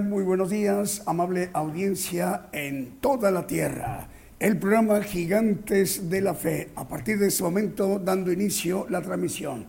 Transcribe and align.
Muy 0.00 0.24
buenos 0.24 0.48
días, 0.48 1.02
amable 1.04 1.50
audiencia 1.52 2.46
en 2.52 2.92
toda 3.00 3.30
la 3.30 3.46
tierra. 3.46 4.08
El 4.38 4.56
programa 4.56 5.02
Gigantes 5.02 6.08
de 6.08 6.22
la 6.22 6.32
Fe, 6.32 6.70
a 6.76 6.88
partir 6.88 7.18
de 7.18 7.26
este 7.26 7.42
momento 7.42 7.98
dando 7.98 8.32
inicio 8.32 8.86
la 8.88 9.02
transmisión. 9.02 9.66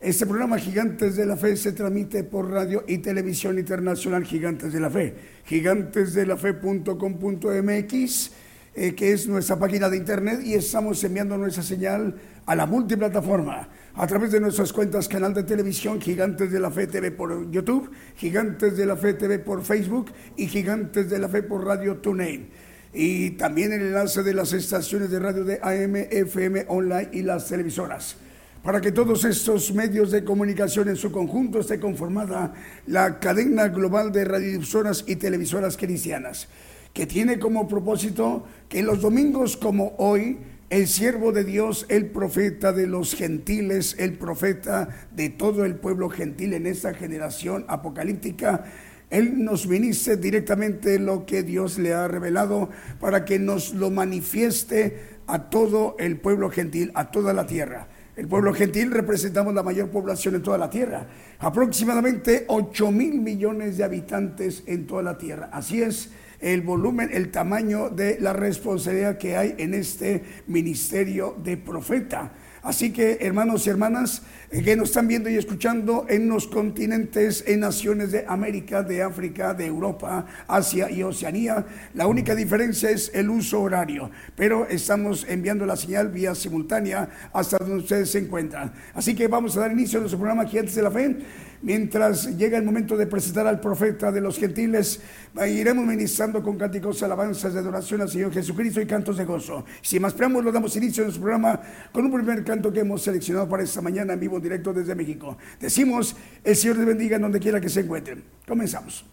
Este 0.00 0.24
programa 0.24 0.58
Gigantes 0.58 1.16
de 1.16 1.26
la 1.26 1.36
Fe 1.36 1.58
se 1.58 1.72
transmite 1.72 2.24
por 2.24 2.50
radio 2.50 2.82
y 2.88 2.96
televisión 2.98 3.58
internacional 3.58 4.24
Gigantes 4.24 4.72
de 4.72 4.80
la 4.80 4.88
Fe, 4.88 5.14
gigantesdelafe.com.mx, 5.44 8.30
eh, 8.74 8.94
que 8.94 9.12
es 9.12 9.28
nuestra 9.28 9.58
página 9.58 9.90
de 9.90 9.98
internet 9.98 10.40
y 10.42 10.54
estamos 10.54 11.04
enviando 11.04 11.36
nuestra 11.36 11.62
señal 11.62 12.14
a 12.46 12.54
la 12.54 12.64
multiplataforma 12.64 13.68
a 13.94 14.06
través 14.06 14.32
de 14.32 14.40
nuestras 14.40 14.72
cuentas 14.72 15.06
canal 15.06 15.34
de 15.34 15.42
televisión 15.42 16.00
Gigantes 16.00 16.50
de 16.50 16.60
la 16.60 16.70
Fe 16.70 16.86
TV 16.86 17.10
por 17.10 17.50
YouTube, 17.50 17.90
Gigantes 18.16 18.76
de 18.76 18.86
la 18.86 18.96
Fe 18.96 19.14
TV 19.14 19.38
por 19.38 19.62
Facebook 19.62 20.12
y 20.36 20.46
Gigantes 20.46 21.10
de 21.10 21.18
la 21.18 21.28
Fe 21.28 21.42
por 21.42 21.64
Radio 21.64 21.98
TuneIn. 21.98 22.48
Y 22.94 23.30
también 23.32 23.72
el 23.72 23.82
enlace 23.82 24.22
de 24.22 24.34
las 24.34 24.52
estaciones 24.52 25.10
de 25.10 25.18
radio 25.18 25.44
de 25.44 25.60
AM, 25.62 25.96
FM, 26.10 26.66
online 26.68 27.10
y 27.12 27.22
las 27.22 27.48
televisoras. 27.48 28.16
Para 28.62 28.80
que 28.80 28.92
todos 28.92 29.24
estos 29.24 29.74
medios 29.74 30.10
de 30.10 30.24
comunicación 30.24 30.88
en 30.88 30.96
su 30.96 31.10
conjunto 31.10 31.60
esté 31.60 31.80
conformada 31.80 32.54
la 32.86 33.18
cadena 33.18 33.68
global 33.68 34.12
de 34.12 34.24
radiodifusoras 34.24 35.04
y 35.06 35.16
televisoras 35.16 35.76
cristianas, 35.76 36.48
que 36.92 37.06
tiene 37.06 37.38
como 37.38 37.66
propósito 37.66 38.44
que 38.68 38.82
los 38.82 39.00
domingos 39.00 39.56
como 39.56 39.94
hoy 39.98 40.38
el 40.72 40.88
siervo 40.88 41.32
de 41.32 41.44
Dios, 41.44 41.84
el 41.90 42.06
profeta 42.06 42.72
de 42.72 42.86
los 42.86 43.14
gentiles, 43.14 43.94
el 43.98 44.14
profeta 44.14 44.88
de 45.10 45.28
todo 45.28 45.66
el 45.66 45.74
pueblo 45.74 46.08
gentil 46.08 46.54
en 46.54 46.66
esta 46.66 46.94
generación 46.94 47.66
apocalíptica, 47.68 48.64
él 49.10 49.44
nos 49.44 49.68
viniste 49.68 50.16
directamente 50.16 50.98
lo 50.98 51.26
que 51.26 51.42
Dios 51.42 51.78
le 51.78 51.92
ha 51.92 52.08
revelado 52.08 52.70
para 53.00 53.26
que 53.26 53.38
nos 53.38 53.74
lo 53.74 53.90
manifieste 53.90 55.18
a 55.26 55.50
todo 55.50 55.94
el 55.98 56.18
pueblo 56.18 56.48
gentil, 56.48 56.90
a 56.94 57.10
toda 57.10 57.34
la 57.34 57.46
tierra. 57.46 57.88
El 58.16 58.26
pueblo 58.26 58.54
gentil 58.54 58.92
representamos 58.92 59.52
la 59.52 59.62
mayor 59.62 59.90
población 59.90 60.36
en 60.36 60.42
toda 60.42 60.56
la 60.56 60.70
tierra, 60.70 61.06
aproximadamente 61.38 62.46
8 62.48 62.90
mil 62.90 63.20
millones 63.20 63.76
de 63.76 63.84
habitantes 63.84 64.62
en 64.64 64.86
toda 64.86 65.02
la 65.02 65.18
tierra. 65.18 65.50
Así 65.52 65.82
es, 65.82 66.12
el 66.42 66.60
volumen, 66.62 67.08
el 67.12 67.30
tamaño 67.30 67.88
de 67.88 68.18
la 68.20 68.32
responsabilidad 68.32 69.16
que 69.16 69.36
hay 69.36 69.54
en 69.58 69.74
este 69.74 70.22
ministerio 70.46 71.36
de 71.42 71.56
profeta. 71.56 72.32
Así 72.62 72.92
que, 72.92 73.18
hermanos 73.20 73.66
y 73.66 73.70
hermanas 73.70 74.22
que 74.60 74.76
nos 74.76 74.90
están 74.90 75.08
viendo 75.08 75.30
y 75.30 75.36
escuchando 75.36 76.04
en 76.10 76.28
los 76.28 76.46
continentes, 76.46 77.42
en 77.46 77.60
naciones 77.60 78.12
de 78.12 78.26
América, 78.28 78.82
de 78.82 79.02
África, 79.02 79.54
de 79.54 79.64
Europa, 79.64 80.26
Asia 80.46 80.90
y 80.90 81.02
Oceanía, 81.02 81.64
la 81.94 82.06
única 82.06 82.34
diferencia 82.34 82.90
es 82.90 83.10
el 83.14 83.30
uso 83.30 83.62
horario, 83.62 84.10
pero 84.36 84.66
estamos 84.68 85.24
enviando 85.26 85.64
la 85.64 85.76
señal 85.76 86.10
vía 86.10 86.34
simultánea 86.34 87.08
hasta 87.32 87.56
donde 87.56 87.76
ustedes 87.76 88.10
se 88.10 88.18
encuentran. 88.18 88.74
Así 88.92 89.14
que 89.14 89.26
vamos 89.26 89.56
a 89.56 89.60
dar 89.60 89.72
inicio 89.72 89.98
a 89.98 90.00
nuestro 90.00 90.18
programa 90.18 90.46
Gigantes 90.46 90.74
de 90.74 90.82
la 90.82 90.90
Fe. 90.90 91.16
Mientras 91.62 92.36
llega 92.36 92.58
el 92.58 92.64
momento 92.64 92.96
de 92.96 93.06
presentar 93.06 93.46
al 93.46 93.60
profeta 93.60 94.10
de 94.10 94.20
los 94.20 94.36
gentiles, 94.36 95.00
iremos 95.46 95.86
ministrando 95.86 96.42
con 96.42 96.58
cánticos, 96.58 97.00
alabanzas 97.04 97.54
de 97.54 97.60
adoración 97.60 98.00
al 98.00 98.10
Señor 98.10 98.32
Jesucristo 98.32 98.80
y 98.80 98.86
cantos 98.86 99.16
de 99.16 99.24
gozo. 99.24 99.64
Sin 99.80 100.02
más 100.02 100.12
preámbulos, 100.12 100.52
damos 100.52 100.74
inicio 100.74 101.04
a 101.04 101.06
nuestro 101.06 101.22
programa 101.22 101.60
con 101.92 102.04
un 102.04 102.12
primer 102.12 102.42
canto 102.42 102.72
que 102.72 102.80
hemos 102.80 103.02
seleccionado 103.02 103.48
para 103.48 103.62
esta 103.62 103.80
mañana 103.80 104.14
en 104.14 104.18
vivo 104.18 104.40
directo 104.42 104.72
desde 104.72 104.94
México. 104.94 105.38
Decimos, 105.60 106.16
el 106.44 106.56
Señor 106.56 106.76
les 106.78 106.86
bendiga 106.86 107.16
en 107.16 107.22
donde 107.22 107.40
quiera 107.40 107.60
que 107.60 107.68
se 107.68 107.80
encuentren. 107.80 108.24
Comenzamos. 108.46 109.04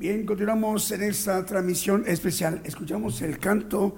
Bien, 0.00 0.24
continuamos 0.24 0.90
en 0.92 1.02
esta 1.02 1.44
transmisión 1.44 2.04
especial. 2.06 2.62
Escuchamos 2.64 3.20
el 3.20 3.38
canto, 3.38 3.96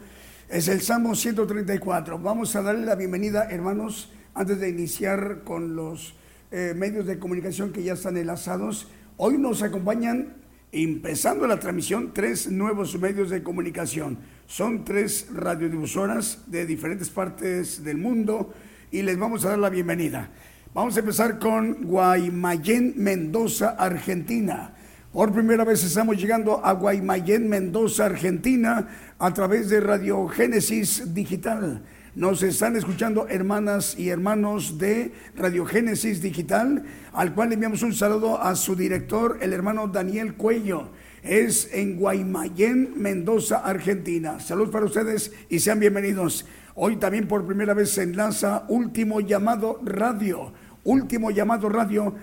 es 0.49 0.67
el 0.67 0.81
Salmo 0.81 1.15
134. 1.15 2.19
Vamos 2.19 2.57
a 2.57 2.63
darle 2.63 2.85
la 2.85 2.97
bienvenida, 2.97 3.45
hermanos, 3.49 4.11
antes 4.35 4.59
de 4.59 4.69
iniciar 4.69 5.43
con 5.45 5.77
los 5.77 6.17
eh, 6.51 6.75
medios 6.77 7.07
de 7.07 7.21
comunicación 7.21 7.71
que 7.73 7.85
ya 7.85 7.93
están 7.93 8.17
enlazados. 8.17 8.89
Hoy 9.17 9.39
nos 9.39 9.63
acompañan, 9.63 10.39
empezando 10.73 11.47
la 11.47 11.61
transmisión, 11.61 12.11
tres 12.13 12.51
nuevos 12.51 12.99
medios 12.99 13.31
de 13.31 13.45
comunicación. 13.45 14.19
Son 14.49 14.85
tres 14.85 15.29
radiodifusoras 15.33 16.51
de 16.51 16.67
diferentes 16.67 17.11
partes 17.11 17.85
del 17.85 17.99
mundo 17.99 18.53
y 18.91 19.03
les 19.03 19.17
vamos 19.17 19.45
a 19.45 19.51
dar 19.51 19.59
la 19.61 19.71
bienvenida. 19.71 20.31
Vamos 20.75 20.97
a 20.97 20.99
empezar 20.99 21.39
con 21.39 21.85
Guaymallén, 21.85 22.95
Mendoza, 22.97 23.77
Argentina. 23.79 24.75
Por 25.13 25.31
primera 25.31 25.63
vez 25.63 25.85
estamos 25.85 26.17
llegando 26.17 26.65
a 26.65 26.73
Guaymallén, 26.73 27.47
Mendoza, 27.47 28.07
Argentina, 28.07 28.89
a 29.19 29.35
través 29.35 29.69
de 29.69 29.79
Radio 29.79 30.27
Génesis 30.27 31.13
Digital. 31.13 31.83
Nos 32.15 32.43
están 32.43 32.77
escuchando 32.77 33.29
hermanas 33.29 33.95
y 33.99 34.09
hermanos 34.09 34.79
de 34.79 35.13
Radio 35.37 35.67
Génesis 35.67 36.23
Digital, 36.23 36.85
al 37.13 37.35
cual 37.35 37.53
enviamos 37.53 37.83
un 37.83 37.93
saludo 37.93 38.41
a 38.41 38.57
su 38.57 38.75
director, 38.75 39.37
el 39.43 39.53
hermano 39.53 39.87
Daniel 39.87 40.33
Cuello. 40.33 40.89
Es 41.23 41.69
en 41.75 41.99
Guaymallén, 41.99 42.95
Mendoza, 42.97 43.59
Argentina. 43.59 44.41
Saludos 44.41 44.71
para 44.71 44.87
ustedes 44.87 45.31
y 45.51 45.59
sean 45.59 45.79
bienvenidos. 45.79 46.47
Hoy 46.75 46.97
también 46.97 47.29
por 47.29 47.47
primera 47.47 47.75
vez 47.75 47.91
se 47.91 48.05
enlaza 48.05 48.65
Último 48.69 49.21
Llamado 49.21 49.79
Radio. 49.85 50.55
Último 50.85 51.31
Llamado 51.31 51.69
Radio 51.69 52.15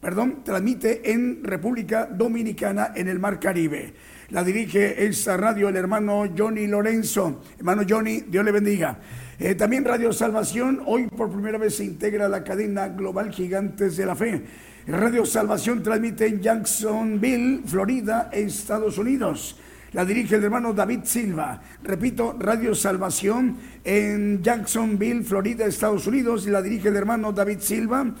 perdón, 0.00 0.42
transmite 0.44 1.12
en 1.12 1.42
República 1.42 2.06
Dominicana 2.06 2.92
en 2.94 3.08
el 3.08 3.18
Mar 3.18 3.40
Caribe. 3.40 3.94
La 4.30 4.44
dirige 4.44 5.06
esta 5.06 5.36
radio 5.36 5.68
el 5.68 5.76
hermano 5.76 6.24
Johnny 6.36 6.66
Lorenzo. 6.66 7.40
Hermano 7.58 7.82
Johnny, 7.88 8.24
Dios 8.28 8.44
le 8.44 8.52
bendiga. 8.52 8.98
Eh, 9.38 9.54
también 9.54 9.84
Radio 9.84 10.12
Salvación, 10.12 10.82
hoy 10.84 11.06
por 11.06 11.30
primera 11.30 11.58
vez 11.58 11.76
se 11.76 11.84
integra 11.84 12.28
la 12.28 12.44
cadena 12.44 12.88
global 12.88 13.32
Gigantes 13.32 13.96
de 13.96 14.04
la 14.04 14.14
Fe. 14.14 14.44
Radio 14.86 15.24
Salvación 15.24 15.82
transmite 15.82 16.26
en 16.26 16.40
Jacksonville, 16.40 17.62
Florida, 17.64 18.30
Estados 18.32 18.98
Unidos. 18.98 19.58
La 19.92 20.04
dirige 20.04 20.36
el 20.36 20.44
hermano 20.44 20.74
David 20.74 21.00
Silva. 21.04 21.62
Repito, 21.82 22.36
Radio 22.38 22.74
Salvación 22.74 23.56
en 23.84 24.42
Jacksonville, 24.42 25.24
Florida, 25.24 25.64
Estados 25.64 26.06
Unidos. 26.06 26.46
La 26.46 26.60
dirige 26.60 26.88
el 26.88 26.96
hermano 26.96 27.32
David 27.32 27.60
Silva. 27.60 28.14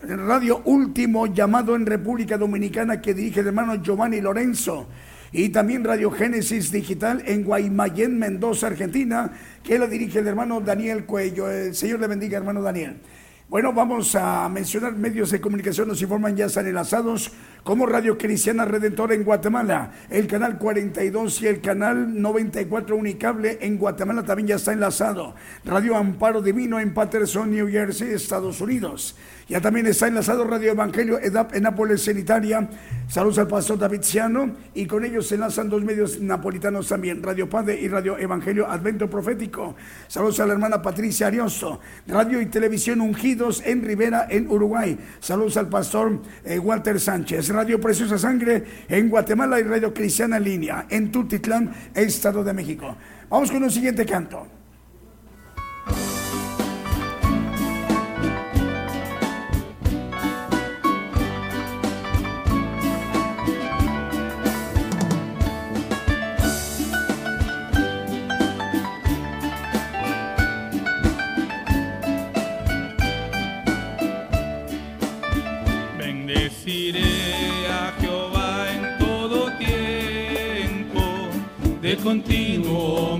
Radio 0.00 0.62
Último 0.64 1.26
Llamado 1.26 1.74
en 1.74 1.84
República 1.84 2.38
Dominicana 2.38 3.00
que 3.00 3.14
dirige 3.14 3.40
el 3.40 3.48
hermano 3.48 3.82
Giovanni 3.82 4.20
Lorenzo. 4.20 4.86
Y 5.32 5.48
también 5.48 5.82
Radio 5.82 6.12
Génesis 6.12 6.70
Digital 6.70 7.24
en 7.26 7.42
Guaymallén, 7.42 8.16
Mendoza, 8.16 8.68
Argentina, 8.68 9.32
que 9.64 9.76
la 9.76 9.88
dirige 9.88 10.20
el 10.20 10.28
hermano 10.28 10.60
Daniel 10.60 11.04
Cuello. 11.04 11.50
El 11.50 11.74
Señor 11.74 11.98
le 11.98 12.06
bendiga, 12.06 12.38
hermano 12.38 12.62
Daniel. 12.62 13.00
Bueno, 13.48 13.72
vamos 13.72 14.14
a 14.14 14.46
mencionar 14.50 14.94
medios 14.94 15.30
de 15.30 15.40
comunicación, 15.40 15.88
nos 15.88 16.02
informan 16.02 16.36
ya 16.36 16.44
están 16.44 16.66
enlazados 16.66 17.32
como 17.64 17.86
Radio 17.86 18.18
Cristiana 18.18 18.66
Redentora 18.66 19.14
en 19.14 19.24
Guatemala, 19.24 19.92
el 20.10 20.26
canal 20.26 20.58
42 20.58 21.40
y 21.40 21.46
el 21.46 21.62
canal 21.62 22.20
94 22.20 22.94
Unicable 22.94 23.56
en 23.62 23.78
Guatemala 23.78 24.22
también 24.22 24.48
ya 24.48 24.56
está 24.56 24.74
enlazado. 24.74 25.34
Radio 25.64 25.96
Amparo 25.96 26.42
Divino 26.42 26.78
en 26.78 26.92
Patterson, 26.92 27.50
New 27.50 27.70
Jersey, 27.70 28.12
Estados 28.12 28.60
Unidos. 28.60 29.16
Ya 29.48 29.62
también 29.62 29.86
está 29.86 30.06
enlazado 30.06 30.44
Radio 30.44 30.72
Evangelio 30.72 31.18
EDAP 31.18 31.54
en 31.54 31.62
Nápoles, 31.62 32.06
en 32.06 32.18
Italia. 32.18 32.68
Saludos 33.08 33.38
al 33.38 33.48
pastor 33.48 33.78
David 33.78 34.02
Ciano 34.02 34.54
y 34.74 34.84
con 34.84 35.06
ellos 35.06 35.26
se 35.26 35.36
enlazan 35.36 35.70
dos 35.70 35.82
medios 35.82 36.20
napolitanos 36.20 36.86
también, 36.86 37.22
Radio 37.22 37.48
Padre 37.48 37.80
y 37.80 37.88
Radio 37.88 38.18
Evangelio 38.18 38.68
Advento 38.68 39.08
Profético. 39.08 39.74
Saludos 40.06 40.40
a 40.40 40.46
la 40.46 40.52
hermana 40.52 40.82
Patricia 40.82 41.28
Ariosto. 41.28 41.80
Radio 42.06 42.42
y 42.42 42.46
Televisión 42.46 43.00
Ungidos 43.00 43.62
en 43.64 43.82
Rivera, 43.82 44.26
en 44.28 44.50
Uruguay. 44.50 44.98
Saludos 45.18 45.56
al 45.56 45.70
pastor 45.70 46.20
eh, 46.44 46.58
Walter 46.58 47.00
Sánchez. 47.00 47.48
Radio 47.48 47.80
Preciosa 47.80 48.18
Sangre 48.18 48.62
en 48.86 49.08
Guatemala 49.08 49.58
y 49.58 49.62
Radio 49.62 49.94
Cristiana 49.94 50.36
en 50.36 50.44
Línea 50.44 50.86
en 50.90 51.10
Tutitlán, 51.10 51.72
Estado 51.94 52.44
de 52.44 52.52
México. 52.52 52.94
Vamos 53.30 53.50
con 53.50 53.62
un 53.62 53.70
siguiente 53.70 54.04
canto. 54.04 54.46
De 81.88 81.96
continuo 81.96 83.18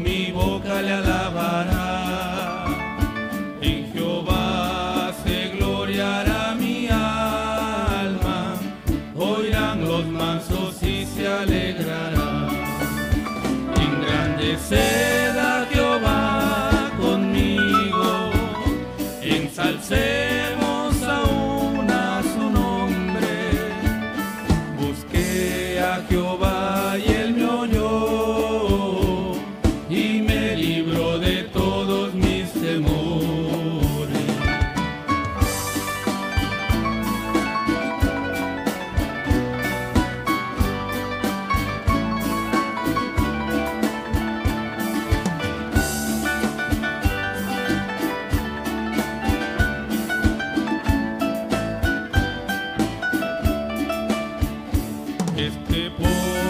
Este 56.00 56.47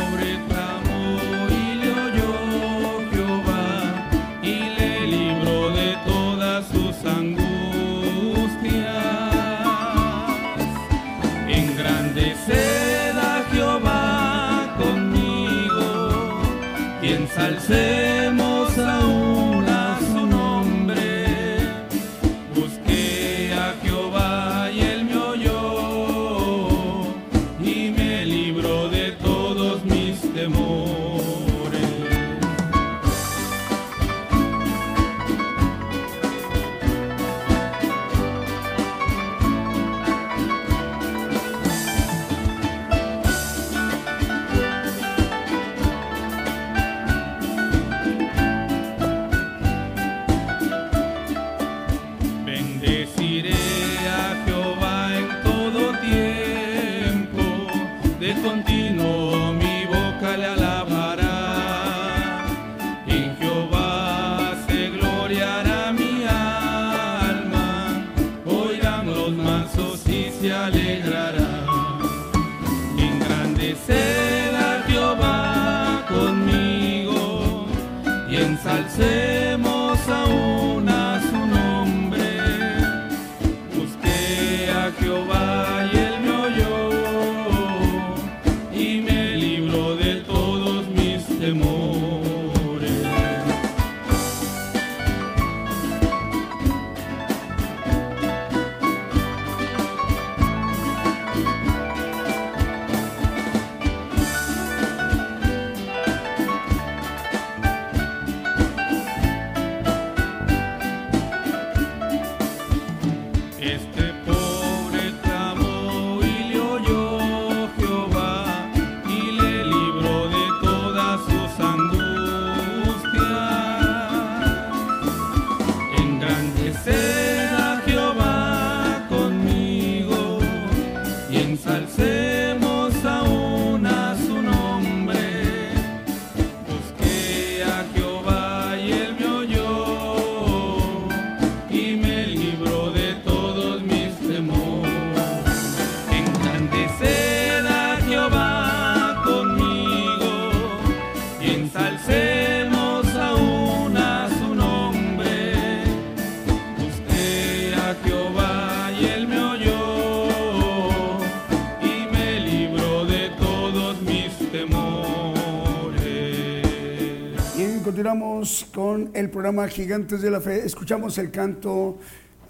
programa 169.49 169.67
Gigantes 169.73 170.21
de 170.21 170.31
la 170.31 170.43
Fe. 170.43 170.67
Escuchamos 170.67 171.17
el 171.17 171.31
canto 171.31 171.97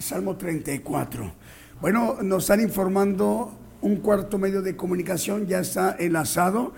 Salmo 0.01 0.37
34. 0.37 1.33
Bueno, 1.81 2.17
nos 2.25 2.43
están 2.43 2.61
informando 2.61 3.57
un 3.83 3.99
cuarto 3.99 4.37
medio 4.37 4.63
de 4.63 4.75
comunicación 4.75 5.47
ya 5.47 5.61
está 5.61 5.95
enlazado. 5.97 6.73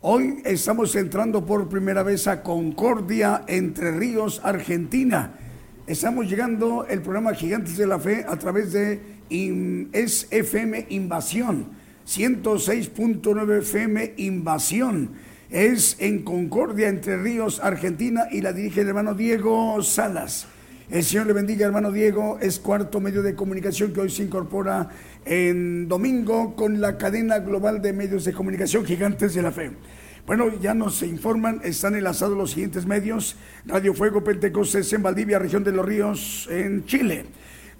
Hoy 0.00 0.38
estamos 0.46 0.94
entrando 0.96 1.44
por 1.44 1.68
primera 1.68 2.02
vez 2.02 2.26
a 2.26 2.42
Concordia, 2.42 3.42
Entre 3.48 3.90
Ríos, 3.90 4.40
Argentina. 4.44 5.34
Estamos 5.86 6.26
llegando 6.26 6.86
el 6.86 7.02
programa 7.02 7.34
Gigantes 7.34 7.76
de 7.76 7.86
la 7.86 7.98
Fe 7.98 8.24
a 8.26 8.38
través 8.38 8.72
de 8.72 8.98
In- 9.28 9.90
es 9.92 10.26
FM 10.30 10.86
Invasión, 10.88 11.66
106.9 12.06 13.58
FM 13.58 14.14
Invasión. 14.16 15.10
Es 15.50 15.96
en 16.00 16.22
Concordia, 16.22 16.88
Entre 16.88 17.16
Ríos, 17.16 17.60
Argentina, 17.62 18.26
y 18.32 18.40
la 18.40 18.52
dirige 18.52 18.80
el 18.80 18.88
hermano 18.88 19.14
Diego 19.14 19.80
Salas. 19.82 20.48
El 20.90 21.04
Señor 21.04 21.26
le 21.26 21.32
bendiga, 21.32 21.66
hermano 21.66 21.92
Diego. 21.92 22.38
Es 22.40 22.58
cuarto 22.58 23.00
medio 23.00 23.22
de 23.22 23.34
comunicación 23.34 23.92
que 23.92 24.00
hoy 24.00 24.10
se 24.10 24.24
incorpora 24.24 24.88
en 25.24 25.88
domingo 25.88 26.56
con 26.56 26.80
la 26.80 26.98
cadena 26.98 27.38
global 27.38 27.80
de 27.80 27.92
medios 27.92 28.24
de 28.24 28.32
comunicación 28.32 28.84
Gigantes 28.84 29.34
de 29.34 29.42
la 29.42 29.52
Fe. 29.52 29.70
Bueno, 30.26 30.50
ya 30.60 30.74
nos 30.74 31.02
informan, 31.02 31.60
están 31.62 31.94
enlazados 31.94 32.36
los 32.36 32.50
siguientes 32.50 32.84
medios. 32.84 33.36
Radio 33.66 33.94
Fuego 33.94 34.24
Pentecostés 34.24 34.92
en 34.92 35.04
Valdivia, 35.04 35.38
región 35.38 35.62
de 35.62 35.70
los 35.70 35.86
ríos, 35.86 36.48
en 36.50 36.84
Chile. 36.86 37.24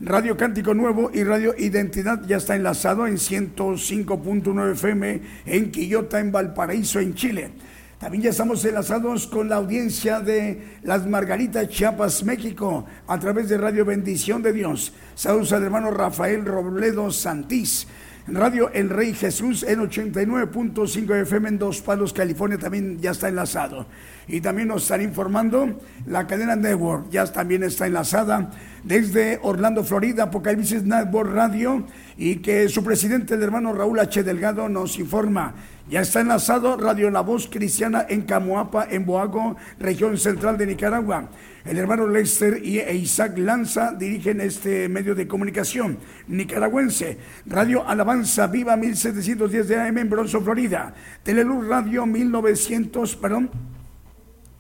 Radio 0.01 0.37
Cántico 0.37 0.75
Nuevo 0.75 1.11
y 1.11 1.25
Radio 1.25 1.55
Identidad 1.57 2.23
ya 2.27 2.37
está 2.37 2.55
enlazado 2.55 3.07
en 3.07 3.15
105.9 3.15 4.73
FM 4.73 5.23
en 5.47 5.71
Quillota, 5.71 6.21
en 6.21 6.31
Valparaíso, 6.31 7.01
en 7.01 7.15
Chile. 7.15 7.53
También 7.99 8.25
ya 8.25 8.31
estamos 8.31 8.63
enlazados 8.67 9.27
con 9.27 9.49
la 9.49 9.57
audiencia 9.57 10.21
de 10.21 10.77
Las 10.83 11.07
Margaritas 11.07 11.71
Chiapas, 11.71 12.25
México, 12.25 12.85
a 13.07 13.19
través 13.19 13.49
de 13.49 13.57
Radio 13.57 13.87
Bendición 13.87 14.43
de 14.43 14.53
Dios. 14.53 14.93
Saludos 15.15 15.55
al 15.55 15.63
hermano 15.63 15.91
Rafael 15.91 16.45
Robledo 16.45 17.11
Santís. 17.11 17.87
Radio 18.29 18.71
El 18.73 18.91
Rey 18.91 19.15
Jesús 19.15 19.63
en 19.63 19.79
89.5 19.79 21.23
FM 21.23 21.49
en 21.49 21.59
Dos 21.59 21.81
Palos, 21.81 22.13
California, 22.13 22.59
también 22.59 22.99
ya 22.99 23.13
está 23.13 23.29
enlazado. 23.29 23.87
Y 24.27 24.41
también 24.41 24.67
nos 24.67 24.83
están 24.83 25.01
informando, 25.01 25.79
la 26.07 26.27
cadena 26.27 26.57
Network 26.57 27.09
ya 27.09 27.25
también 27.27 27.63
está 27.63 27.87
enlazada 27.87 28.51
desde 28.83 29.39
Orlando, 29.43 29.85
Florida, 29.85 30.25
Apocalipsis 30.25 30.83
Network 30.83 31.33
Radio, 31.33 31.87
y 32.17 32.37
que 32.37 32.69
su 32.69 32.83
presidente, 32.83 33.35
el 33.35 33.45
hermano 33.45 33.73
Raúl 33.73 34.01
H. 34.01 34.25
Delgado, 34.25 34.69
nos 34.69 34.99
informa. 34.99 35.55
Ya 35.89 36.01
está 36.01 36.21
enlazado 36.21 36.77
Radio 36.77 37.09
La 37.13 37.21
Voz 37.21 37.49
Cristiana 37.49 38.07
en 38.09 38.23
Camoapa, 38.23 38.89
en 38.91 39.07
Boago, 39.07 39.57
región 39.79 40.19
central 40.19 40.59
de 40.59 40.67
Nicaragua. 40.67 41.29
El 41.67 41.79
hermano 41.79 42.07
Lester 42.07 42.61
y 42.65 42.79
e 42.79 42.95
Isaac 42.95 43.37
Lanza 43.39 43.91
dirigen 43.91 44.41
este 44.41 44.89
medio 44.89 45.17
de 45.17 45.27
comunicación 45.27 45.99
nicaragüense. 46.29 47.19
Radio 47.45 47.85
Alabanza 47.85 48.47
Viva 48.47 48.77
1710 48.77 49.67
de 49.67 49.81
AM 49.81 49.99
en 49.99 50.09
Bronzo, 50.09 50.41
Florida. 50.43 50.95
Teleluz 51.25 51.67
Radio 51.67 52.07
1900, 52.07 53.17
perdón, 53.17 53.51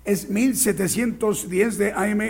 es 0.04 0.28
1710 0.28 1.78
de 1.78 1.92
AM 1.92 2.20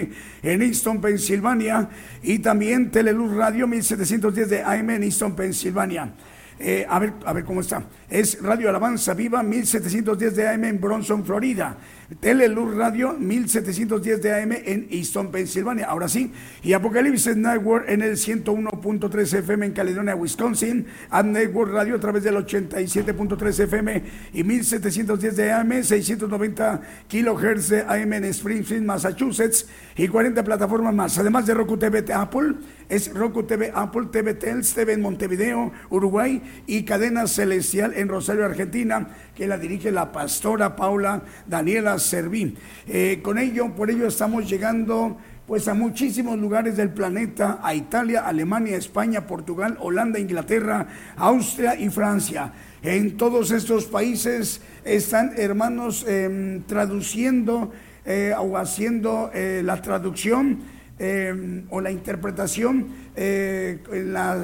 en 0.42 0.62
Easton, 0.62 1.00
Pensilvania, 1.00 1.88
y 2.22 2.40
también 2.40 2.90
Teleluz 2.90 3.34
Radio 3.34 3.66
1710 3.66 4.50
de 4.50 4.62
AM 4.62 4.90
en 4.90 5.04
Easton, 5.04 5.34
Pensilvania. 5.34 6.12
Eh, 6.58 6.86
a, 6.88 6.98
ver, 6.98 7.12
a 7.26 7.32
ver 7.34 7.44
cómo 7.44 7.60
está. 7.60 7.84
Es 8.08 8.40
Radio 8.40 8.70
Alabanza 8.70 9.12
Viva 9.12 9.42
1710 9.42 10.36
de 10.36 10.48
AM 10.48 10.64
en 10.64 10.80
Bronson, 10.80 11.24
Florida. 11.24 11.76
Teleluz 12.20 12.74
Radio 12.74 13.14
1710 13.14 14.22
de 14.22 14.42
AM 14.42 14.52
en 14.52 14.86
Easton, 14.90 15.30
Pensilvania. 15.30 15.86
Ahora 15.86 16.08
sí. 16.08 16.32
Y 16.62 16.72
Apocalipsis 16.72 17.36
Network 17.36 17.88
en 17.88 18.00
el 18.00 18.16
101.3 18.16 19.38
FM 19.38 19.66
en 19.66 19.72
Caledonia, 19.72 20.14
Wisconsin. 20.14 20.86
Ad 21.10 21.24
Network 21.24 21.72
Radio 21.72 21.96
a 21.96 22.00
través 22.00 22.24
del 22.24 22.36
87.3 22.36 23.60
FM 23.64 24.02
y 24.32 24.44
1710 24.44 25.36
de 25.36 25.52
AM, 25.52 25.82
690 25.82 26.80
kilohertz 27.08 27.68
de 27.68 27.80
AM 27.82 28.12
en 28.14 28.24
Springfield, 28.24 28.84
Massachusetts 28.84 29.66
y 29.96 30.08
40 30.08 30.42
plataformas 30.42 30.94
más. 30.94 31.18
Además 31.18 31.44
de 31.44 31.54
Roku 31.54 31.76
TV 31.76 32.04
Apple, 32.14 32.54
es 32.88 33.12
Roku 33.12 33.44
TV 33.44 33.72
Apple, 33.74 34.08
TV 34.12 34.34
Tels, 34.34 34.74
TV 34.74 34.94
en 34.94 35.02
Montevideo, 35.02 35.72
Uruguay 35.90 36.42
y 36.66 36.84
Cadena 36.84 37.26
Celestial 37.26 37.94
en 37.94 38.08
Rosario, 38.08 38.44
Argentina, 38.44 39.08
que 39.34 39.46
la 39.46 39.58
dirige 39.58 39.90
la 39.90 40.12
pastora 40.12 40.76
Paula 40.76 41.22
Daniela 41.46 41.98
Servín. 41.98 42.56
Eh, 42.86 43.20
con 43.22 43.38
ello, 43.38 43.74
por 43.74 43.90
ello 43.90 44.06
estamos 44.06 44.48
llegando 44.48 45.18
pues 45.46 45.68
a 45.68 45.74
muchísimos 45.74 46.38
lugares 46.38 46.76
del 46.76 46.90
planeta, 46.90 47.60
a 47.62 47.74
Italia, 47.74 48.26
Alemania, 48.26 48.76
España, 48.76 49.26
Portugal, 49.26 49.76
Holanda, 49.80 50.18
Inglaterra, 50.18 50.88
Austria 51.16 51.78
y 51.78 51.88
Francia. 51.88 52.52
En 52.82 53.16
todos 53.16 53.52
estos 53.52 53.86
países 53.86 54.60
están 54.84 55.32
hermanos 55.36 56.04
eh, 56.08 56.62
traduciendo 56.66 57.72
eh, 58.04 58.32
o 58.38 58.56
haciendo 58.56 59.30
eh, 59.34 59.62
la 59.64 59.80
traducción 59.82 60.75
eh, 60.98 61.64
o 61.70 61.80
la 61.80 61.90
interpretación 61.90 62.86
eh, 63.14 63.78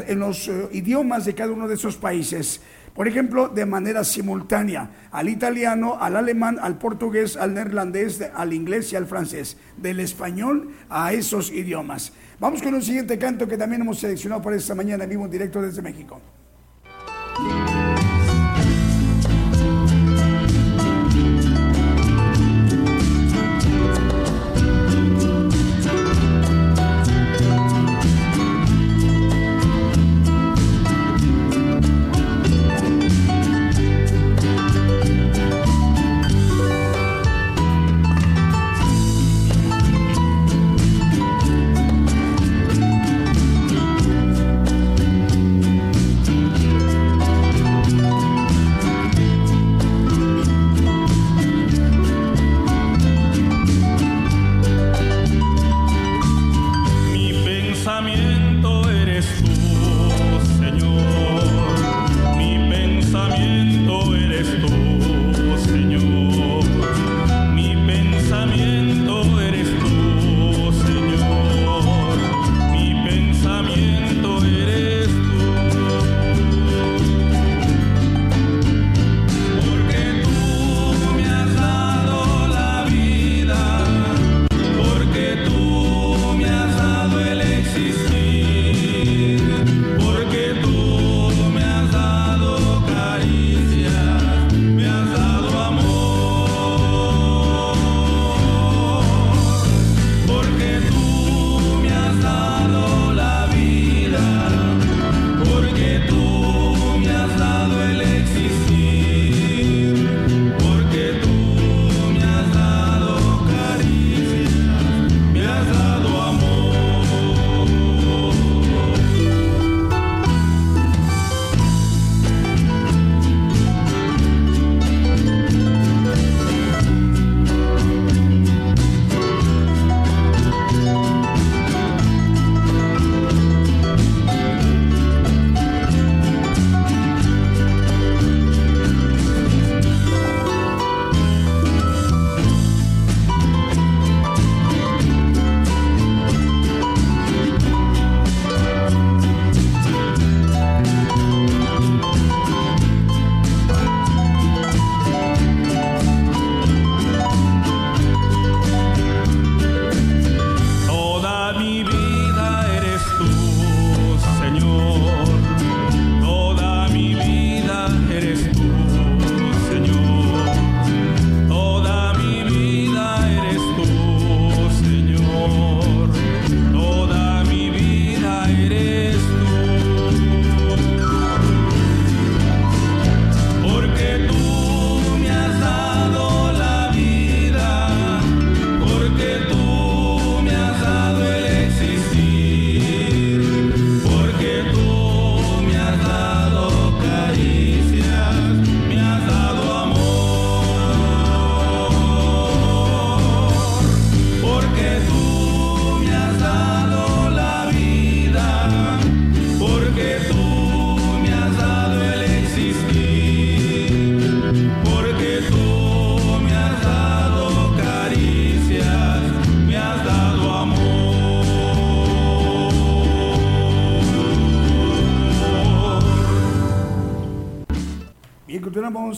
en, 0.06 0.18
los 0.18 0.48
eh, 0.48 0.68
idiomas 0.72 1.24
de 1.24 1.34
cada 1.34 1.52
uno 1.52 1.66
de 1.66 1.74
esos 1.74 1.96
países. 1.96 2.60
Por 2.94 3.08
ejemplo, 3.08 3.48
de 3.48 3.64
manera 3.64 4.04
simultánea, 4.04 5.08
al 5.10 5.30
italiano, 5.30 5.96
al 5.98 6.14
alemán, 6.14 6.58
al 6.60 6.76
portugués, 6.76 7.38
al 7.38 7.54
neerlandés, 7.54 8.20
al 8.34 8.52
inglés 8.52 8.92
y 8.92 8.96
al 8.96 9.06
francés, 9.06 9.56
del 9.78 10.00
español 10.00 10.74
a 10.90 11.14
esos 11.14 11.50
idiomas. 11.50 12.12
Vamos 12.38 12.60
con 12.60 12.74
un 12.74 12.82
siguiente 12.82 13.18
canto 13.18 13.48
que 13.48 13.56
también 13.56 13.80
hemos 13.80 13.98
seleccionado 13.98 14.42
para 14.42 14.56
esta 14.56 14.74
mañana 14.74 15.06
vivo 15.06 15.24
en 15.24 15.30
directo 15.30 15.62
desde 15.62 15.80
México. 15.80 16.20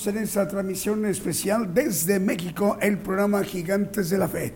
En 0.07 0.19
esta 0.19 0.47
transmisión 0.47 1.07
especial 1.07 1.73
desde 1.73 2.21
México, 2.21 2.77
el 2.81 2.99
programa 2.99 3.43
Gigantes 3.43 4.11
de 4.11 4.19
la 4.19 4.29
Fe. 4.29 4.53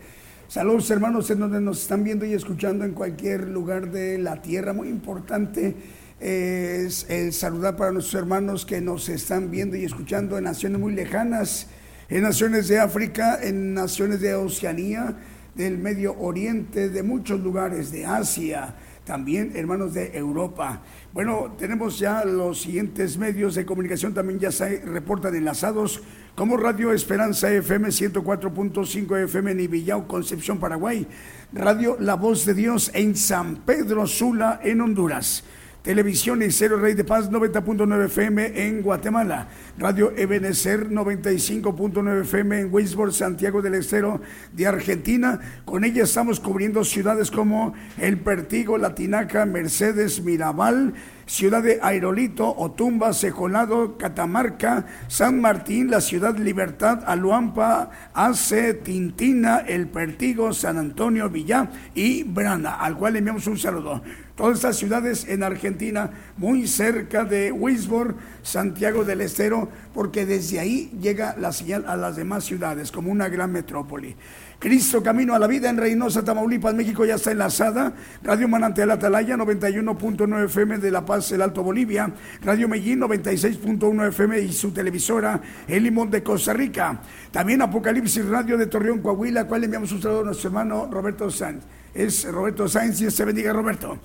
Saludos 0.46 0.90
hermanos 0.90 1.30
en 1.30 1.38
donde 1.38 1.60
nos 1.60 1.82
están 1.82 2.04
viendo 2.04 2.26
y 2.26 2.34
escuchando 2.34 2.84
en 2.84 2.92
cualquier 2.92 3.48
lugar 3.48 3.90
de 3.90 4.18
la 4.18 4.42
tierra. 4.42 4.72
Muy 4.74 4.88
importante 4.88 5.74
es 6.20 7.06
el 7.08 7.32
saludar 7.32 7.76
para 7.76 7.92
nuestros 7.92 8.20
hermanos 8.20 8.66
que 8.66 8.80
nos 8.80 9.08
están 9.08 9.50
viendo 9.50 9.76
y 9.76 9.84
escuchando 9.84 10.36
en 10.36 10.44
naciones 10.44 10.80
muy 10.80 10.92
lejanas, 10.92 11.68
en 12.10 12.22
naciones 12.22 12.68
de 12.68 12.80
África, 12.80 13.38
en 13.42 13.72
naciones 13.72 14.20
de 14.20 14.34
Oceanía, 14.34 15.16
del 15.54 15.78
Medio 15.78 16.18
Oriente, 16.18 16.90
de 16.90 17.02
muchos 17.02 17.40
lugares, 17.40 17.90
de 17.90 18.04
Asia, 18.04 18.74
también 19.08 19.52
hermanos 19.56 19.94
de 19.94 20.18
Europa. 20.18 20.82
Bueno, 21.14 21.54
tenemos 21.58 21.98
ya 21.98 22.26
los 22.26 22.60
siguientes 22.60 23.16
medios 23.16 23.54
de 23.54 23.64
comunicación, 23.64 24.12
también 24.12 24.38
ya 24.38 24.52
se 24.52 24.82
reportan 24.84 25.34
enlazados 25.34 26.02
como 26.34 26.58
Radio 26.58 26.92
Esperanza 26.92 27.50
FM 27.50 27.88
104.5 27.88 29.24
FM 29.24 29.52
en 29.52 29.60
Ibillao, 29.60 30.06
Concepción, 30.06 30.60
Paraguay, 30.60 31.06
Radio 31.54 31.96
La 31.98 32.16
Voz 32.16 32.44
de 32.44 32.52
Dios 32.52 32.90
en 32.92 33.16
San 33.16 33.56
Pedro 33.56 34.06
Sula, 34.06 34.60
en 34.62 34.82
Honduras. 34.82 35.42
Televisión 35.82 36.42
Cero 36.50 36.76
Rey 36.76 36.94
de 36.94 37.04
Paz 37.04 37.30
90.9 37.30 38.06
FM 38.06 38.66
en 38.66 38.82
Guatemala. 38.82 39.46
Radio 39.78 40.12
Ebenecer 40.16 40.90
95.9 40.90 42.22
FM 42.22 42.60
en 42.60 42.74
Wisborne, 42.74 43.12
Santiago 43.12 43.62
del 43.62 43.76
Estero 43.76 44.20
de 44.52 44.66
Argentina. 44.66 45.38
Con 45.64 45.84
ella 45.84 46.02
estamos 46.02 46.40
cubriendo 46.40 46.84
ciudades 46.84 47.30
como 47.30 47.74
El 47.96 48.18
Pertigo, 48.18 48.76
Latinaca, 48.76 49.46
Mercedes, 49.46 50.20
Mirabal, 50.20 50.94
Ciudad 51.26 51.62
de 51.62 51.78
Aerolito, 51.80 52.56
Otumba, 52.56 53.12
Sejolado, 53.12 53.98
Catamarca, 53.98 54.86
San 55.06 55.40
Martín, 55.40 55.90
la 55.90 56.00
Ciudad 56.00 56.36
Libertad, 56.36 57.04
Aluampa, 57.06 57.90
Ace, 58.14 58.74
Tintina, 58.74 59.58
El 59.58 59.88
Pertigo, 59.88 60.52
San 60.52 60.76
Antonio, 60.76 61.28
Villá 61.30 61.70
y 61.94 62.24
Brana, 62.24 62.74
al 62.76 62.96
cual 62.96 63.12
le 63.12 63.18
enviamos 63.20 63.46
un 63.46 63.58
saludo 63.58 64.02
todas 64.38 64.58
estas 64.58 64.76
ciudades 64.76 65.26
en 65.28 65.42
Argentina, 65.42 66.10
muy 66.36 66.68
cerca 66.68 67.24
de 67.24 67.50
Wisborne, 67.50 68.14
Santiago 68.42 69.04
del 69.04 69.20
Estero, 69.20 69.68
porque 69.92 70.26
desde 70.26 70.60
ahí 70.60 70.92
llega 71.00 71.34
la 71.36 71.50
señal 71.52 71.84
a 71.88 71.96
las 71.96 72.14
demás 72.14 72.44
ciudades 72.44 72.92
como 72.92 73.10
una 73.10 73.28
gran 73.28 73.50
metrópoli. 73.50 74.14
Cristo 74.60 75.02
Camino 75.02 75.34
a 75.34 75.40
la 75.40 75.48
Vida 75.48 75.68
en 75.70 75.76
Reynosa, 75.76 76.24
Tamaulipas, 76.24 76.72
México 76.72 77.04
ya 77.04 77.16
está 77.16 77.32
enlazada. 77.32 77.92
Radio 78.22 78.46
Manantial 78.46 78.92
Atalaya 78.92 79.36
91.9 79.36 80.44
FM 80.44 80.78
de 80.78 80.90
La 80.92 81.04
Paz, 81.04 81.32
el 81.32 81.42
Alto 81.42 81.64
Bolivia. 81.64 82.12
Radio 82.42 82.68
Medellín 82.68 83.00
96.1 83.00 84.08
FM 84.08 84.40
y 84.40 84.52
su 84.52 84.70
televisora 84.70 85.40
El 85.66 85.82
Limón 85.82 86.10
de 86.10 86.22
Costa 86.22 86.52
Rica. 86.52 87.00
También 87.32 87.62
Apocalipsis 87.62 88.24
Radio 88.26 88.56
de 88.56 88.66
Torreón, 88.66 89.00
Coahuila, 89.00 89.46
cual 89.46 89.64
enviamos 89.64 89.90
un 89.90 90.00
saludo 90.00 90.20
a 90.20 90.24
nuestro 90.26 90.48
hermano 90.48 90.88
Roberto 90.90 91.28
Sanz. 91.28 91.64
Es 91.92 92.24
Roberto 92.24 92.68
Sáenz 92.68 93.00
y 93.00 93.10
se 93.10 93.24
bendiga 93.24 93.52
Roberto. 93.52 93.98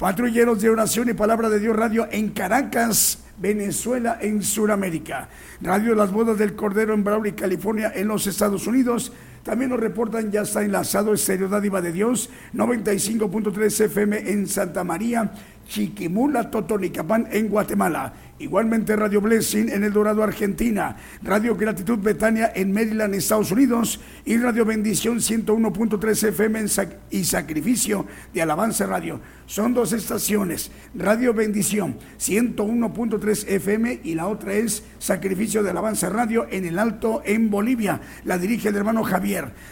Patrulleros 0.00 0.62
de 0.62 0.70
Oración 0.70 1.10
y 1.10 1.12
Palabra 1.12 1.50
de 1.50 1.60
Dios 1.60 1.76
Radio 1.76 2.08
en 2.10 2.30
Caracas, 2.30 3.18
Venezuela, 3.36 4.16
en 4.18 4.42
Sudamérica. 4.42 5.28
Radio 5.60 5.94
Las 5.94 6.10
Bodas 6.10 6.38
del 6.38 6.56
Cordero 6.56 6.94
en 6.94 7.04
Brawley, 7.04 7.32
California, 7.32 7.92
en 7.94 8.08
los 8.08 8.26
Estados 8.26 8.66
Unidos. 8.66 9.12
También 9.42 9.70
nos 9.70 9.80
reportan, 9.80 10.30
ya 10.30 10.42
está 10.42 10.62
enlazado 10.62 11.14
Estéreo 11.14 11.48
Dádiva 11.48 11.80
de 11.80 11.92
Dios, 11.92 12.28
95.3 12.54 13.84
FM 13.86 14.30
en 14.30 14.46
Santa 14.46 14.84
María, 14.84 15.32
Chiquimula, 15.70 16.50
Totonicapán, 16.50 17.28
en 17.30 17.48
Guatemala. 17.48 18.12
Igualmente 18.40 18.96
Radio 18.96 19.20
Blessing 19.20 19.68
en 19.68 19.84
El 19.84 19.92
Dorado, 19.92 20.22
Argentina. 20.22 20.96
Radio 21.22 21.54
Gratitud 21.54 21.98
Betania 21.98 22.50
en 22.54 22.72
Maryland, 22.72 23.14
Estados 23.14 23.52
Unidos. 23.52 24.00
Y 24.24 24.38
Radio 24.38 24.64
Bendición 24.64 25.18
101.3 25.18 26.28
FM 26.28 26.64
y 27.10 27.24
Sacrificio 27.24 28.06
de 28.32 28.42
Alabanza 28.42 28.86
Radio. 28.86 29.20
Son 29.46 29.74
dos 29.74 29.92
estaciones. 29.92 30.72
Radio 30.94 31.34
Bendición 31.34 31.98
101.3 32.18 33.46
FM 33.46 34.00
y 34.04 34.14
la 34.14 34.26
otra 34.26 34.54
es 34.54 34.84
Sacrificio 34.98 35.62
de 35.62 35.70
Alabanza 35.70 36.08
Radio 36.08 36.46
en 36.50 36.64
el 36.64 36.78
Alto 36.78 37.22
en 37.24 37.50
Bolivia. 37.50 38.00
La 38.24 38.38
dirige 38.38 38.70
el 38.70 38.76
hermano 38.76 39.04
Javier. 39.04 39.29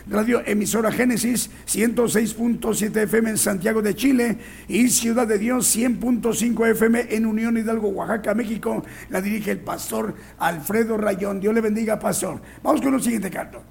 Radio 0.09 0.42
Emisora 0.44 0.92
Génesis 0.92 1.51
106.7 1.66 2.97
FM 3.03 3.31
en 3.31 3.38
Santiago 3.38 3.83
de 3.83 3.94
Chile 3.94 4.38
y 4.68 4.88
Ciudad 4.88 5.27
de 5.27 5.38
Dios 5.38 5.77
100.5 5.77 6.71
FM 6.71 7.07
en 7.14 7.27
Unión 7.27 7.57
Hidalgo, 7.57 7.88
Oaxaca, 7.88 8.35
México 8.35 8.85
la 9.09 9.21
dirige 9.21 9.51
el 9.51 9.61
pastor 9.61 10.14
Alfredo 10.38 10.97
Rayón. 10.97 11.40
Dios 11.40 11.55
le 11.55 11.61
bendiga, 11.61 11.99
pastor. 11.99 12.40
Vamos 12.62 12.81
con 12.81 12.94
el 12.94 13.03
siguiente 13.03 13.31
canto. 13.31 13.62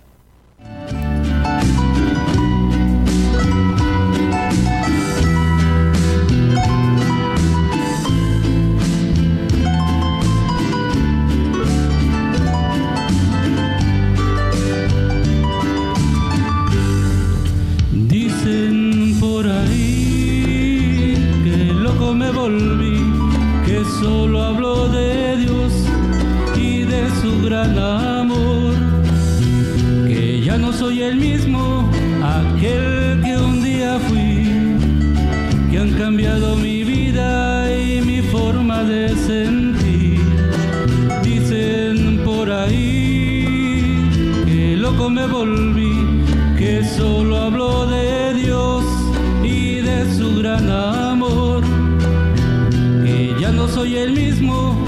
Soy 53.77 53.95
el 53.95 54.11
mismo, 54.11 54.86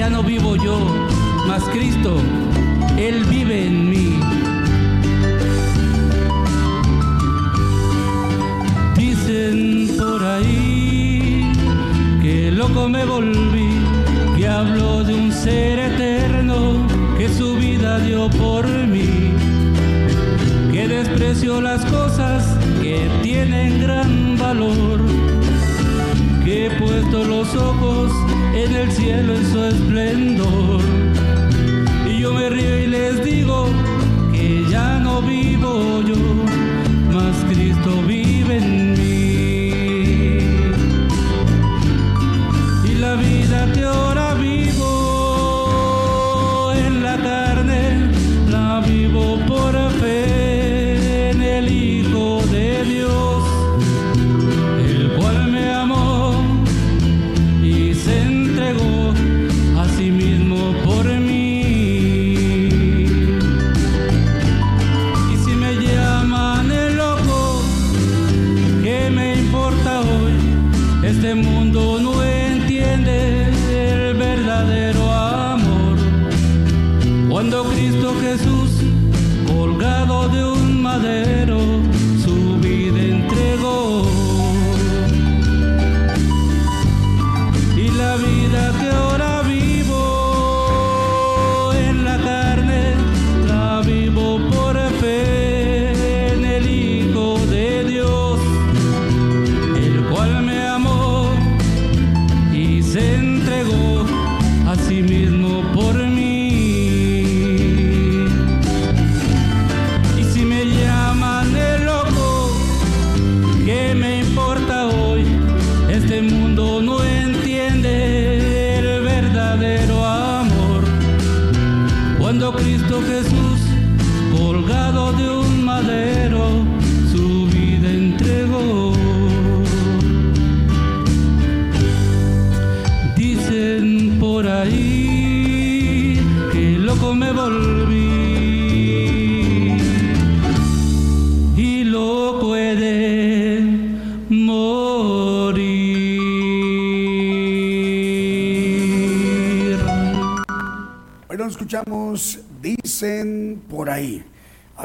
ya 0.00 0.08
no 0.08 0.22
vivo 0.22 0.56
yo, 0.56 0.78
mas 1.46 1.62
Cristo, 1.64 2.16
Él 2.96 3.22
vive 3.24 3.66
en 3.66 3.90
mí. 3.90 4.18
Dicen 8.96 9.88
por 9.98 10.24
ahí 10.24 11.52
que 12.22 12.50
lo 12.50 12.68
loco 12.68 12.88
me 12.88 13.04
volví, 13.04 13.72
que 14.38 14.48
habló 14.48 15.04
de 15.04 15.12
un 15.12 15.30
ser 15.30 15.78
eterno 15.78 16.86
que 17.18 17.28
su 17.28 17.56
vida 17.56 17.98
dio 17.98 18.30
por 18.30 18.66
mí, 18.66 19.34
que 20.72 20.88
despreció 20.88 21.60
las 21.60 21.84
cosas 21.84 22.56
que 22.80 23.06
tienen 23.22 23.82
gran 23.82 24.38
valor, 24.38 24.98
que 26.42 26.66
he 26.66 26.70
puesto 26.70 27.22
los 27.22 27.54
ojos 27.54 28.29
en 28.64 28.76
el 28.76 28.92
cielo 28.92 29.34
en 29.34 29.52
su 29.52 29.64
esplendor. 29.64 30.80
Y 32.06 32.20
yo 32.20 32.34
me 32.34 32.50
río 32.50 32.78
y 32.78 32.86
les 32.86 33.24
digo 33.24 33.68
que 34.32 34.64
ya 34.68 34.98
no 34.98 35.22
vivo 35.22 35.99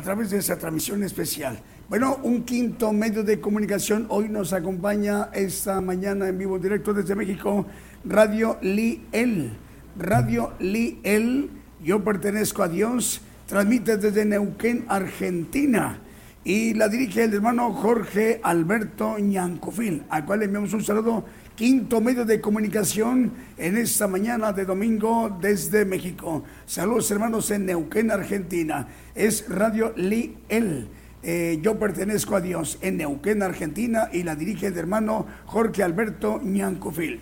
través 0.06 0.30
de 0.30 0.38
esa 0.38 0.56
transmisión 0.56 1.02
especial. 1.02 1.60
Bueno, 1.90 2.20
un 2.22 2.44
quinto 2.44 2.94
medio 2.94 3.24
de 3.24 3.42
comunicación 3.42 4.06
hoy 4.10 4.30
nos 4.30 4.54
acompaña 4.54 5.30
esta 5.34 5.82
mañana 5.82 6.28
en 6.28 6.38
vivo 6.38 6.60
directo 6.60 6.94
desde 6.94 7.16
México, 7.16 7.66
Radio 8.06 8.60
Liel. 8.62 9.58
Radio 9.98 10.54
Liel, 10.60 11.50
yo 11.84 12.04
pertenezco 12.04 12.62
a 12.62 12.68
Dios, 12.68 13.20
transmite 13.48 13.98
desde 13.98 14.26
Neuquén, 14.26 14.86
Argentina. 14.90 15.98
Y 16.44 16.76
la 16.76 16.88
dirige 16.88 17.24
el 17.24 17.34
hermano 17.34 17.74
Jorge 17.74 18.40
Alberto 18.44 19.18
Ñancofil, 19.18 20.04
al 20.10 20.24
cual 20.24 20.40
le 20.40 20.46
enviamos 20.46 20.72
un 20.74 20.84
saludo. 20.84 21.26
Quinto 21.56 22.02
medio 22.02 22.26
de 22.26 22.42
comunicación 22.42 23.32
en 23.58 23.78
esta 23.78 24.10
mañana 24.10 24.52
de 24.52 24.66
domingo 24.66 25.38
desde 25.40 25.86
México. 25.86 26.44
Saludos 26.66 27.10
hermanos 27.12 27.50
en 27.50 27.66
Neuquén, 27.66 28.12
Argentina. 28.12 28.90
Es 29.16 29.48
Radio 29.48 29.94
Liel. 29.96 30.90
Eh, 31.24 31.60
yo 31.62 31.80
pertenezco 31.80 32.36
a 32.36 32.42
Dios 32.42 32.78
en 32.82 32.98
Neuquén, 32.98 33.42
Argentina, 33.42 34.10
y 34.12 34.24
la 34.24 34.36
dirige 34.36 34.68
el 34.68 34.78
hermano 34.78 35.28
Jorge 35.46 35.82
Alberto 35.82 36.42
Ñancofil. 36.44 37.22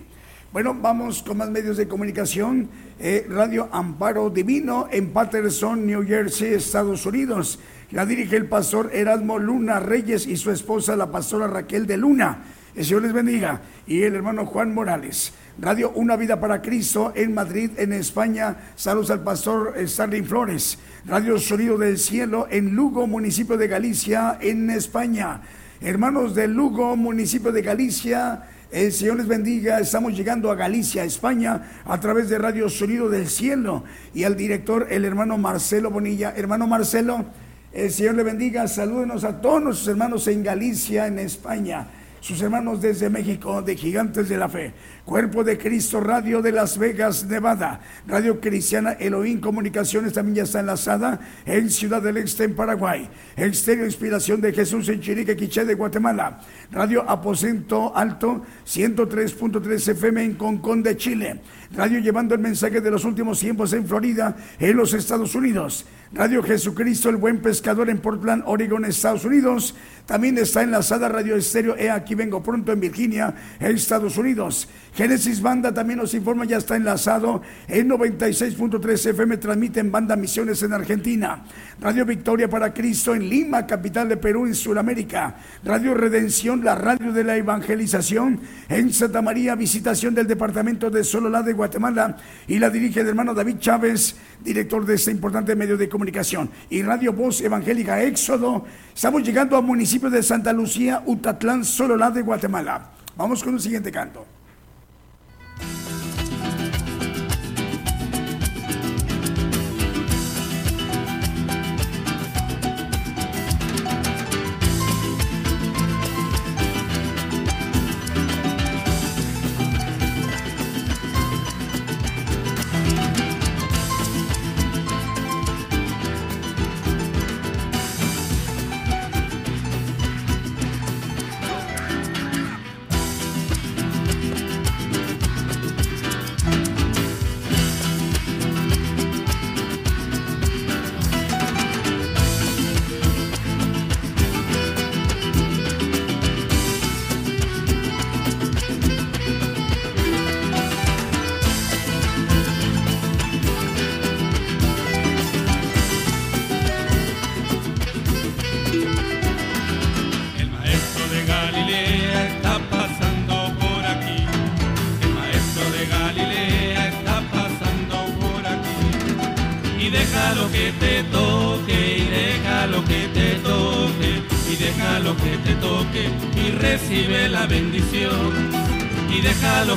Bueno, 0.52 0.76
vamos 0.82 1.22
con 1.22 1.38
más 1.38 1.52
medios 1.52 1.78
de 1.78 1.88
comunicación. 1.88 2.70
Eh, 3.00 3.28
Radio 3.30 3.70
Amparo 3.72 4.32
Divino 4.32 4.88
en 4.92 5.14
Patterson, 5.14 5.86
New 5.86 6.08
Jersey, 6.08 6.56
Estados 6.56 7.06
Unidos. 7.06 7.60
La 7.92 8.08
dirige 8.08 8.36
el 8.36 8.48
pastor 8.48 8.90
Erasmo 8.94 9.38
Luna 9.38 9.80
Reyes 9.80 10.26
y 10.26 10.38
su 10.38 10.50
esposa, 10.50 10.96
la 10.96 11.12
pastora 11.12 11.46
Raquel 11.46 11.86
de 11.86 11.98
Luna. 11.98 12.46
El 12.76 12.86
Señor 12.86 13.04
les 13.04 13.14
bendiga. 13.14 13.62
Y 13.86 14.02
el 14.02 14.16
hermano 14.16 14.48
Juan 14.48 14.74
Morales. 14.74 15.34
Radio 15.60 15.92
Una 15.94 16.16
Vida 16.16 16.40
para 16.40 16.64
Cristo 16.64 17.14
en 17.16 17.34
Madrid, 17.34 17.70
en 17.78 17.94
España. 17.94 18.72
Saludos 18.76 19.12
al 19.12 19.24
pastor 19.24 19.76
Starling 19.86 20.26
Flores. 20.26 20.80
Radio 21.06 21.38
Sonido 21.38 21.78
del 21.78 22.00
Cielo 22.00 22.48
en 22.50 22.74
Lugo, 22.76 23.06
municipio 23.06 23.58
de 23.58 23.68
Galicia, 23.68 24.40
en 24.42 24.72
España. 24.72 25.42
Hermanos 25.82 26.34
de 26.34 26.48
Lugo, 26.48 26.96
municipio 26.96 27.52
de 27.52 27.62
Galicia. 27.62 28.46
El 28.72 28.92
Señor 28.92 29.18
les 29.18 29.28
bendiga. 29.28 29.80
Estamos 29.80 30.18
llegando 30.18 30.50
a 30.50 30.56
Galicia, 30.56 31.04
España, 31.04 31.84
a 31.86 32.00
través 32.00 32.28
de 32.30 32.40
Radio 32.40 32.70
Sonido 32.70 33.08
del 33.08 33.28
Cielo. 33.28 33.84
Y 34.16 34.24
al 34.24 34.36
director, 34.36 34.88
el 34.90 35.06
hermano 35.06 35.38
Marcelo 35.38 35.92
Bonilla. 35.92 36.34
Hermano 36.36 36.66
Marcelo, 36.66 37.26
el 37.72 37.92
Señor 37.92 38.16
le 38.16 38.24
bendiga. 38.24 38.68
Salúdenos 38.68 39.24
a 39.26 39.42
todos 39.42 39.62
nuestros 39.62 39.88
hermanos 39.90 40.28
en 40.28 40.42
Galicia, 40.42 41.06
en 41.06 41.20
España. 41.20 41.86
Sus 42.24 42.42
hermanos 42.42 42.82
desde 42.82 43.10
México, 43.10 43.62
de 43.62 43.76
Gigantes 43.76 44.30
de 44.30 44.38
la 44.38 44.48
Fe. 44.48 44.74
Cuerpo 45.04 45.44
de 45.44 45.58
Cristo 45.58 46.00
Radio 46.00 46.42
de 46.42 46.54
Las 46.54 46.78
Vegas, 46.78 47.26
Nevada. 47.26 47.82
Radio 48.08 48.40
Cristiana 48.40 48.94
Elohim 48.94 49.42
Comunicaciones 49.42 50.14
también 50.14 50.36
ya 50.36 50.44
está 50.44 50.62
enlazada 50.62 51.20
en 51.46 51.70
Ciudad 51.70 52.02
del 52.02 52.16
Este, 52.16 52.46
en 52.46 52.56
Paraguay. 52.56 53.10
Exterior 53.36 53.86
Inspiración 53.86 54.40
de 54.40 54.54
Jesús 54.54 54.88
en 54.88 55.02
Chirique, 55.02 55.36
Quiché 55.36 55.66
de 55.66 55.76
Guatemala. 55.76 56.40
Radio 56.72 57.04
Aposento 57.10 57.94
Alto 57.94 58.44
103.3 58.66 59.90
FM 59.90 60.24
en 60.24 60.34
Concón 60.36 60.82
de 60.82 60.96
Chile. 60.96 61.42
Radio 61.74 62.00
llevando 62.00 62.36
el 62.36 62.40
mensaje 62.40 62.80
de 62.80 62.90
los 62.90 63.04
últimos 63.04 63.42
tiempos 63.42 63.74
en 63.74 63.86
Florida, 63.86 64.38
en 64.60 64.78
los 64.78 64.94
Estados 64.94 65.36
Unidos. 65.36 65.86
Radio 66.14 66.44
Jesucristo, 66.44 67.10
el 67.10 67.16
buen 67.16 67.40
pescador 67.42 67.90
en 67.90 67.98
Portland, 67.98 68.44
Oregon, 68.46 68.86
Estados 68.86 69.26
Unidos. 69.26 69.74
También 70.06 70.38
está 70.38 70.62
enlazada 70.62 71.10
Radio 71.10 71.36
Estéreo, 71.36 71.76
he 71.76 71.90
aquí 71.90 72.14
vengo 72.14 72.44
pronto 72.44 72.72
en 72.72 72.80
Virginia, 72.82 73.34
Estados 73.60 74.18
Unidos. 74.18 74.68
Génesis 74.94 75.42
Banda 75.42 75.74
también 75.74 75.98
nos 75.98 76.14
informa, 76.14 76.46
ya 76.46 76.58
está 76.58 76.76
enlazado 76.76 77.42
en 77.68 77.90
96.3 77.90 79.10
FM, 79.10 79.38
transmite 79.38 79.80
en 79.80 79.92
Banda 79.92 80.16
Misiones 80.16 80.62
en 80.62 80.74
Argentina. 80.74 81.46
Radio 81.80 82.06
Victoria 82.06 82.48
para 82.48 82.74
Cristo 82.74 83.16
en 83.16 83.28
Lima, 83.28 83.66
capital 83.66 84.10
de 84.10 84.18
Perú, 84.18 84.46
en 84.46 84.54
Sudamérica. 84.54 85.38
Radio 85.64 85.96
Redención, 85.96 86.64
la 86.64 86.76
radio 86.76 87.12
de 87.12 87.24
la 87.24 87.38
evangelización 87.38 88.40
en 88.70 88.94
Santa 88.94 89.22
María, 89.24 89.56
visitación 89.56 90.14
del 90.14 90.28
departamento 90.28 90.92
de 90.92 91.04
Sololá 91.04 91.42
de 91.42 91.54
Guatemala 91.54 92.18
y 92.48 92.60
la 92.60 92.70
dirige 92.70 93.00
el 93.00 93.08
hermano 93.08 93.34
David 93.34 93.58
Chávez, 93.58 94.16
director 94.44 94.86
de 94.86 94.96
este 94.96 95.12
importante 95.12 95.56
medio 95.56 95.78
de 95.78 95.90
comunicación. 95.90 96.50
Y 96.70 96.82
Radio 96.82 97.14
Voz 97.14 97.42
Evangélica 97.42 98.02
Éxodo, 98.04 98.66
estamos 98.94 99.24
llegando 99.24 99.58
al 99.58 99.64
municipio 99.64 100.10
de 100.10 100.22
Santa 100.22 100.54
Lucía, 100.54 101.04
Utatlán, 101.06 101.64
Sololá 101.64 102.12
de 102.12 102.22
Guatemala. 102.22 102.92
Vamos 103.16 103.44
con 103.44 103.54
un 103.54 103.60
siguiente 103.60 103.92
canto. 103.92 104.26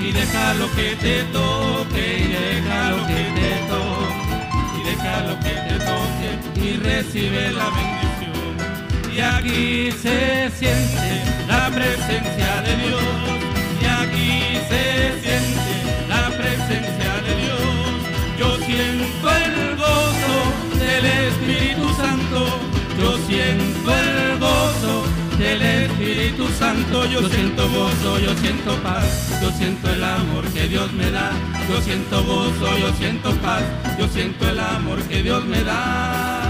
y 0.00 0.12
deja 0.12 0.54
lo 0.54 0.70
que 0.72 0.96
te 0.96 1.22
toque 1.24 2.04
y 2.18 2.28
deja 2.28 2.90
lo 2.90 3.06
que 3.06 3.22
te 3.38 3.50
toque 3.68 4.40
y 4.78 4.80
deja 4.90 5.20
lo 5.28 5.38
que 5.40 5.54
te 5.66 5.76
toque 5.90 6.28
y 6.64 6.76
recibe 6.78 7.52
la 7.52 7.68
bendición. 7.76 8.56
Y 9.14 9.20
aquí 9.20 9.92
se 9.92 10.50
siente 10.58 11.22
la 11.46 11.70
presencia 11.70 12.62
de 12.62 12.76
Dios 12.76 13.02
y 13.80 13.84
aquí 13.84 14.58
se 14.70 15.20
siente 15.22 15.74
la 16.08 16.30
presencia 16.30 17.12
de 17.26 17.32
Dios. 17.42 17.60
Yo 18.38 18.56
siento 18.64 19.30
el 19.30 19.76
gozo 19.76 20.78
del 20.78 21.06
Espíritu 21.06 21.94
Santo 21.94 22.70
yo 23.00 23.16
siento 23.26 23.59
Espíritu 26.30 26.52
Santo 26.58 27.04
yo 27.06 27.28
siento 27.28 27.68
gozo, 27.70 28.20
yo 28.20 28.32
siento 28.36 28.76
paz, 28.84 29.40
yo 29.42 29.50
siento 29.50 29.90
el 29.90 30.04
amor 30.04 30.44
que 30.52 30.68
Dios 30.68 30.92
me 30.92 31.10
da, 31.10 31.32
yo 31.68 31.80
siento 31.80 32.22
gozo, 32.22 32.78
yo 32.78 32.92
siento 32.94 33.34
paz, 33.36 33.64
yo 33.98 34.06
siento 34.06 34.48
el 34.48 34.60
amor 34.60 35.02
que 35.02 35.24
Dios 35.24 35.44
me 35.44 35.64
da. 35.64 36.49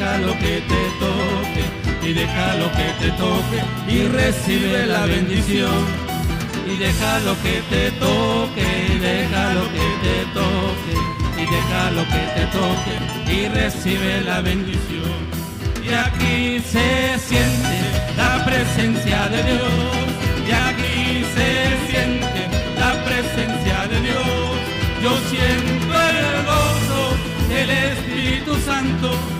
Deja 0.00 0.16
lo 0.16 0.32
que 0.38 0.62
te 0.62 0.82
toque, 0.98 2.08
y 2.08 2.14
deja 2.14 2.54
lo 2.54 2.72
que 2.72 2.88
te 3.00 3.10
toque, 3.18 3.60
y 3.86 4.08
recibe 4.08 4.86
la 4.86 5.04
bendición. 5.04 5.84
Y 6.66 6.76
deja 6.78 7.18
lo 7.18 7.34
que 7.42 7.60
te 7.68 7.90
toque, 8.00 8.64
y 8.88 8.98
deja 8.98 9.52
lo 9.52 9.64
que 9.74 9.88
te 10.00 10.16
toque, 10.32 10.94
y 11.36 11.44
deja 11.54 11.90
lo 11.90 12.02
que 12.12 12.22
te 12.34 12.46
toque, 12.46 12.94
y 13.30 13.48
recibe 13.48 14.22
la 14.22 14.40
bendición. 14.40 15.12
Y 15.84 15.92
aquí 15.92 16.60
se 16.60 17.18
siente 17.18 17.76
la 18.16 18.42
presencia 18.46 19.28
de 19.28 19.42
Dios, 19.42 19.70
y 20.48 20.50
aquí 20.50 21.26
se 21.34 21.92
siente 21.92 22.48
la 22.78 23.04
presencia 23.04 23.86
de 23.86 24.00
Dios. 24.00 24.24
Yo 25.02 25.10
siento 25.28 25.92
el 25.92 26.46
gozo 26.46 27.50
del 27.50 27.68
Espíritu 27.68 28.56
Santo 28.64 29.39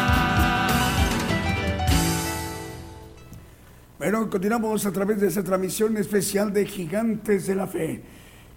Continuamos 4.29 4.87
a 4.87 4.91
través 4.91 5.21
de 5.21 5.27
esta 5.27 5.43
transmisión 5.43 5.95
especial 5.95 6.51
de 6.51 6.65
Gigantes 6.65 7.45
de 7.45 7.53
la 7.53 7.67
Fe. 7.67 8.01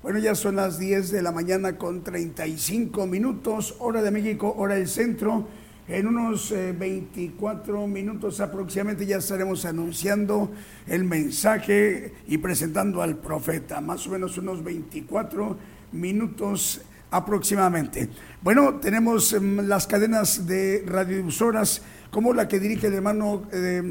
Bueno, 0.03 0.18
ya 0.18 0.34
son 0.34 0.57
las 0.57 0.78
10 0.78 1.11
de 1.11 1.20
la 1.20 1.32
mañana 1.32 1.76
con 1.76 2.03
35 2.03 3.07
minutos, 3.07 3.76
hora 3.78 4.01
de 4.01 4.11
México, 4.11 4.55
hora 4.57 4.76
del 4.76 4.88
centro. 4.88 5.47
En 5.86 6.07
unos 6.07 6.51
24 6.51 7.84
eh, 7.84 7.86
minutos 7.86 8.40
aproximadamente 8.40 9.05
ya 9.05 9.18
estaremos 9.18 9.66
anunciando 9.66 10.51
el 10.86 11.05
mensaje 11.05 12.14
y 12.26 12.38
presentando 12.38 13.03
al 13.03 13.16
profeta, 13.16 13.82
más 13.82 14.07
o 14.07 14.12
menos 14.12 14.38
unos 14.38 14.64
24 14.64 15.59
minutos 15.92 16.80
aproximadamente. 17.11 18.09
Bueno, 18.40 18.76
tenemos 18.76 19.34
em, 19.34 19.59
las 19.68 19.86
cadenas 19.86 20.47
de 20.47 20.84
radiodifusoras 20.86 21.82
como 22.15 22.33
la 22.33 22.47
que 22.47 22.61
dirige 22.61 22.87
el 22.87 22.95
hermano 22.95 23.43
eh, 23.51 23.83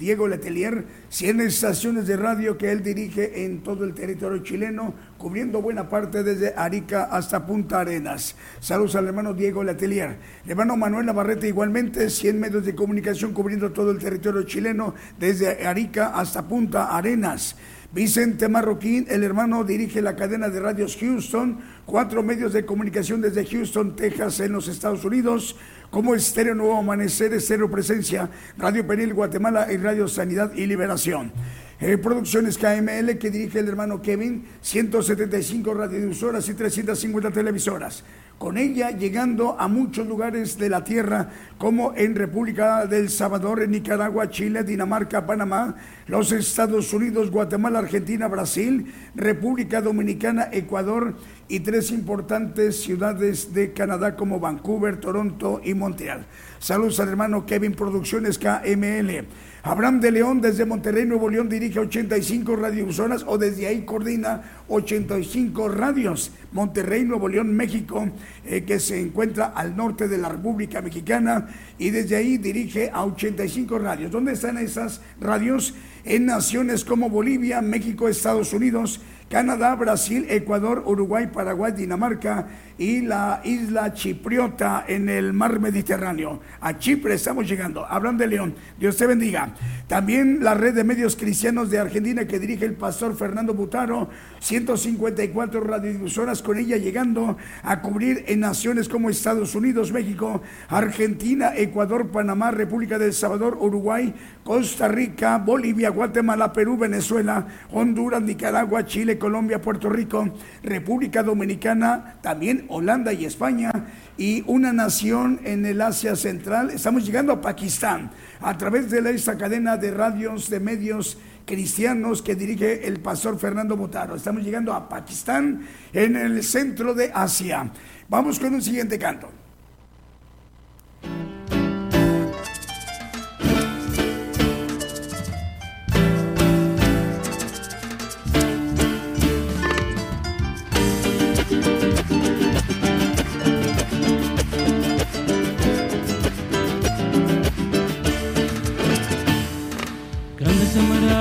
Diego 0.00 0.26
Letelier, 0.26 0.84
100 1.10 1.42
estaciones 1.42 2.08
de 2.08 2.16
radio 2.16 2.58
que 2.58 2.72
él 2.72 2.82
dirige 2.82 3.44
en 3.44 3.62
todo 3.62 3.84
el 3.84 3.94
territorio 3.94 4.42
chileno, 4.42 4.94
cubriendo 5.16 5.62
buena 5.62 5.88
parte 5.88 6.24
desde 6.24 6.54
Arica 6.56 7.04
hasta 7.04 7.46
Punta 7.46 7.78
Arenas. 7.78 8.34
Saludos 8.58 8.96
al 8.96 9.06
hermano 9.06 9.32
Diego 9.32 9.62
Letelier. 9.62 10.18
El 10.44 10.50
hermano 10.50 10.76
Manuel 10.76 11.06
Navarrete 11.06 11.46
igualmente, 11.46 12.10
100 12.10 12.40
medios 12.40 12.64
de 12.64 12.74
comunicación 12.74 13.32
cubriendo 13.32 13.70
todo 13.70 13.92
el 13.92 13.98
territorio 13.98 14.42
chileno, 14.42 14.96
desde 15.16 15.64
Arica 15.64 16.18
hasta 16.18 16.48
Punta 16.48 16.96
Arenas. 16.96 17.54
Vicente 17.90 18.48
Marroquín, 18.48 19.06
el 19.08 19.24
hermano, 19.24 19.64
dirige 19.64 20.02
la 20.02 20.14
cadena 20.14 20.50
de 20.50 20.60
radios 20.60 20.98
Houston, 21.00 21.58
cuatro 21.86 22.22
medios 22.22 22.52
de 22.52 22.66
comunicación 22.66 23.22
desde 23.22 23.46
Houston, 23.46 23.96
Texas, 23.96 24.40
en 24.40 24.52
los 24.52 24.68
Estados 24.68 25.06
Unidos, 25.06 25.56
como 25.90 26.14
Estéreo 26.14 26.54
Nuevo 26.54 26.76
Amanecer, 26.76 27.32
Estéreo 27.32 27.70
Presencia, 27.70 28.28
Radio 28.58 28.86
Penil 28.86 29.14
Guatemala 29.14 29.72
y 29.72 29.78
Radio 29.78 30.06
Sanidad 30.06 30.52
y 30.54 30.66
Liberación. 30.66 31.32
Eh, 31.80 31.96
producciones 31.96 32.58
KML 32.58 33.18
que 33.18 33.30
dirige 33.30 33.60
el 33.60 33.68
hermano 33.68 34.02
Kevin, 34.02 34.44
175 34.60 35.74
radiodifusoras 35.74 36.48
y 36.48 36.54
350 36.54 37.30
televisoras. 37.30 38.02
con 38.36 38.56
ella 38.56 38.92
llegando 38.92 39.56
a 39.58 39.66
muchos 39.66 40.06
lugares 40.06 40.56
de 40.58 40.68
la 40.68 40.84
tierra, 40.84 41.28
como 41.58 41.92
en 41.96 42.14
República 42.14 42.86
del 42.86 43.10
Salvador, 43.10 43.62
en 43.62 43.72
Nicaragua, 43.72 44.30
Chile, 44.30 44.62
Dinamarca, 44.62 45.26
Panamá, 45.26 45.74
los 46.06 46.30
Estados 46.30 46.92
Unidos, 46.92 47.32
Guatemala, 47.32 47.80
Argentina, 47.80 48.28
Brasil, 48.28 48.94
República 49.16 49.80
Dominicana, 49.80 50.48
Ecuador 50.52 51.16
y 51.48 51.60
tres 51.60 51.90
importantes 51.90 52.80
ciudades 52.80 53.52
de 53.52 53.72
Canadá 53.72 54.14
como 54.14 54.38
Vancouver, 54.38 55.00
Toronto 55.00 55.60
y 55.64 55.74
Montreal. 55.74 56.24
Saludos 56.60 57.00
al 57.00 57.08
hermano 57.08 57.44
Kevin 57.44 57.72
Producciones 57.72 58.38
KML. 58.38 59.26
Abraham 59.68 60.00
de 60.00 60.10
León 60.10 60.40
desde 60.40 60.64
Monterrey, 60.64 61.04
Nuevo 61.04 61.28
León 61.28 61.46
dirige 61.46 61.78
85 61.78 62.56
radiozonas 62.56 63.22
o 63.26 63.36
desde 63.36 63.66
ahí 63.66 63.82
coordina 63.82 64.62
85 64.66 65.68
radios. 65.68 66.30
Monterrey, 66.52 67.04
Nuevo 67.04 67.28
León, 67.28 67.54
México, 67.54 68.08
eh, 68.46 68.64
que 68.64 68.80
se 68.80 68.98
encuentra 68.98 69.48
al 69.48 69.76
norte 69.76 70.08
de 70.08 70.16
la 70.16 70.30
República 70.30 70.80
Mexicana 70.80 71.48
y 71.76 71.90
desde 71.90 72.16
ahí 72.16 72.38
dirige 72.38 72.90
a 72.90 73.04
85 73.04 73.78
radios. 73.78 74.10
¿Dónde 74.10 74.32
están 74.32 74.56
esas 74.56 75.02
radios? 75.20 75.74
En 76.06 76.24
naciones 76.24 76.82
como 76.82 77.10
Bolivia, 77.10 77.60
México, 77.60 78.08
Estados 78.08 78.54
Unidos, 78.54 79.02
Canadá, 79.28 79.74
Brasil, 79.74 80.26
Ecuador, 80.30 80.84
Uruguay, 80.86 81.26
Paraguay, 81.26 81.72
Dinamarca 81.72 82.46
y 82.78 83.02
la 83.02 83.42
isla 83.44 83.92
chipriota 83.92 84.84
en 84.88 85.10
el 85.10 85.34
mar 85.34 85.60
Mediterráneo. 85.60 86.40
A 86.60 86.78
Chipre 86.78 87.14
estamos 87.14 87.46
llegando. 87.46 87.84
Abraham 87.84 88.16
de 88.16 88.26
León, 88.26 88.54
Dios 88.78 88.96
te 88.96 89.06
bendiga. 89.06 89.52
También 89.86 90.42
la 90.42 90.54
red 90.54 90.74
de 90.74 90.84
medios 90.84 91.14
cristianos 91.14 91.70
de 91.70 91.78
Argentina 91.78 92.26
que 92.26 92.38
dirige 92.38 92.64
el 92.64 92.74
pastor 92.74 93.16
Fernando 93.16 93.52
Butaro, 93.52 94.08
154 94.40 95.60
radiodifusoras 95.60 96.40
con 96.40 96.56
ella 96.56 96.76
llegando 96.76 97.36
a 97.62 97.82
cubrir 97.82 98.24
en 98.28 98.40
naciones 98.40 98.88
como 98.88 99.10
Estados 99.10 99.54
Unidos, 99.54 99.92
México, 99.92 100.40
Argentina, 100.68 101.52
Ecuador, 101.54 102.08
Panamá, 102.08 102.50
República 102.50 102.98
del 102.98 103.12
Salvador, 103.12 103.58
Uruguay, 103.60 104.14
Costa 104.48 104.88
Rica, 104.88 105.36
Bolivia, 105.36 105.90
Guatemala, 105.90 106.50
Perú, 106.54 106.78
Venezuela, 106.78 107.46
Honduras, 107.70 108.22
Nicaragua, 108.22 108.86
Chile, 108.86 109.18
Colombia, 109.18 109.60
Puerto 109.60 109.90
Rico, 109.90 110.26
República 110.62 111.22
Dominicana, 111.22 112.14
también 112.22 112.64
Holanda 112.68 113.12
y 113.12 113.26
España, 113.26 113.70
y 114.16 114.42
una 114.46 114.72
nación 114.72 115.38
en 115.44 115.66
el 115.66 115.82
Asia 115.82 116.16
Central. 116.16 116.70
Estamos 116.70 117.04
llegando 117.04 117.34
a 117.34 117.42
Pakistán 117.42 118.10
a 118.40 118.56
través 118.56 118.90
de 118.90 119.10
esta 119.10 119.36
cadena 119.36 119.76
de 119.76 119.90
radios, 119.90 120.48
de 120.48 120.60
medios 120.60 121.18
cristianos 121.44 122.22
que 122.22 122.34
dirige 122.34 122.88
el 122.88 123.00
pastor 123.00 123.38
Fernando 123.38 123.76
Botaro. 123.76 124.16
Estamos 124.16 124.42
llegando 124.42 124.72
a 124.72 124.88
Pakistán 124.88 125.60
en 125.92 126.16
el 126.16 126.42
centro 126.42 126.94
de 126.94 127.10
Asia. 127.12 127.70
Vamos 128.08 128.40
con 128.40 128.54
un 128.54 128.62
siguiente 128.62 128.98
canto. 128.98 129.28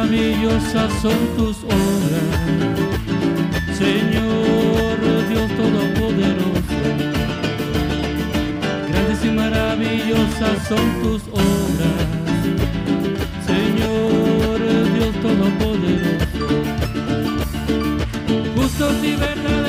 Maravillosas 0.07 0.91
son 1.01 1.35
tus 1.35 1.57
obras, 1.63 2.23
Señor 3.77 4.99
Dios 5.29 5.51
Todopoderoso. 5.57 6.79
Grandes 8.89 9.25
y 9.25 9.29
maravillosas 9.31 10.67
son 10.67 11.01
tus 11.01 11.21
obras, 11.33 12.07
Señor 13.45 14.59
Dios 14.93 15.13
Todopoderoso. 15.21 16.47
Justos 18.55 18.95
y 19.03 19.15
verdaderos 19.15 19.66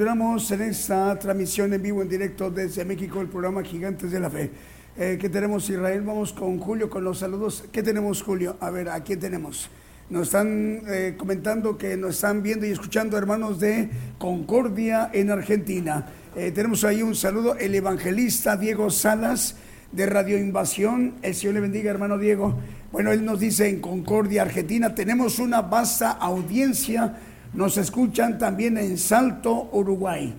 continuamos 0.00 0.50
en 0.50 0.62
esta 0.62 1.18
transmisión 1.18 1.74
en 1.74 1.82
vivo, 1.82 2.00
en 2.00 2.08
directo 2.08 2.50
desde 2.50 2.86
México, 2.86 3.20
el 3.20 3.28
programa 3.28 3.62
Gigantes 3.62 4.10
de 4.10 4.18
la 4.18 4.30
Fe. 4.30 4.50
Eh, 4.96 5.18
¿Qué 5.20 5.28
tenemos, 5.28 5.68
Israel? 5.68 6.00
Vamos 6.00 6.32
con 6.32 6.58
Julio, 6.58 6.88
con 6.88 7.04
los 7.04 7.18
saludos. 7.18 7.64
¿Qué 7.70 7.82
tenemos, 7.82 8.22
Julio? 8.22 8.56
A 8.60 8.70
ver, 8.70 8.88
¿a 8.88 9.04
quién 9.04 9.20
tenemos? 9.20 9.68
Nos 10.08 10.28
están 10.28 10.84
eh, 10.88 11.16
comentando 11.18 11.76
que 11.76 11.98
nos 11.98 12.14
están 12.14 12.42
viendo 12.42 12.64
y 12.64 12.70
escuchando 12.70 13.18
hermanos 13.18 13.60
de 13.60 13.90
Concordia 14.16 15.10
en 15.12 15.30
Argentina. 15.30 16.06
Eh, 16.34 16.50
tenemos 16.50 16.82
ahí 16.84 17.02
un 17.02 17.14
saludo, 17.14 17.56
el 17.56 17.74
evangelista 17.74 18.56
Diego 18.56 18.88
Salas 18.88 19.56
de 19.92 20.06
Radio 20.06 20.38
Invasión. 20.38 21.16
El 21.20 21.34
Señor 21.34 21.56
le 21.56 21.60
bendiga, 21.60 21.90
hermano 21.90 22.16
Diego. 22.16 22.58
Bueno, 22.90 23.12
él 23.12 23.22
nos 23.22 23.38
dice 23.38 23.68
en 23.68 23.80
Concordia, 23.80 24.40
Argentina, 24.40 24.94
tenemos 24.94 25.38
una 25.38 25.60
vasta 25.60 26.12
audiencia 26.12 27.18
nos 27.52 27.76
escuchan 27.76 28.38
también 28.38 28.78
en 28.78 28.96
Salto, 28.96 29.68
Uruguay. 29.72 30.34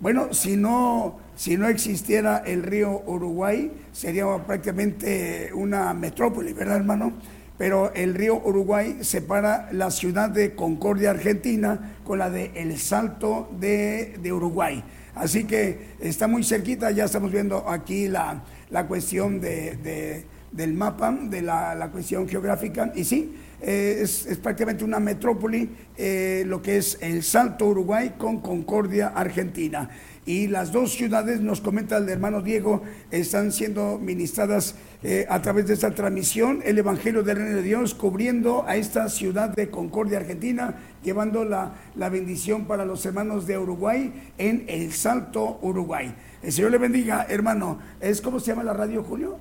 Bueno, 0.00 0.32
si 0.32 0.56
no, 0.56 1.18
si 1.36 1.56
no 1.56 1.68
existiera 1.68 2.42
el 2.44 2.62
río 2.62 3.02
Uruguay, 3.06 3.70
sería 3.92 4.26
prácticamente 4.46 5.50
una 5.54 5.92
metrópoli, 5.94 6.52
¿verdad, 6.52 6.76
hermano? 6.76 7.12
Pero 7.58 7.92
el 7.94 8.14
río 8.14 8.40
Uruguay 8.44 8.98
separa 9.02 9.68
la 9.72 9.90
ciudad 9.90 10.30
de 10.30 10.54
Concordia, 10.54 11.10
Argentina, 11.10 11.94
con 12.04 12.18
la 12.18 12.30
de 12.30 12.50
El 12.54 12.76
Salto 12.78 13.48
de, 13.60 14.18
Uruguay. 14.32 14.82
Así 15.14 15.44
que 15.44 15.94
está 16.00 16.26
muy 16.26 16.42
cerquita, 16.42 16.90
ya 16.90 17.04
estamos 17.04 17.30
viendo 17.30 17.68
aquí 17.68 18.08
la, 18.08 18.42
cuestión 18.88 19.40
de, 19.40 20.24
del 20.50 20.72
mapa, 20.74 21.12
de 21.12 21.42
la, 21.42 21.74
la 21.74 21.90
cuestión 21.90 22.28
geográfica. 22.28 22.92
Y 22.96 23.04
sí, 23.04 23.36
eh, 23.64 24.00
es, 24.02 24.26
prácticamente 24.42 24.84
una 24.84 24.98
metrópoli, 24.98 25.70
eh, 25.96 26.42
lo 26.46 26.60
que 26.62 26.78
es 26.78 26.98
el 27.00 27.22
Salto 27.22 27.66
Uruguay 27.66 28.14
con 28.18 28.40
Concordia 28.40 29.08
Argentina. 29.08 29.88
Y 30.26 30.48
las 30.48 30.72
dos 30.72 30.92
ciudades, 30.92 31.40
nos 31.40 31.60
comenta 31.60 31.96
el 31.96 32.08
hermano 32.08 32.42
Diego, 32.42 32.82
están 33.10 33.52
siendo 33.52 33.98
ministradas 33.98 34.74
eh, 35.02 35.26
a 35.28 35.42
través 35.42 35.66
de 35.66 35.74
esta 35.74 35.92
transmisión, 35.92 36.60
el 36.64 36.78
Evangelio 36.78 37.22
del 37.22 37.36
Reino 37.36 37.56
de 37.56 37.62
Dios, 37.62 37.94
cubriendo 37.94 38.64
a 38.66 38.76
esta 38.76 39.08
ciudad 39.08 39.50
de 39.50 39.70
Concordia 39.70 40.18
Argentina, 40.18 40.76
llevando 41.04 41.44
la, 41.44 41.74
la 41.94 42.08
bendición 42.08 42.66
para 42.66 42.84
los 42.84 43.06
hermanos 43.06 43.46
de 43.46 43.58
Uruguay 43.58 44.32
en 44.38 44.64
el 44.68 44.92
Salto 44.92 45.58
Uruguay. 45.62 46.14
El 46.42 46.52
Señor 46.52 46.72
le 46.72 46.78
bendiga, 46.78 47.26
hermano. 47.28 47.78
¿Es 48.00 48.20
cómo 48.20 48.40
se 48.40 48.48
llama 48.48 48.64
la 48.64 48.72
radio, 48.72 49.04
Julio? 49.04 49.38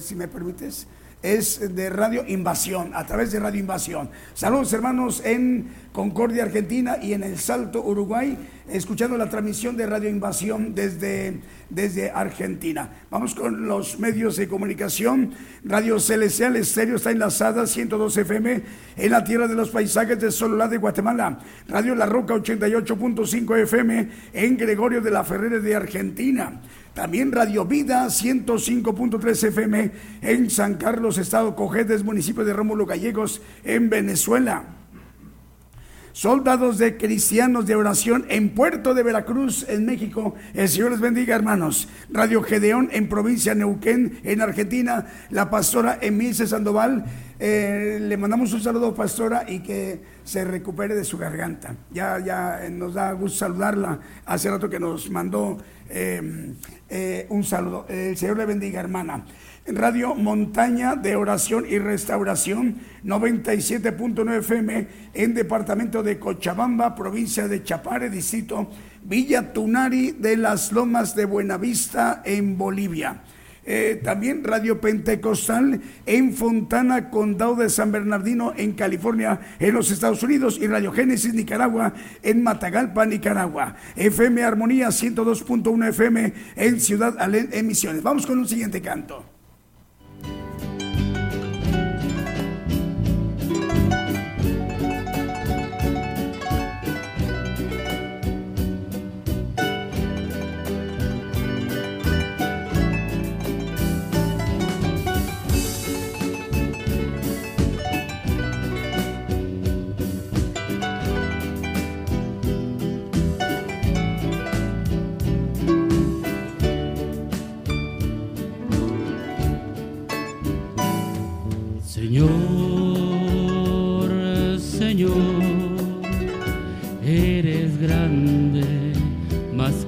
si 0.00 0.14
me 0.14 0.28
permites 0.28 0.86
es 1.26 1.74
de 1.74 1.90
Radio 1.90 2.24
Invasión, 2.28 2.92
a 2.94 3.04
través 3.04 3.32
de 3.32 3.40
Radio 3.40 3.58
Invasión. 3.58 4.10
Saludos 4.32 4.72
hermanos 4.72 5.22
en 5.24 5.66
Concordia, 5.92 6.44
Argentina 6.44 6.98
y 7.02 7.14
en 7.14 7.24
El 7.24 7.36
Salto, 7.36 7.82
Uruguay, 7.84 8.38
escuchando 8.68 9.16
la 9.16 9.28
transmisión 9.28 9.76
de 9.76 9.86
Radio 9.86 10.08
Invasión 10.08 10.72
desde, 10.72 11.40
desde 11.68 12.10
Argentina. 12.10 12.90
Vamos 13.10 13.34
con 13.34 13.66
los 13.66 13.98
medios 13.98 14.36
de 14.36 14.46
comunicación. 14.46 15.32
Radio 15.64 15.98
Celestial 15.98 16.54
Estéreo 16.54 16.94
está 16.94 17.10
enlazada 17.10 17.66
102 17.66 18.18
FM 18.18 18.62
en 18.96 19.10
la 19.10 19.24
tierra 19.24 19.48
de 19.48 19.54
los 19.56 19.70
paisajes 19.70 20.20
de 20.20 20.30
Sololá 20.30 20.68
de 20.68 20.76
Guatemala. 20.76 21.40
Radio 21.66 21.96
La 21.96 22.06
Roca 22.06 22.34
88.5 22.34 23.62
FM 23.62 24.08
en 24.32 24.56
Gregorio 24.56 25.00
de 25.00 25.10
la 25.10 25.24
Ferrera 25.24 25.58
de 25.58 25.74
Argentina. 25.74 26.60
También 26.96 27.30
Radio 27.30 27.66
Vida 27.66 28.06
105.3 28.06 29.48
FM 29.48 29.90
en 30.22 30.48
San 30.48 30.76
Carlos, 30.76 31.18
Estado 31.18 31.54
Cojedes, 31.54 32.02
municipio 32.02 32.42
de 32.42 32.54
Rómulo 32.54 32.86
Gallegos, 32.86 33.42
en 33.64 33.90
Venezuela. 33.90 34.64
Soldados 36.12 36.78
de 36.78 36.96
cristianos 36.96 37.66
de 37.66 37.74
oración 37.74 38.24
en 38.30 38.54
Puerto 38.54 38.94
de 38.94 39.02
Veracruz, 39.02 39.66
en 39.68 39.84
México. 39.84 40.36
El 40.54 40.70
Señor 40.70 40.92
les 40.92 41.00
bendiga, 41.00 41.36
hermanos. 41.36 41.90
Radio 42.08 42.42
Gedeón 42.42 42.88
en 42.90 43.10
provincia 43.10 43.54
Neuquén, 43.54 44.18
en 44.24 44.40
Argentina. 44.40 45.04
La 45.28 45.50
pastora 45.50 45.98
Emilce 46.00 46.46
Sandoval. 46.46 47.04
Eh, 47.38 47.98
le 48.00 48.16
mandamos 48.16 48.52
un 48.54 48.60
saludo, 48.60 48.94
pastora, 48.94 49.44
y 49.46 49.60
que 49.60 50.00
se 50.24 50.44
recupere 50.44 50.94
de 50.94 51.04
su 51.04 51.18
garganta. 51.18 51.74
Ya, 51.92 52.18
ya 52.18 52.68
nos 52.70 52.94
da 52.94 53.12
gusto 53.12 53.38
saludarla. 53.38 54.00
Hace 54.24 54.50
rato 54.50 54.70
que 54.70 54.80
nos 54.80 55.10
mandó 55.10 55.58
eh, 55.90 56.54
eh, 56.88 57.26
un 57.28 57.44
saludo. 57.44 57.86
El 57.88 58.16
Señor 58.16 58.38
le 58.38 58.46
bendiga, 58.46 58.80
hermana. 58.80 59.24
Radio 59.66 60.14
Montaña 60.14 60.94
de 60.94 61.16
Oración 61.16 61.66
y 61.68 61.78
Restauración, 61.78 62.76
97.9 63.04 64.38
FM, 64.38 64.88
en 65.12 65.34
departamento 65.34 66.04
de 66.04 66.20
Cochabamba, 66.20 66.94
provincia 66.94 67.48
de 67.48 67.64
Chapare, 67.64 68.08
distrito 68.08 68.70
Villa 69.02 69.52
Tunari 69.52 70.12
de 70.12 70.36
las 70.36 70.70
Lomas 70.70 71.16
de 71.16 71.24
Buenavista, 71.24 72.22
en 72.24 72.56
Bolivia. 72.56 73.22
Eh, 73.66 74.00
también 74.02 74.44
Radio 74.44 74.80
Pentecostal 74.80 75.80
en 76.06 76.32
Fontana, 76.34 77.10
Condado 77.10 77.56
de 77.56 77.68
San 77.68 77.90
Bernardino, 77.90 78.52
en 78.56 78.72
California, 78.72 79.40
en 79.58 79.74
los 79.74 79.90
Estados 79.90 80.22
Unidos, 80.22 80.58
y 80.60 80.68
Radio 80.68 80.92
Génesis 80.92 81.34
Nicaragua, 81.34 81.92
en 82.22 82.44
Matagalpa, 82.44 83.04
Nicaragua. 83.04 83.74
FM 83.96 84.44
Armonía 84.44 84.88
102.1 84.88 85.88
FM 85.88 86.32
en 86.54 86.80
Ciudad 86.80 87.16
Alén, 87.18 87.48
en 87.52 87.66
Misiones. 87.66 88.02
Vamos 88.02 88.24
con 88.24 88.38
un 88.38 88.46
siguiente 88.46 88.80
canto. 88.80 89.24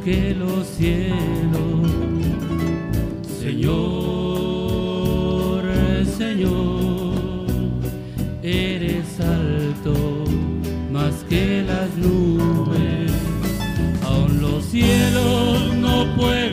Que 0.08 0.34
los 0.34 0.66
cielos. 0.66 1.12
Señor, 3.40 3.74
Señor, 6.16 7.46
eres 8.42 9.20
alto 9.20 10.24
más 10.90 11.14
que 11.28 11.62
las 11.62 11.94
nubes. 11.96 13.12
Aún 14.06 14.40
los 14.40 14.64
cielos 14.64 15.74
no 15.76 16.06
pueden 16.16 16.47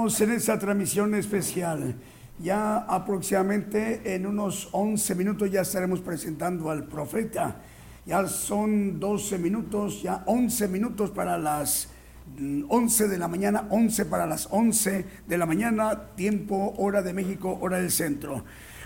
Continuamos 0.00 0.20
en 0.22 0.32
esta 0.32 0.58
transmisión 0.58 1.14
especial. 1.14 1.94
Ya 2.42 2.78
aproximadamente 2.78 4.14
en 4.14 4.24
unos 4.24 4.70
11 4.72 5.14
minutos 5.14 5.50
ya 5.50 5.60
estaremos 5.60 6.00
presentando 6.00 6.70
al 6.70 6.84
profeta. 6.84 7.60
Ya 8.06 8.26
son 8.26 8.98
12 8.98 9.36
minutos, 9.36 10.02
ya 10.02 10.22
11 10.24 10.68
minutos 10.68 11.10
para 11.10 11.36
las 11.36 11.90
mm, 12.38 12.62
11 12.70 13.08
de 13.08 13.18
la 13.18 13.28
mañana, 13.28 13.66
11 13.68 14.06
para 14.06 14.26
las 14.26 14.48
11 14.50 15.04
de 15.28 15.36
la 15.36 15.44
mañana, 15.44 16.06
tiempo, 16.16 16.72
hora 16.78 17.02
de 17.02 17.12
México, 17.12 17.58
hora 17.60 17.76
del 17.76 17.90
centro. 17.90 18.42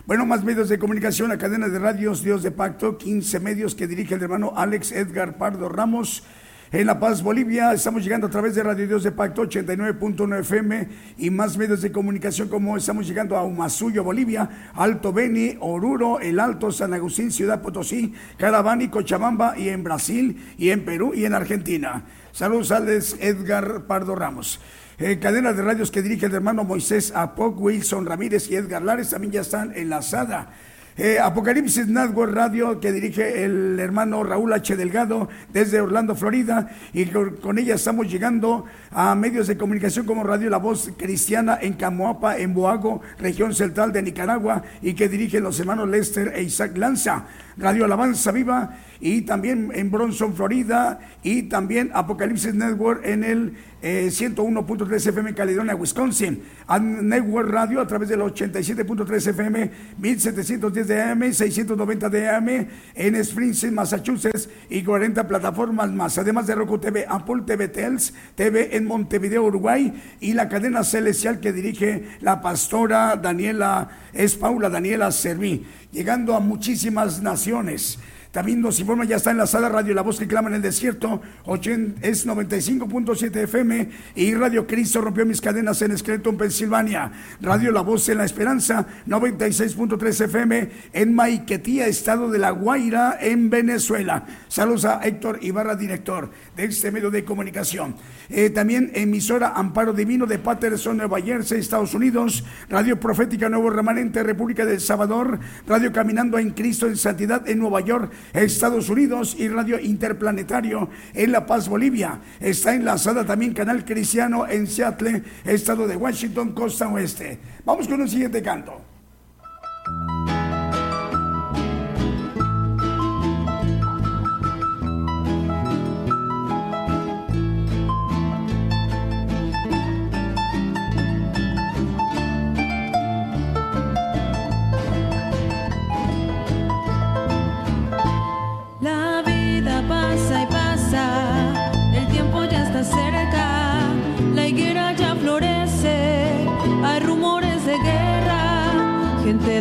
Bueno, 0.07 0.27
más 0.27 0.43
medios 0.43 0.69
de 0.69 0.81
comunicación, 0.81 1.29
la 1.29 1.39
cadena 1.39 1.69
de 1.69 1.79
radios 1.79 2.25
Dios 2.25 2.43
de 2.43 2.51
Pacto, 2.51 2.99
15 2.99 3.39
medios 3.39 3.77
que 3.77 3.87
dirige 3.87 4.17
el 4.17 4.23
hermano 4.23 4.55
Alex 4.57 4.91
Edgar 4.91 5.39
Pardo 5.39 5.69
Ramos. 5.69 6.25
En 6.73 6.87
La 6.87 6.99
Paz, 6.99 7.23
Bolivia, 7.23 7.73
estamos 7.73 8.03
llegando 8.03 8.27
a 8.27 8.31
través 8.31 8.55
de 8.55 8.63
Radio 8.63 8.89
Dios 8.89 9.05
de 9.05 9.13
Pacto 9.13 9.43
89.1 9.43 10.41
FM 10.41 10.89
y 11.19 11.31
más 11.31 11.57
medios 11.57 11.83
de 11.83 11.93
comunicación 11.93 12.49
como 12.49 12.77
estamos 12.77 13.07
llegando 13.07 13.37
a 13.37 13.45
Humasuyo, 13.45 14.03
Bolivia, 14.03 14.73
Alto 14.75 15.13
Beni, 15.13 15.57
Oruro, 15.61 16.19
El 16.19 16.41
Alto, 16.41 16.73
San 16.73 16.93
Agustín, 16.93 17.31
Ciudad 17.31 17.63
Potosí, 17.63 18.13
Caravani, 18.39 18.89
Cochabamba 18.89 19.57
y 19.57 19.69
en 19.69 19.85
Brasil 19.85 20.55
y 20.59 20.71
en 20.71 20.85
Perú 20.85 21.13
y 21.15 21.27
en 21.27 21.35
Argentina. 21.35 22.05
Saludos 22.33 22.73
a 22.73 22.79
Edgar 22.79 23.87
Pardo 23.87 24.17
Ramos. 24.17 24.61
Eh, 24.99 25.19
cadena 25.21 25.53
de 25.53 25.63
radios 25.63 25.91
que 25.91 26.03
dirige 26.03 26.27
el 26.27 26.35
hermano 26.35 26.65
Moisés 26.65 27.13
Apoc, 27.15 27.61
Wilson 27.61 28.07
Ramírez 28.07 28.51
y 28.51 28.57
Edgar 28.57 28.83
Lares 28.83 29.11
también 29.11 29.33
ya 29.33 29.41
están 29.43 29.73
enlazada. 29.77 30.51
Eh, 30.97 31.19
Apocalipsis 31.19 31.89
Network 31.89 32.33
Radio 32.33 32.79
que 32.79 32.93
dirige 32.93 33.45
el 33.45 33.81
hermano 33.81 34.23
Raúl 34.23 34.53
H. 34.53 34.77
Delgado 34.77 35.29
desde 35.53 35.81
Orlando, 35.81 36.15
Florida, 36.15 36.71
y 36.93 37.07
con, 37.07 37.59
ella 37.59 37.75
estamos 37.75 38.09
llegando 38.09 38.67
a 38.93 39.13
medios 39.17 39.49
de 39.49 39.57
comunicación 39.57 40.07
como 40.07 40.23
Radio 40.23 40.49
La 40.51 40.59
Voz 40.59 40.93
Cristiana 40.97 41.59
en 41.61 41.73
Camoapa, 41.73 42.39
en 42.39 42.55
Boago, 42.55 43.01
región 43.19 43.53
central 43.55 43.93
de 43.93 44.03
Nicaragua, 44.03 44.63
y 44.83 44.95
que 44.95 45.09
dirigen 45.09 45.43
los 45.43 45.59
hermanos 45.59 45.89
Lester 45.89 46.33
e 46.37 46.45
Isaac 46.45 46.77
Lanza. 46.77 47.25
Radio 47.57 47.85
Alabanza 47.85 48.33
Viva 48.33 48.77
y 49.01 49.23
también 49.23 49.71
en 49.75 49.91
Bronson, 49.91 50.35
Florida, 50.35 50.99
y 51.23 51.45
también 51.45 51.91
Apocalipsis 51.95 52.55
Network 52.55 53.05
en 53.05 53.23
el 53.23 53.55
eh, 53.83 54.09
101.3 54.11 55.09
FM 55.09 55.35
Caledonia, 55.35 55.75
Wisconsin. 55.75 56.43
Network 56.81 57.51
Radio 57.51 57.83
a 57.83 57.87
través 57.87 58.09
del 58.09 58.21
87.3 58.21 59.29
FM, 59.29 59.71
1710 59.99 60.89
de 60.89 61.03
AM, 61.03 61.33
690 61.33 62.09
de 62.09 62.29
AM 62.31 62.49
en 62.95 63.15
Springfield, 63.17 63.75
Massachusetts 63.75 64.49
y 64.71 64.83
40 64.83 65.29
plataformas 65.29 65.93
más. 65.93 66.17
Además 66.17 66.47
de 66.47 66.55
Roku 66.55 66.79
TV, 66.79 67.05
Apple 67.07 67.43
TV 67.47 67.69
Tels, 67.69 68.15
TV 68.35 68.75
en 68.75 68.87
Montevideo, 68.87 69.45
Uruguay 69.45 69.93
y 70.19 70.33
la 70.33 70.49
cadena 70.49 70.83
celestial 70.83 71.41
que 71.41 71.53
dirige 71.53 72.09
la 72.21 72.41
pastora 72.41 73.17
Daniela, 73.17 73.91
es 74.15 74.35
Paula 74.35 74.71
Daniela 74.71 75.13
Serví, 75.13 75.67
llegando 75.95 76.35
a 76.35 76.41
muchísimas 76.41 77.23
naciones. 77.23 77.99
También 78.35 78.61
nos 78.61 78.81
informa, 78.81 79.05
ya 79.05 79.15
está 79.15 79.31
en 79.31 79.37
la 79.37 79.47
sala 79.47 79.69
Radio 79.69 79.95
La 79.95 80.03
Voz 80.03 80.19
que 80.19 80.27
clama 80.27 80.49
en 80.49 80.57
el 80.57 80.63
desierto, 80.63 81.23
80 81.45 82.05
es 82.05 82.27
95.7 82.27 83.37
FM 83.45 83.91
y 84.17 84.35
Radio 84.35 84.67
Cristo 84.67 85.01
rompió 85.01 85.25
mis 85.25 85.41
cadenas 85.41 85.81
en 85.83 85.97
Scranton, 85.97 86.37
Pensilvania. 86.37 87.13
Radio 87.41 87.71
La 87.71 87.83
Voz 87.83 88.09
en 88.09 88.19
La 88.19 88.25
Esperanza, 88.25 88.89
96.3 89.07 90.25
FM 90.25 90.69
en 90.93 91.15
Maiquetía, 91.15 91.87
estado 91.87 92.29
de 92.29 92.41
La 92.41 92.51
Guaira, 92.51 93.19
en 93.21 93.51
Venezuela. 93.51 94.27
Saludos 94.49 94.85
a 94.87 94.99
Héctor 95.05 95.39
Ibarra, 95.41 95.77
director 95.77 96.29
de 96.57 96.65
este 96.65 96.91
medio 96.91 97.13
de 97.13 97.25
comunicación. 97.25 97.95
Eh, 98.31 98.51
también 98.51 98.91
emisora 98.95 99.53
Amparo 99.55 99.93
Divino 99.93 100.27
de 100.27 100.41
Patterson, 100.41 100.97
Nueva 100.97 101.21
Jersey, 101.21 101.61
Estados 101.61 101.95
Unidos. 101.95 102.43
Radio 102.69 102.99
Profética 102.99 103.49
Nuevo 103.49 103.71
Remanente, 103.71 104.25
República 104.25 104.67
del 104.67 104.81
Salvador. 104.81 105.39
Radio 105.69 105.93
Caminando 105.93 106.37
en 106.37 106.51
Cristo 106.51 106.89
en 106.89 106.97
Santidad 106.97 107.49
en 107.49 107.61
Nueva 107.61 107.81
York. 107.81 108.11
Estados 108.33 108.89
Unidos 108.89 109.37
y 109.39 109.49
Radio 109.49 109.79
Interplanetario 109.79 110.89
en 111.13 111.33
La 111.33 111.47
Paz, 111.47 111.69
Bolivia. 111.69 112.21
Está 112.41 112.75
enlazada 112.75 113.25
también 113.25 113.55
Canal 113.55 113.85
Cristiano 113.85 114.47
en 114.49 114.67
Seattle, 114.67 115.23
estado 115.45 115.87
de 115.87 115.97
Washington, 115.97 116.53
costa 116.53 116.89
oeste. 116.89 117.39
Vamos 117.65 117.89
con 117.89 118.01
un 118.01 118.09
siguiente 118.09 118.43
canto. 118.43 118.81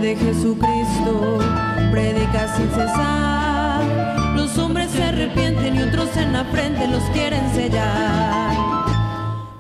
De 0.02 0.16
Jesucristo 0.16 1.40
predica 1.92 2.48
sin 2.56 2.68
cesar, 2.72 3.84
los 4.36 4.58
hombres 4.58 4.90
se 4.90 5.04
arrepienten 5.04 5.76
y 5.76 5.82
otros 5.84 6.18
en 6.18 6.34
la 6.34 6.44
frente 6.46 6.88
los 6.88 7.04
quieren 7.12 7.48
sellar. 7.54 8.56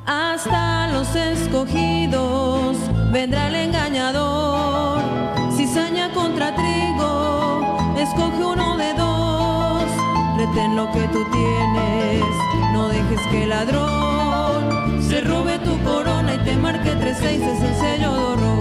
Hasta 0.05 0.87
los 0.87 1.15
escogidos 1.15 2.77
vendrá 3.11 3.47
el 3.49 3.55
engañador, 3.55 5.01
cizaña 5.55 6.11
contra 6.13 6.55
trigo, 6.55 7.93
escoge 7.97 8.43
uno 8.43 8.77
de 8.77 8.93
dos, 8.95 9.83
retén 10.37 10.75
lo 10.75 10.91
que 10.91 11.07
tú 11.09 11.23
tienes, 11.31 12.23
no 12.73 12.89
que 13.29 13.43
el 13.43 13.49
ladrón 13.49 15.01
se 15.07 15.21
robe 15.21 15.59
tu 15.59 15.77
corona 15.83 16.33
y 16.33 16.37
te 16.39 16.55
marque 16.55 16.91
tres 16.99 17.17
seis 17.19 17.41
el 17.41 17.75
sello 17.75 18.11
de 18.13 18.19
horror. 18.19 18.52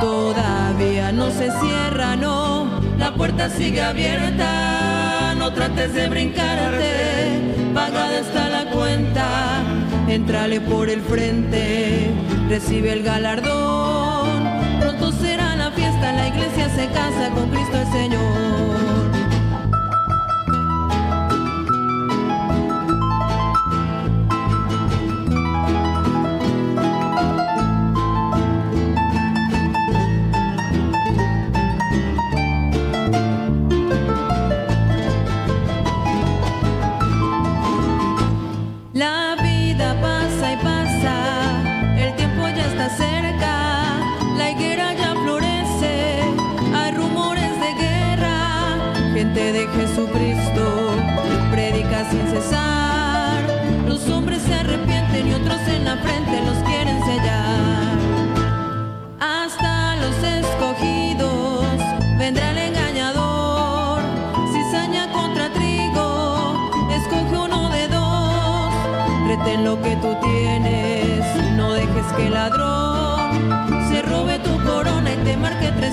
Todavía 0.00 1.10
no 1.12 1.30
se 1.30 1.50
cierra, 1.60 2.16
no, 2.16 2.80
la 2.98 3.14
puerta 3.14 3.48
sigue 3.48 3.82
abierta. 3.82 5.34
No 5.38 5.52
trates 5.52 5.94
de 5.94 6.08
brincarte, 6.08 7.40
pagada 7.74 8.18
está 8.18 8.48
la 8.48 8.70
cuenta. 8.70 9.62
Entrale 10.08 10.60
por 10.60 10.90
el 10.90 11.00
frente, 11.00 12.10
recibe 12.48 12.92
el 12.92 13.02
galardón. 13.02 14.44
Pronto 14.80 15.12
será 15.12 15.56
la 15.56 15.70
fiesta, 15.70 16.12
la 16.12 16.28
iglesia 16.28 16.68
se 16.68 16.86
casa 16.88 17.30
con 17.34 17.48
Cristo 17.50 17.78
el 17.78 17.86
Señor. 17.92 19.05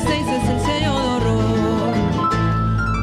Seis 0.07 0.25
es 0.27 0.49
el 0.49 0.59
sello 0.61 0.93
de 0.99 1.07
horror. 1.07 1.93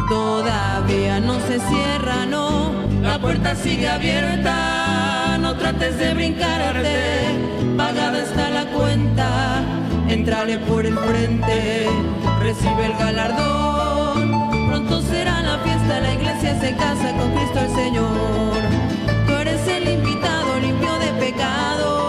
Todavía 0.09 1.21
no 1.21 1.39
se 1.41 1.61
cierra, 1.61 2.27
no, 2.27 2.73
la 3.03 3.19
puerta 3.19 3.55
sigue 3.55 3.89
abierta, 3.89 5.39
no 5.41 5.57
trates 5.57 5.99
de 5.99 6.15
brincarte, 6.15 6.97
pagada 7.77 8.19
está 8.23 8.51
la 8.51 8.67
cuenta, 8.67 9.63
entrale 10.09 10.59
por 10.59 10.85
el 10.85 10.99
frente, 10.99 11.87
recibe 12.41 12.87
el 12.87 12.93
galardón, 12.95 14.51
pronto 14.69 15.01
será 15.03 15.41
la 15.43 15.59
fiesta, 15.59 16.01
la 16.01 16.15
iglesia 16.15 16.61
se 16.61 16.75
casa 16.75 17.13
con 17.17 17.31
Cristo 17.35 17.61
el 17.61 17.75
Señor, 17.75 18.57
tú 19.27 19.33
eres 19.35 19.69
el 19.69 19.89
invitado 19.89 20.59
limpio 20.61 20.93
de 20.99 21.13
pecado, 21.25 22.00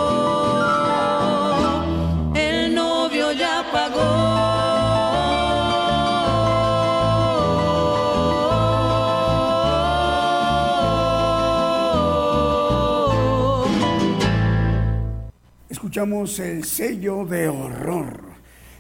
Escuchamos 15.92 16.40
el 16.40 16.64
sello 16.64 17.26
de 17.26 17.50
horror. 17.50 18.22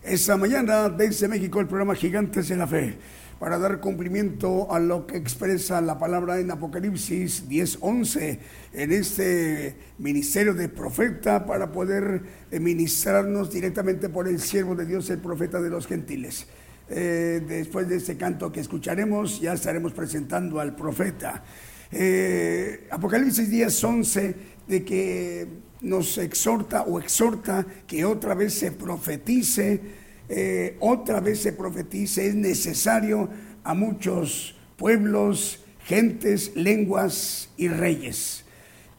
Esta 0.01 0.37
mañana 0.37 0.87
desde 0.87 1.27
México 1.27 1.59
el 1.59 1.67
programa 1.67 1.93
Gigantes 1.93 2.47
de 2.47 2.55
la 2.55 2.65
Fe 2.65 2.95
para 3.37 3.59
dar 3.59 3.81
cumplimiento 3.81 4.73
a 4.73 4.79
lo 4.79 5.05
que 5.05 5.17
expresa 5.17 5.81
la 5.81 5.99
palabra 5.99 6.39
en 6.39 6.49
Apocalipsis 6.51 7.49
10:11 7.49 8.39
en 8.71 8.91
este 8.93 9.75
ministerio 9.97 10.53
de 10.53 10.69
profeta 10.69 11.45
para 11.45 11.69
poder 11.73 12.21
ministrarnos 12.49 13.51
directamente 13.51 14.07
por 14.07 14.29
el 14.29 14.39
siervo 14.39 14.73
de 14.73 14.85
Dios, 14.85 15.09
el 15.09 15.19
profeta 15.19 15.61
de 15.61 15.69
los 15.69 15.87
gentiles. 15.87 16.47
Eh, 16.87 17.41
después 17.45 17.89
de 17.89 17.97
este 17.97 18.15
canto 18.15 18.53
que 18.53 18.61
escucharemos, 18.61 19.41
ya 19.41 19.51
estaremos 19.51 19.91
presentando 19.91 20.61
al 20.61 20.77
profeta. 20.77 21.43
Eh, 21.91 22.87
Apocalipsis 22.89 23.49
10:11 23.49 24.33
de 24.65 24.85
que 24.85 25.70
nos 25.81 26.17
exhorta 26.17 26.83
o 26.83 26.99
exhorta 26.99 27.65
que 27.87 28.05
otra 28.05 28.35
vez 28.35 28.53
se 28.53 28.71
profetice, 28.71 29.81
eh, 30.29 30.77
otra 30.79 31.19
vez 31.19 31.41
se 31.41 31.53
profetice, 31.53 32.27
es 32.27 32.35
necesario 32.35 33.29
a 33.63 33.73
muchos 33.73 34.55
pueblos, 34.77 35.63
gentes, 35.85 36.55
lenguas 36.55 37.49
y 37.57 37.67
reyes. 37.67 38.45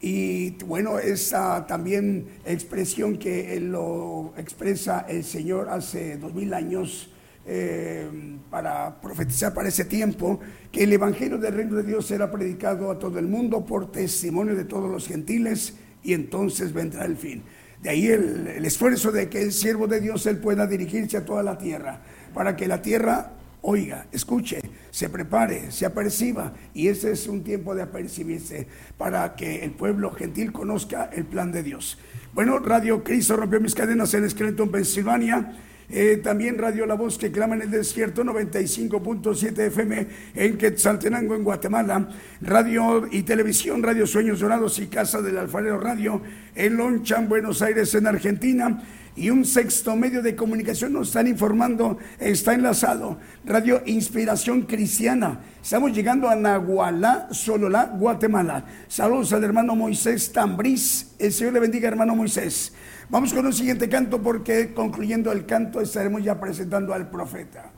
Y 0.00 0.50
bueno, 0.64 0.98
esa 0.98 1.66
también 1.66 2.26
expresión 2.44 3.18
que 3.18 3.58
lo 3.60 4.34
expresa 4.36 5.06
el 5.08 5.22
Señor 5.22 5.68
hace 5.68 6.16
dos 6.16 6.34
mil 6.34 6.52
años 6.54 7.08
eh, 7.46 8.08
para 8.50 9.00
profetizar 9.00 9.54
para 9.54 9.68
ese 9.68 9.84
tiempo, 9.84 10.40
que 10.72 10.84
el 10.84 10.92
Evangelio 10.92 11.38
del 11.38 11.54
Reino 11.54 11.76
de 11.76 11.84
Dios 11.84 12.06
será 12.06 12.30
predicado 12.30 12.90
a 12.90 12.98
todo 12.98 13.18
el 13.18 13.28
mundo 13.28 13.64
por 13.64 13.90
testimonio 13.92 14.56
de 14.56 14.64
todos 14.64 14.90
los 14.90 15.06
gentiles 15.06 15.74
y 16.02 16.14
entonces 16.14 16.72
vendrá 16.72 17.04
el 17.04 17.16
fin. 17.16 17.42
De 17.82 17.90
ahí 17.90 18.06
el, 18.06 18.64
esfuerzo 18.64 19.10
de 19.10 19.28
que 19.28 19.42
el 19.42 19.52
siervo 19.52 19.88
de 19.88 20.00
Dios 20.00 20.26
él 20.26 20.38
pueda 20.38 20.66
dirigirse 20.66 21.16
a 21.16 21.24
toda 21.24 21.42
la 21.42 21.58
tierra, 21.58 22.00
para 22.32 22.54
que 22.56 22.68
la 22.68 22.80
tierra 22.80 23.32
oiga, 23.62 24.06
escuche, 24.12 24.60
se 24.90 25.08
prepare, 25.08 25.70
se 25.70 25.86
aperciba. 25.86 26.52
Y 26.74 26.88
ese 26.88 27.12
es 27.12 27.26
un 27.26 27.42
tiempo 27.42 27.74
de 27.74 27.82
apercibirse 27.82 28.66
para 28.98 29.34
que 29.34 29.64
el 29.64 29.72
pueblo 29.72 30.12
gentil 30.12 30.52
conozca 30.52 31.10
el 31.12 31.24
plan 31.24 31.50
de 31.50 31.62
Dios. 31.62 31.98
Bueno, 32.34 32.58
Radio 32.58 33.02
Cristo 33.02 33.36
rompió 33.36 33.60
mis 33.60 33.74
cadenas 33.74 34.14
en 34.14 34.28
Scranton, 34.28 34.70
Pensilvania. 34.70 35.56
Eh, 35.94 36.22
también 36.22 36.56
Radio 36.56 36.86
La 36.86 36.94
Voz 36.94 37.18
que 37.18 37.30
clama 37.30 37.54
en 37.54 37.62
el 37.62 37.70
desierto 37.70 38.24
95.7 38.24 39.66
FM 39.66 40.06
en 40.34 40.56
Quetzaltenango 40.56 41.34
en 41.34 41.44
Guatemala. 41.44 42.08
Radio 42.40 43.06
y 43.10 43.24
televisión, 43.24 43.82
Radio 43.82 44.06
Sueños 44.06 44.40
Dorados 44.40 44.78
y 44.78 44.86
Casa 44.86 45.20
del 45.20 45.36
Alfarero 45.36 45.78
Radio 45.78 46.22
en 46.54 46.78
Lonchan, 46.78 47.28
Buenos 47.28 47.60
Aires 47.60 47.94
en 47.94 48.06
Argentina. 48.06 48.82
Y 49.14 49.28
un 49.28 49.44
sexto 49.44 49.94
medio 49.94 50.22
de 50.22 50.34
comunicación 50.34 50.94
nos 50.94 51.08
están 51.08 51.26
informando, 51.26 51.98
está 52.18 52.54
enlazado. 52.54 53.18
Radio 53.44 53.82
Inspiración 53.84 54.62
Cristiana. 54.62 55.40
Estamos 55.62 55.92
llegando 55.92 56.30
a 56.30 56.34
Nahualá, 56.34 57.28
Sololá, 57.32 57.92
Guatemala. 57.98 58.64
Saludos 58.88 59.34
al 59.34 59.44
hermano 59.44 59.76
Moisés 59.76 60.32
Tambriz. 60.32 61.14
El 61.18 61.32
Señor 61.32 61.52
le 61.52 61.60
bendiga, 61.60 61.88
hermano 61.88 62.16
Moisés. 62.16 62.72
Vamos 63.12 63.34
con 63.34 63.44
un 63.44 63.52
siguiente 63.52 63.90
canto 63.90 64.22
porque 64.22 64.72
concluyendo 64.72 65.32
el 65.32 65.44
canto 65.44 65.82
estaremos 65.82 66.24
ya 66.24 66.40
presentando 66.40 66.94
al 66.94 67.10
profeta. 67.10 67.70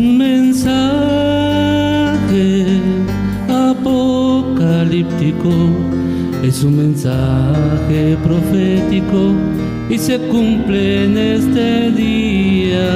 Un 0.00 0.16
mensaje 0.16 0.80
apocalíptico 3.50 5.50
es 6.42 6.64
un 6.64 6.78
mensaje 6.78 8.16
profético 8.24 9.34
y 9.90 9.98
se 9.98 10.18
cumple 10.18 11.04
en 11.04 11.18
este 11.18 11.90
día. 11.90 12.88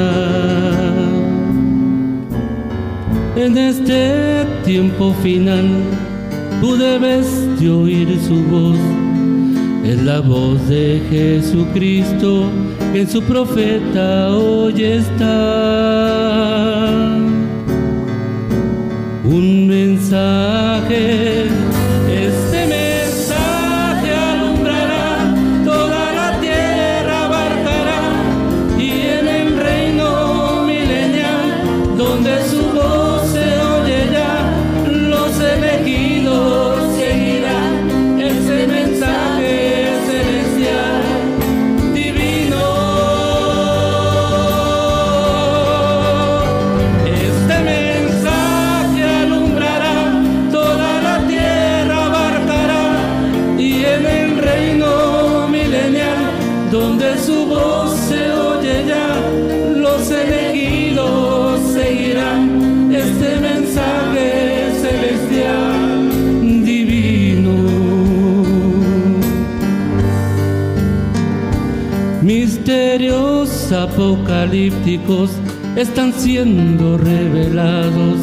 En 3.37 3.59
este 3.59 4.47
tiempo 4.65 5.13
final, 5.23 5.69
tú 6.63 6.75
debes 6.75 7.27
de 7.61 7.69
oír 7.69 8.19
su 8.27 8.43
voz. 8.45 8.79
Es 9.85 10.03
la 10.05 10.21
voz 10.21 10.67
de 10.71 11.03
Jesucristo 11.11 12.49
en 12.95 13.09
su 13.09 13.23
profeta 13.23 14.31
hoy 14.31 14.85
está. 14.85 15.25
Un 19.25 19.67
mensaje, 19.67 21.47
apocalípticos 73.75 75.33
están 75.77 76.13
siendo 76.13 76.97
revelados. 76.97 78.21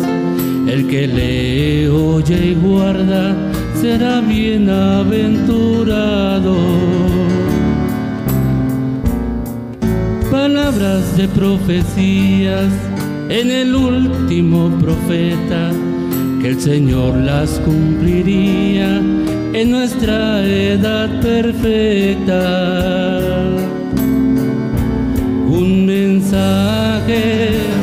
El 0.67 0.87
que 0.87 1.07
lee, 1.07 1.87
oye 1.87 2.51
y 2.51 2.53
guarda 2.55 3.35
será 3.81 4.21
bienaventurado. 4.21 6.55
Palabras 10.29 11.17
de 11.17 11.27
profecías 11.27 12.71
en 13.29 13.49
el 13.51 13.75
último 13.75 14.69
profeta, 14.79 15.71
que 16.41 16.49
el 16.49 16.59
Señor 16.59 17.15
las 17.17 17.59
cumpliría 17.59 19.01
en 19.53 19.71
nuestra 19.71 20.43
edad 20.43 21.21
perfecta. 21.21 22.41
mensaje. 26.11 27.80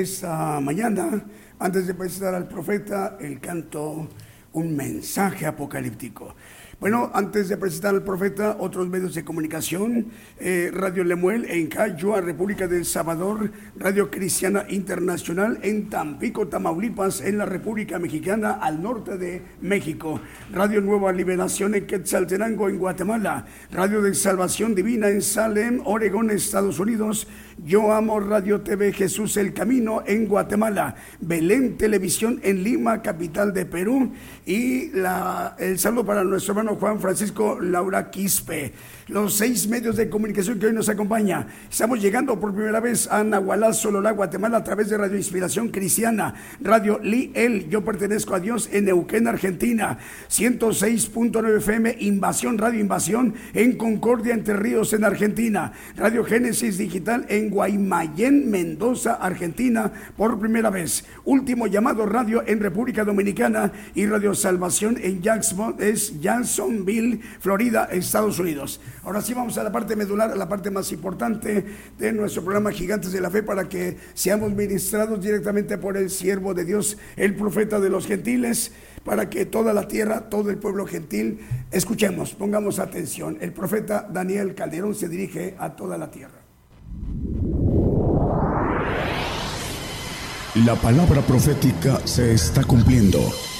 Esta 0.00 0.60
mañana, 0.60 1.24
antes 1.58 1.86
de 1.86 1.94
presentar 1.94 2.34
al 2.34 2.48
profeta, 2.48 3.18
el 3.20 3.38
canto 3.38 4.08
Un 4.52 4.74
mensaje 4.74 5.46
apocalíptico. 5.46 6.34
Bueno, 6.80 7.10
antes 7.12 7.50
de 7.50 7.58
presentar 7.58 7.94
al 7.94 8.02
profeta, 8.02 8.56
otros 8.58 8.88
medios 8.88 9.14
de 9.14 9.22
comunicación, 9.22 10.06
eh, 10.38 10.70
Radio 10.72 11.04
Lemuel 11.04 11.44
en 11.44 11.66
Cayua, 11.66 12.22
República 12.22 12.66
del 12.66 12.86
Salvador, 12.86 13.52
Radio 13.76 14.10
Cristiana 14.10 14.64
Internacional 14.70 15.58
en 15.60 15.90
Tampico, 15.90 16.48
Tamaulipas, 16.48 17.20
en 17.20 17.36
la 17.36 17.44
República 17.44 17.98
Mexicana, 17.98 18.52
al 18.52 18.82
norte 18.82 19.18
de 19.18 19.42
México, 19.60 20.22
Radio 20.54 20.80
Nueva 20.80 21.12
Liberación 21.12 21.74
en 21.74 21.86
Quetzaltenango, 21.86 22.70
en 22.70 22.78
Guatemala, 22.78 23.44
Radio 23.70 24.00
de 24.00 24.14
Salvación 24.14 24.74
Divina 24.74 25.10
en 25.10 25.20
Salem, 25.20 25.82
Oregón, 25.84 26.30
Estados 26.30 26.80
Unidos, 26.80 27.28
Yo 27.64 27.92
Amo 27.92 28.20
Radio 28.20 28.62
TV 28.62 28.90
Jesús 28.92 29.36
el 29.36 29.52
Camino 29.52 30.02
en 30.06 30.26
Guatemala, 30.26 30.94
Belén 31.20 31.76
Televisión 31.76 32.40
en 32.42 32.64
Lima, 32.64 33.02
capital 33.02 33.52
de 33.52 33.66
Perú, 33.66 34.12
y 34.46 34.90
el 35.58 35.78
saludo 35.78 36.06
para 36.06 36.24
nuestro 36.24 36.52
hermano 36.52 36.76
Juan 36.76 37.00
Francisco 37.00 37.60
Laura 37.60 38.10
Quispe. 38.10 38.72
Los 39.10 39.34
seis 39.34 39.66
medios 39.66 39.96
de 39.96 40.08
comunicación 40.08 40.60
que 40.60 40.66
hoy 40.66 40.72
nos 40.72 40.88
acompaña. 40.88 41.48
Estamos 41.68 42.00
llegando 42.00 42.38
por 42.38 42.54
primera 42.54 42.78
vez 42.78 43.10
a 43.10 43.24
Nahualá, 43.24 43.72
Sololá, 43.72 44.12
Guatemala, 44.12 44.58
a 44.58 44.62
través 44.62 44.88
de 44.88 44.96
Radio 44.96 45.16
Inspiración 45.16 45.70
Cristiana, 45.70 46.32
Radio 46.60 47.00
Li 47.02 47.32
El, 47.34 47.68
Yo 47.68 47.84
Pertenezco 47.84 48.36
a 48.36 48.40
Dios 48.40 48.68
en 48.72 48.84
Neuquén, 48.84 49.26
Argentina, 49.26 49.98
106.9 50.28 51.56
FM, 51.56 51.96
Invasión, 51.98 52.56
Radio 52.56 52.78
Invasión 52.78 53.34
en 53.52 53.76
Concordia, 53.76 54.32
Entre 54.32 54.54
Ríos, 54.54 54.92
en 54.92 55.02
Argentina, 55.02 55.72
Radio 55.96 56.22
Génesis 56.22 56.78
Digital 56.78 57.26
en 57.28 57.50
Guaymallén, 57.50 58.48
Mendoza, 58.48 59.14
Argentina, 59.14 59.90
por 60.16 60.38
primera 60.38 60.70
vez. 60.70 61.04
Último 61.24 61.66
llamado 61.66 62.06
radio 62.06 62.44
en 62.46 62.60
República 62.60 63.04
Dominicana 63.04 63.72
y 63.92 64.06
Radio 64.06 64.36
Salvación 64.36 64.98
en 65.02 65.20
Jacksonville, 65.20 67.20
Florida, 67.40 67.88
Estados 67.90 68.38
Unidos. 68.38 68.80
Ahora 69.02 69.22
sí 69.22 69.32
vamos 69.32 69.56
a 69.56 69.64
la 69.64 69.72
parte 69.72 69.96
medular, 69.96 70.30
a 70.30 70.36
la 70.36 70.48
parte 70.48 70.70
más 70.70 70.92
importante 70.92 71.64
de 71.98 72.12
nuestro 72.12 72.42
programa 72.42 72.70
Gigantes 72.70 73.12
de 73.12 73.20
la 73.20 73.30
Fe 73.30 73.42
para 73.42 73.68
que 73.68 73.96
seamos 74.12 74.52
ministrados 74.52 75.20
directamente 75.22 75.78
por 75.78 75.96
el 75.96 76.10
siervo 76.10 76.52
de 76.52 76.64
Dios, 76.64 76.98
el 77.16 77.34
profeta 77.34 77.80
de 77.80 77.88
los 77.88 78.06
gentiles, 78.06 78.72
para 79.04 79.30
que 79.30 79.46
toda 79.46 79.72
la 79.72 79.88
tierra, 79.88 80.28
todo 80.28 80.50
el 80.50 80.58
pueblo 80.58 80.86
gentil, 80.86 81.40
escuchemos, 81.70 82.34
pongamos 82.34 82.78
atención. 82.78 83.38
El 83.40 83.52
profeta 83.52 84.06
Daniel 84.10 84.54
Calderón 84.54 84.94
se 84.94 85.08
dirige 85.08 85.54
a 85.58 85.74
toda 85.76 85.96
la 85.96 86.10
tierra. 86.10 86.40
La 90.56 90.74
palabra 90.74 91.22
profética 91.22 92.00
se 92.04 92.34
está 92.34 92.64
cumpliendo. 92.64 93.20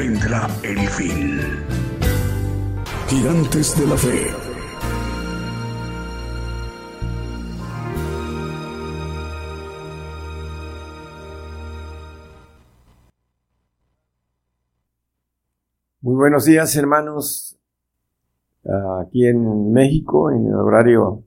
Vendrá 0.00 0.48
el 0.62 0.78
fin. 0.88 1.38
Gigantes 3.08 3.78
de 3.78 3.86
la 3.86 3.96
Fe. 3.98 4.28
Muy 16.00 16.14
buenos 16.14 16.46
días, 16.46 16.74
hermanos. 16.76 17.58
Aquí 19.02 19.26
en 19.26 19.70
México, 19.70 20.30
en 20.30 20.46
el 20.46 20.54
horario 20.54 21.24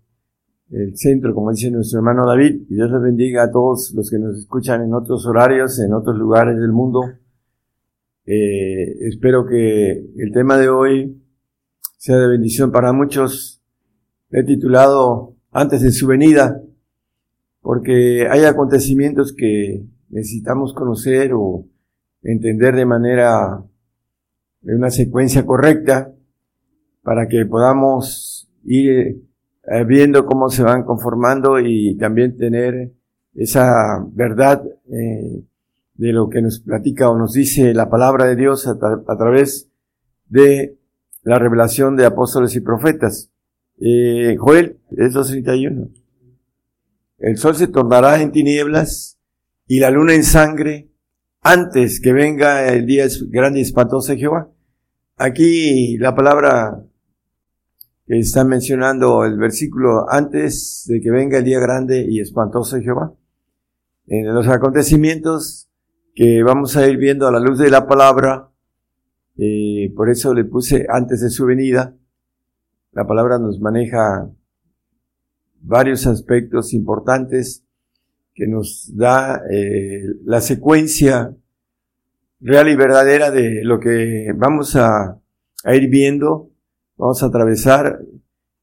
el 0.72 0.98
centro, 0.98 1.36
como 1.36 1.52
dice 1.52 1.70
nuestro 1.70 2.00
hermano 2.00 2.26
David, 2.26 2.64
y 2.68 2.74
Dios 2.74 2.90
les 2.90 3.02
bendiga 3.04 3.44
a 3.44 3.52
todos 3.52 3.94
los 3.96 4.10
que 4.10 4.18
nos 4.18 4.36
escuchan 4.36 4.82
en 4.82 4.96
otros 4.96 5.28
horarios, 5.28 5.80
en 5.80 5.94
otros 5.94 6.18
lugares 6.18 6.58
del 6.58 6.72
mundo. 6.72 7.02
Eh, 8.26 9.08
espero 9.08 9.46
que 9.46 9.92
el 9.92 10.32
tema 10.32 10.58
de 10.58 10.70
hoy 10.70 11.22
sea 11.98 12.18
de 12.18 12.28
bendición 12.28 12.72
para 12.72 12.94
muchos. 12.94 13.62
He 14.32 14.44
titulado 14.44 15.36
Antes 15.52 15.82
de 15.82 15.92
su 15.92 16.08
venida, 16.08 16.64
porque 17.62 18.28
hay 18.30 18.44
acontecimientos 18.46 19.34
que 19.34 19.86
necesitamos 20.10 20.74
conocer 20.74 21.32
o 21.34 21.68
entender 22.24 22.76
de 22.76 22.86
manera, 22.86 23.64
de 24.62 24.76
una 24.76 24.90
secuencia 24.90 25.46
correcta, 25.46 26.12
para 27.04 27.28
que 27.28 27.46
podamos 27.46 28.50
ir 28.64 29.22
eh, 29.66 29.84
viendo 29.86 30.26
cómo 30.26 30.50
se 30.50 30.64
van 30.64 30.84
conformando 30.84 31.60
y 31.60 31.96
también 31.98 32.36
tener 32.36 32.94
esa 33.36 34.04
verdad 34.12 34.64
eh, 34.92 35.44
de 35.96 36.12
lo 36.12 36.30
que 36.30 36.41
nos 36.41 36.60
platica 36.60 37.10
o 37.10 37.18
nos 37.18 37.34
dice 37.34 37.74
la 37.74 37.89
palabra 37.89 38.26
de 38.26 38.36
Dios 38.36 38.68
a, 38.68 38.78
través 39.18 39.70
de 40.28 40.78
la 41.22 41.39
revelación 41.39 41.96
de 41.96 42.06
apóstoles 42.06 42.56
y 42.56 42.62
profetas. 42.62 43.32
Eh, 43.80 44.36
Joel 44.39 44.80
es 44.91 45.14
2.31. 45.14 45.89
El 47.20 47.38
sol 47.38 47.56
se 47.56 47.68
tornará 47.68 48.22
en 48.22 48.32
tinieblas 48.32 49.20
y 49.68 49.80
la 49.80 49.91
luna 49.91 50.14
en 50.14 50.24
sangre 50.24 50.89
antes 51.41 52.00
que 52.00 52.14
venga 52.14 52.68
el 52.68 52.86
día 52.86 53.06
grande 53.30 53.60
y 53.60 53.64
espantoso 53.64 54.12
de 54.12 54.18
Jehová. 54.18 54.50
Aquí 55.18 55.98
la 55.98 56.16
palabra 56.16 56.84
que 58.06 58.20
está 58.20 58.44
mencionando 58.44 59.24
el 59.26 59.38
versículo 59.38 60.10
antes 60.10 60.84
de 60.88 61.00
que 61.00 61.12
venga 61.12 61.38
el 61.38 61.46
día 61.46 61.60
grande 61.60 62.06
y 62.10 62.20
espantoso 62.20 62.76
de 62.76 62.84
Jehová. 62.84 63.14
En 64.08 64.34
los 64.34 64.48
acontecimientos 64.48 65.70
que 66.14 66.43
vamos 66.43 66.78
a 66.78 66.88
ir 66.88 66.97
viendo 66.97 67.28
a 67.28 67.32
la 67.32 67.39
luz 67.39 67.59
de 67.59 67.70
la 67.70 67.88
palabra, 67.88 68.49
eh, 69.38 69.91
por 69.95 70.09
eso 70.09 70.34
le 70.34 70.45
puse 70.45 70.86
antes 70.89 71.22
de 71.22 71.30
su 71.30 71.45
venida, 71.45 71.95
la 72.91 73.07
palabra 73.07 73.39
nos 73.39 73.59
maneja 73.59 74.30
varios 75.61 76.05
aspectos 76.05 76.74
importantes 76.74 77.64
que 78.36 78.47
nos 78.47 78.95
da 78.95 79.41
eh, 79.49 80.03
la 80.26 80.41
secuencia 80.41 81.36
real 82.39 82.70
y 82.70 82.76
verdadera 82.76 83.32
de 83.32 83.64
lo 83.64 83.80
que 83.80 84.34
vamos 84.36 84.76
a, 84.76 85.20
a 85.64 85.76
ir 85.76 85.89
viendo 85.89 86.53
vamos 86.97 87.24
a 87.24 87.28
atravesar 87.28 87.99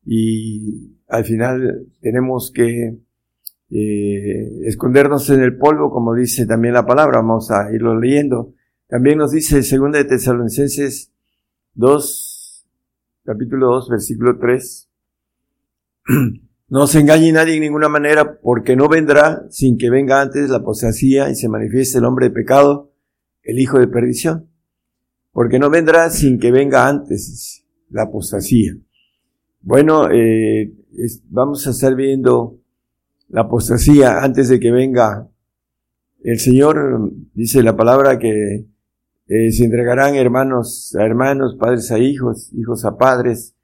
y 0.04 0.96
al 1.08 1.24
final 1.24 1.86
tenemos 2.00 2.50
que 2.52 2.96
eh, 3.70 4.66
escondernos 4.66 5.30
en 5.30 5.42
el 5.42 5.56
polvo, 5.56 5.90
como 5.90 6.14
dice 6.14 6.44
también 6.46 6.74
la 6.74 6.86
palabra, 6.86 7.18
vamos 7.18 7.50
a 7.50 7.72
irlo 7.72 7.98
leyendo. 7.98 8.54
También 8.88 9.18
nos 9.18 9.30
dice 9.30 9.60
2 9.60 9.92
de 9.92 10.04
Tesalonicenses 10.04 11.12
2, 11.74 12.66
capítulo 13.24 13.68
2, 13.68 13.88
versículo 13.90 14.38
3. 14.38 14.88
No 16.72 16.86
se 16.86 17.00
engañe 17.00 17.32
nadie 17.32 17.56
en 17.56 17.62
ninguna 17.62 17.88
manera, 17.88 18.38
porque 18.40 18.76
no 18.76 18.88
vendrá 18.88 19.44
sin 19.50 19.76
que 19.76 19.90
venga 19.90 20.20
antes 20.20 20.48
la 20.48 20.58
apostasía 20.58 21.28
y 21.28 21.34
se 21.34 21.48
manifieste 21.48 21.98
el 21.98 22.04
hombre 22.04 22.28
de 22.28 22.32
pecado, 22.32 22.92
el 23.42 23.58
hijo 23.58 23.80
de 23.80 23.88
perdición. 23.88 24.48
Porque 25.32 25.58
no 25.58 25.68
vendrá 25.68 26.10
sin 26.10 26.38
que 26.38 26.52
venga 26.52 26.86
antes 26.86 27.64
la 27.88 28.04
apostasía. 28.04 28.76
Bueno, 29.62 30.12
eh, 30.12 30.72
vamos 31.28 31.66
a 31.66 31.70
estar 31.70 31.96
viendo 31.96 32.59
la 33.30 33.42
apostasía 33.42 34.22
antes 34.22 34.48
de 34.48 34.60
que 34.60 34.70
venga 34.70 35.28
el 36.22 36.38
Señor. 36.38 37.10
Dice 37.34 37.62
la 37.62 37.76
palabra 37.76 38.18
que 38.18 38.66
eh, 39.28 39.52
se 39.52 39.64
entregarán 39.64 40.14
hermanos 40.16 40.94
a 40.98 41.04
hermanos, 41.04 41.56
padres 41.58 41.90
a 41.90 41.98
hijos, 41.98 42.52
hijos 42.52 42.84
a 42.84 42.96
padres, 42.96 43.54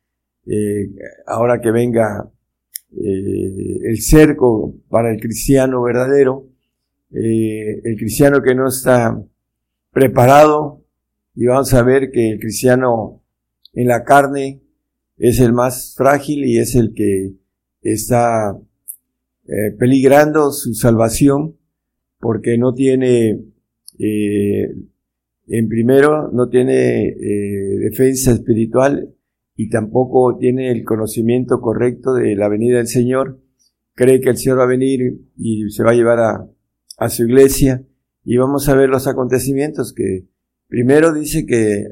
eh, 0.46 0.90
ahora 1.26 1.60
que 1.60 1.70
venga 1.70 2.30
el 2.98 4.00
cerco 4.00 4.74
para 4.88 5.12
el 5.12 5.20
cristiano 5.20 5.82
verdadero, 5.82 6.46
el 7.10 7.96
cristiano 7.98 8.40
que 8.40 8.54
no 8.54 8.68
está 8.68 9.20
preparado, 9.90 10.82
y 11.34 11.46
vamos 11.46 11.74
a 11.74 11.82
ver 11.82 12.10
que 12.10 12.30
el 12.30 12.40
cristiano 12.40 13.22
en 13.74 13.88
la 13.88 14.04
carne 14.04 14.62
es 15.18 15.38
el 15.40 15.52
más 15.52 15.94
frágil 15.94 16.44
y 16.44 16.58
es 16.58 16.74
el 16.74 16.94
que 16.94 17.32
está 17.82 18.58
eh, 19.48 19.72
peligrando 19.78 20.50
su 20.50 20.74
salvación 20.74 21.56
porque 22.18 22.58
no 22.58 22.74
tiene, 22.74 23.44
eh, 23.98 24.74
en 25.46 25.68
primero, 25.68 26.30
no 26.32 26.48
tiene 26.48 27.08
eh, 27.08 27.78
defensa 27.78 28.32
espiritual 28.32 29.14
y 29.54 29.70
tampoco 29.70 30.36
tiene 30.38 30.70
el 30.72 30.84
conocimiento 30.84 31.60
correcto 31.60 32.14
de 32.14 32.34
la 32.34 32.48
venida 32.48 32.78
del 32.78 32.88
Señor. 32.88 33.40
Cree 33.94 34.20
que 34.20 34.30
el 34.30 34.36
Señor 34.36 34.58
va 34.58 34.64
a 34.64 34.68
venir 34.68 35.20
y 35.36 35.70
se 35.70 35.84
va 35.84 35.92
a 35.92 35.94
llevar 35.94 36.18
a, 36.18 36.50
a 36.98 37.08
su 37.08 37.24
iglesia 37.24 37.84
y 38.24 38.36
vamos 38.38 38.68
a 38.68 38.74
ver 38.74 38.88
los 38.88 39.06
acontecimientos 39.06 39.92
que 39.92 40.26
primero 40.66 41.12
dice 41.12 41.46
que 41.46 41.84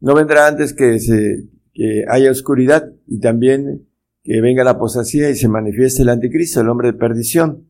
no 0.00 0.14
vendrá 0.14 0.48
antes 0.48 0.74
que, 0.74 0.98
se, 0.98 1.48
que 1.72 2.04
haya 2.08 2.30
oscuridad 2.30 2.92
y 3.06 3.20
también 3.20 3.87
que 4.28 4.42
venga 4.42 4.62
la 4.62 4.72
apostasía 4.72 5.30
y 5.30 5.36
se 5.36 5.48
manifieste 5.48 6.02
el 6.02 6.10
anticristo, 6.10 6.60
el 6.60 6.68
hombre 6.68 6.92
de 6.92 6.98
perdición. 6.98 7.66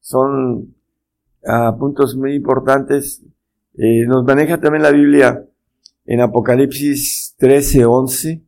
Son 0.00 0.74
ah, 1.44 1.76
puntos 1.78 2.16
muy 2.16 2.32
importantes. 2.32 3.22
Eh, 3.76 4.06
nos 4.06 4.24
maneja 4.24 4.58
también 4.58 4.84
la 4.84 4.90
Biblia 4.90 5.44
en 6.06 6.22
Apocalipsis 6.22 7.34
13, 7.36 7.84
11. 7.84 8.42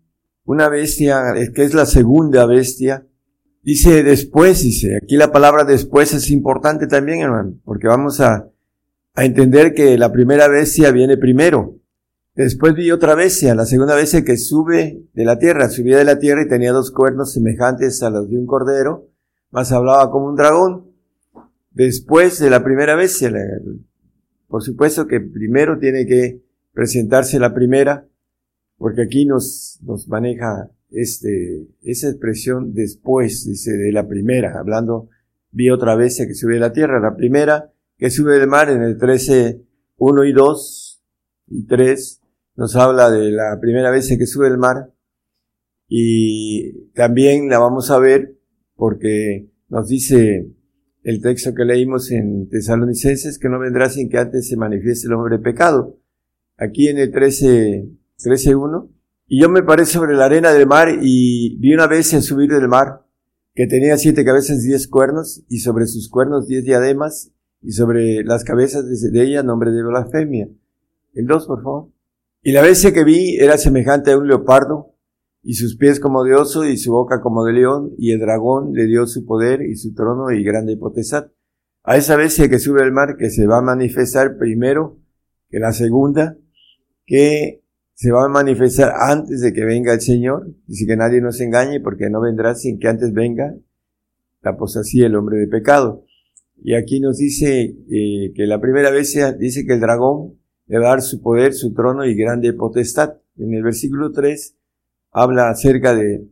Una 0.46 0.70
bestia, 0.70 1.22
que 1.54 1.62
es 1.62 1.74
la 1.74 1.84
segunda 1.84 2.46
bestia, 2.46 3.06
dice 3.62 4.02
después, 4.04 4.62
dice, 4.62 4.96
aquí 4.96 5.18
la 5.18 5.30
palabra 5.30 5.64
después 5.64 6.14
es 6.14 6.30
importante 6.30 6.86
también, 6.86 7.20
hermano, 7.20 7.58
porque 7.62 7.88
vamos 7.88 8.22
a 8.22 8.48
entender 9.16 9.74
que 9.74 9.98
la 9.98 10.10
primera 10.10 10.48
bestia 10.48 10.92
viene 10.92 11.18
primero. 11.18 11.79
Después 12.40 12.74
vi 12.74 12.90
otra 12.90 13.14
bestia, 13.14 13.54
la 13.54 13.66
segunda 13.66 13.94
bestia 13.94 14.24
que 14.24 14.38
sube 14.38 15.04
de 15.12 15.24
la 15.26 15.38
tierra, 15.38 15.68
subía 15.68 15.98
de 15.98 16.04
la 16.04 16.18
tierra 16.18 16.42
y 16.42 16.48
tenía 16.48 16.72
dos 16.72 16.90
cuernos 16.90 17.34
semejantes 17.34 18.02
a 18.02 18.08
los 18.08 18.30
de 18.30 18.38
un 18.38 18.46
cordero, 18.46 19.10
más 19.50 19.72
hablaba 19.72 20.10
como 20.10 20.28
un 20.28 20.36
dragón. 20.36 20.86
Después 21.70 22.38
de 22.38 22.48
la 22.48 22.64
primera 22.64 22.94
bestia, 22.94 23.30
por 24.48 24.62
supuesto 24.62 25.06
que 25.06 25.20
primero 25.20 25.78
tiene 25.78 26.06
que 26.06 26.40
presentarse 26.72 27.38
la 27.38 27.52
primera, 27.52 28.08
porque 28.78 29.02
aquí 29.02 29.26
nos, 29.26 29.78
nos 29.82 30.08
maneja 30.08 30.70
este, 30.90 31.68
esa 31.82 32.08
expresión 32.08 32.72
después, 32.72 33.44
dice, 33.44 33.72
de 33.72 33.92
la 33.92 34.08
primera, 34.08 34.58
hablando, 34.58 35.10
vi 35.50 35.68
otra 35.68 35.94
bestia 35.94 36.26
que 36.26 36.32
sube 36.32 36.54
de 36.54 36.60
la 36.60 36.72
tierra, 36.72 37.00
la 37.00 37.16
primera 37.16 37.70
que 37.98 38.08
sube 38.08 38.38
del 38.38 38.48
mar 38.48 38.70
en 38.70 38.80
el 38.80 38.96
13, 38.96 39.60
1 39.98 40.24
y 40.24 40.32
2 40.32 41.02
y 41.48 41.66
3, 41.66 42.19
nos 42.56 42.76
habla 42.76 43.10
de 43.10 43.30
la 43.30 43.58
primera 43.60 43.90
vez 43.90 44.08
que 44.08 44.26
sube 44.26 44.48
el 44.48 44.58
mar 44.58 44.92
y 45.88 46.90
también 46.92 47.48
la 47.48 47.58
vamos 47.58 47.90
a 47.90 47.98
ver 47.98 48.36
porque 48.76 49.50
nos 49.68 49.88
dice 49.88 50.50
el 51.02 51.20
texto 51.20 51.54
que 51.54 51.64
leímos 51.64 52.10
en 52.10 52.48
Tesalonicenses 52.48 53.38
que 53.38 53.48
no 53.48 53.58
vendrá 53.58 53.88
sin 53.88 54.08
que 54.08 54.18
antes 54.18 54.48
se 54.48 54.56
manifieste 54.56 55.08
el 55.08 55.14
hombre 55.14 55.38
pecado. 55.38 55.98
Aquí 56.56 56.88
en 56.88 56.98
el 56.98 57.10
13, 57.10 57.88
13.1. 58.18 58.88
Y 59.26 59.40
yo 59.40 59.48
me 59.48 59.62
paré 59.62 59.86
sobre 59.86 60.14
la 60.14 60.26
arena 60.26 60.52
del 60.52 60.66
mar 60.66 60.88
y 61.00 61.56
vi 61.58 61.72
una 61.72 61.86
bestia 61.86 62.20
subir 62.20 62.50
del 62.50 62.68
mar 62.68 63.06
que 63.54 63.66
tenía 63.66 63.96
siete 63.96 64.24
cabezas 64.24 64.64
y 64.64 64.68
diez 64.68 64.88
cuernos 64.88 65.42
y 65.48 65.58
sobre 65.58 65.86
sus 65.86 66.08
cuernos 66.08 66.46
diez 66.46 66.64
diademas 66.64 67.32
y 67.62 67.72
sobre 67.72 68.24
las 68.24 68.44
cabezas 68.44 68.84
de 68.88 69.22
ella 69.22 69.42
nombre 69.42 69.70
de 69.70 69.82
blasfemia. 69.82 70.48
El 71.14 71.26
2, 71.26 71.46
por 71.46 71.62
favor. 71.62 71.88
Y 72.42 72.52
la 72.52 72.62
bestia 72.62 72.92
que 72.92 73.04
vi 73.04 73.36
era 73.36 73.58
semejante 73.58 74.12
a 74.12 74.18
un 74.18 74.26
leopardo, 74.26 74.94
y 75.42 75.54
sus 75.54 75.76
pies 75.76 76.00
como 76.00 76.24
de 76.24 76.34
oso, 76.34 76.64
y 76.64 76.76
su 76.78 76.92
boca 76.92 77.20
como 77.20 77.44
de 77.44 77.52
león, 77.52 77.92
y 77.98 78.12
el 78.12 78.20
dragón 78.20 78.72
le 78.72 78.86
dio 78.86 79.06
su 79.06 79.26
poder 79.26 79.62
y 79.62 79.76
su 79.76 79.94
trono 79.94 80.30
y 80.30 80.42
grande 80.42 80.76
potestad. 80.76 81.30
A 81.82 81.96
esa 81.96 82.16
bestia 82.16 82.48
que 82.48 82.58
sube 82.58 82.82
al 82.82 82.92
mar, 82.92 83.16
que 83.18 83.30
se 83.30 83.46
va 83.46 83.58
a 83.58 83.62
manifestar 83.62 84.38
primero 84.38 84.98
que 85.50 85.58
la 85.58 85.72
segunda, 85.72 86.38
que 87.04 87.62
se 87.94 88.12
va 88.12 88.24
a 88.24 88.28
manifestar 88.28 88.92
antes 88.98 89.42
de 89.42 89.52
que 89.52 89.64
venga 89.64 89.92
el 89.92 90.00
Señor. 90.00 90.54
Dice 90.66 90.86
que 90.86 90.96
nadie 90.96 91.20
nos 91.20 91.40
engañe 91.40 91.80
porque 91.80 92.08
no 92.08 92.22
vendrá 92.22 92.54
sin 92.54 92.78
que 92.78 92.88
antes 92.88 93.12
venga 93.12 93.54
la 94.42 94.52
apostasía, 94.52 95.06
el 95.06 95.16
hombre 95.16 95.38
de 95.38 95.46
pecado. 95.46 96.06
Y 96.62 96.74
aquí 96.74 97.00
nos 97.00 97.18
dice 97.18 97.76
eh, 97.90 98.32
que 98.34 98.46
la 98.46 98.60
primera 98.60 98.90
vez 98.90 99.14
dice 99.38 99.66
que 99.66 99.74
el 99.74 99.80
dragón 99.80 100.39
a 100.72 100.78
dar 100.80 101.02
su 101.02 101.20
poder, 101.20 101.54
su 101.54 101.72
trono 101.72 102.04
y 102.04 102.14
grande 102.14 102.52
potestad. 102.52 103.14
En 103.38 103.54
el 103.54 103.62
versículo 103.62 104.12
3 104.12 104.54
habla 105.12 105.50
acerca 105.50 105.94
de, 105.94 106.26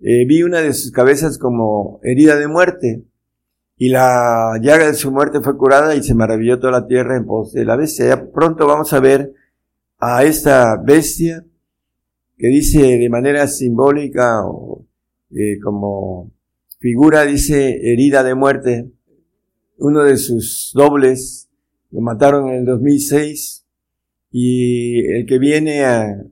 eh, 0.00 0.26
vi 0.26 0.42
una 0.42 0.60
de 0.60 0.72
sus 0.72 0.92
cabezas 0.92 1.38
como 1.38 2.00
herida 2.02 2.36
de 2.36 2.48
muerte, 2.48 3.04
y 3.80 3.90
la 3.90 4.58
llaga 4.60 4.88
de 4.88 4.94
su 4.94 5.12
muerte 5.12 5.40
fue 5.40 5.56
curada 5.56 5.94
y 5.94 6.02
se 6.02 6.12
maravilló 6.12 6.58
toda 6.58 6.72
la 6.72 6.86
tierra 6.88 7.16
en 7.16 7.24
pos 7.24 7.52
de 7.52 7.64
la 7.64 7.76
bestia. 7.76 8.08
Ya 8.08 8.30
pronto 8.32 8.66
vamos 8.66 8.92
a 8.92 8.98
ver 8.98 9.32
a 9.98 10.24
esta 10.24 10.76
bestia 10.76 11.44
que 12.36 12.48
dice 12.48 12.98
de 12.98 13.08
manera 13.08 13.46
simbólica 13.46 14.44
o 14.44 14.84
eh, 15.30 15.60
como 15.62 16.32
figura, 16.80 17.22
dice 17.24 17.92
herida 17.92 18.24
de 18.24 18.34
muerte. 18.34 18.90
Uno 19.78 20.02
de 20.02 20.16
sus 20.16 20.72
dobles 20.74 21.48
lo 21.92 22.00
mataron 22.00 22.48
en 22.48 22.56
el 22.56 22.64
2006 22.64 23.57
y 24.30 25.04
el 25.06 25.26
que 25.26 25.38
viene 25.38 25.84
a, 25.84 26.22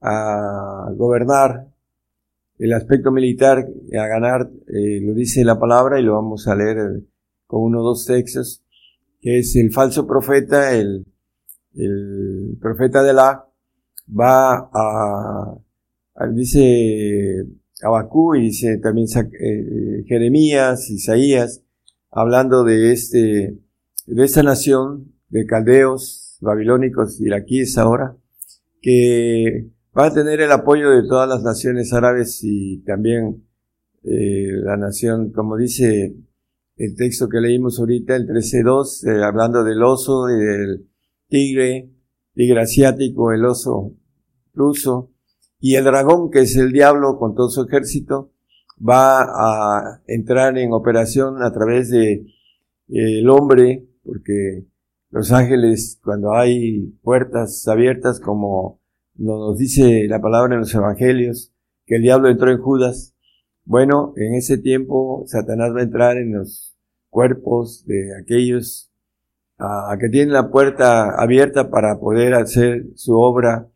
a 0.00 0.92
gobernar 0.94 1.70
el 2.60 2.74
aspecto 2.74 3.10
militar 3.10 3.66
a 3.98 4.06
ganar, 4.06 4.50
eh, 4.68 5.00
lo 5.00 5.14
dice 5.14 5.44
la 5.44 5.58
palabra 5.58 5.98
y 5.98 6.02
lo 6.02 6.14
vamos 6.14 6.46
a 6.46 6.54
leer 6.54 6.76
eh, 6.76 7.04
con 7.46 7.62
uno 7.62 7.80
o 7.80 7.82
dos 7.82 8.04
textos, 8.04 8.62
que 9.20 9.38
es 9.38 9.56
el 9.56 9.72
falso 9.72 10.06
profeta, 10.06 10.76
el, 10.76 11.06
el 11.74 12.58
profeta 12.60 13.02
de 13.02 13.14
la, 13.14 13.46
va 14.08 14.70
a, 14.72 15.56
dice 16.32 17.46
Abacú 17.82 18.34
y 18.34 18.42
dice 18.42 18.76
también 18.76 19.06
eh, 19.40 20.04
Jeremías, 20.06 20.90
Isaías, 20.90 21.62
hablando 22.10 22.62
de 22.62 22.92
este, 22.92 23.58
de 24.06 24.24
esta 24.24 24.42
nación 24.42 25.14
de 25.30 25.46
caldeos, 25.46 26.19
babilónicos, 26.40 27.20
iraquíes 27.20 27.78
ahora, 27.78 28.16
que 28.80 29.68
va 29.96 30.06
a 30.06 30.14
tener 30.14 30.40
el 30.40 30.52
apoyo 30.52 30.90
de 30.90 31.06
todas 31.06 31.28
las 31.28 31.42
naciones 31.42 31.92
árabes 31.92 32.40
y 32.42 32.78
también 32.78 33.44
eh, 34.02 34.52
la 34.64 34.76
nación, 34.76 35.30
como 35.32 35.56
dice 35.56 36.16
el 36.76 36.96
texto 36.96 37.28
que 37.28 37.40
leímos 37.40 37.78
ahorita, 37.78 38.16
el 38.16 38.26
13.2, 38.26 39.06
eh, 39.06 39.22
hablando 39.22 39.62
del 39.62 39.82
oso 39.82 40.30
y 40.30 40.38
del 40.38 40.88
tigre, 41.28 41.90
tigre 42.34 42.60
asiático, 42.62 43.32
el 43.32 43.44
oso 43.44 43.92
ruso, 44.54 45.10
y 45.58 45.74
el 45.74 45.84
dragón, 45.84 46.30
que 46.30 46.40
es 46.40 46.56
el 46.56 46.72
diablo 46.72 47.18
con 47.18 47.34
todo 47.34 47.50
su 47.50 47.62
ejército, 47.64 48.32
va 48.80 49.22
a 49.22 50.02
entrar 50.06 50.56
en 50.56 50.72
operación 50.72 51.42
a 51.42 51.52
través 51.52 51.90
de 51.90 52.12
eh, 52.12 52.24
el 52.88 53.28
hombre, 53.28 53.86
porque 54.02 54.64
los 55.10 55.32
ángeles, 55.32 55.98
cuando 56.02 56.34
hay 56.34 56.94
puertas 57.02 57.66
abiertas 57.68 58.20
como 58.20 58.80
nos 59.16 59.58
dice 59.58 60.06
la 60.08 60.20
palabra 60.20 60.54
en 60.54 60.60
los 60.60 60.74
evangelios, 60.74 61.52
que 61.84 61.96
el 61.96 62.02
diablo 62.02 62.28
entró 62.28 62.50
en 62.50 62.58
Judas. 62.58 63.14
Bueno, 63.64 64.14
en 64.16 64.34
ese 64.34 64.56
tiempo 64.56 65.24
Satanás 65.26 65.72
va 65.74 65.80
a 65.80 65.84
entrar 65.84 66.16
en 66.16 66.32
los 66.32 66.76
cuerpos 67.10 67.84
de 67.86 68.16
aquellos 68.20 68.90
a, 69.58 69.94
que 70.00 70.08
tienen 70.08 70.32
la 70.32 70.50
puerta 70.50 71.10
abierta 71.20 71.70
para 71.70 71.98
poder 71.98 72.34
hacer 72.34 72.86
su 72.94 73.18
obra. 73.18 73.68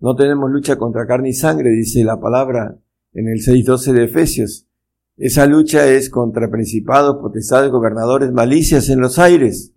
No 0.00 0.14
tenemos 0.14 0.50
lucha 0.50 0.76
contra 0.76 1.06
carne 1.06 1.30
y 1.30 1.32
sangre, 1.32 1.70
dice 1.70 2.04
la 2.04 2.20
palabra 2.20 2.76
en 3.14 3.28
el 3.28 3.38
6.12 3.38 3.92
de 3.92 4.04
Efesios. 4.04 4.66
Esa 5.16 5.46
lucha 5.46 5.86
es 5.86 6.10
contra 6.10 6.50
principados, 6.50 7.18
potestades, 7.18 7.70
gobernadores, 7.70 8.32
malicias 8.32 8.88
en 8.88 9.00
los 9.00 9.18
aires. 9.18 9.71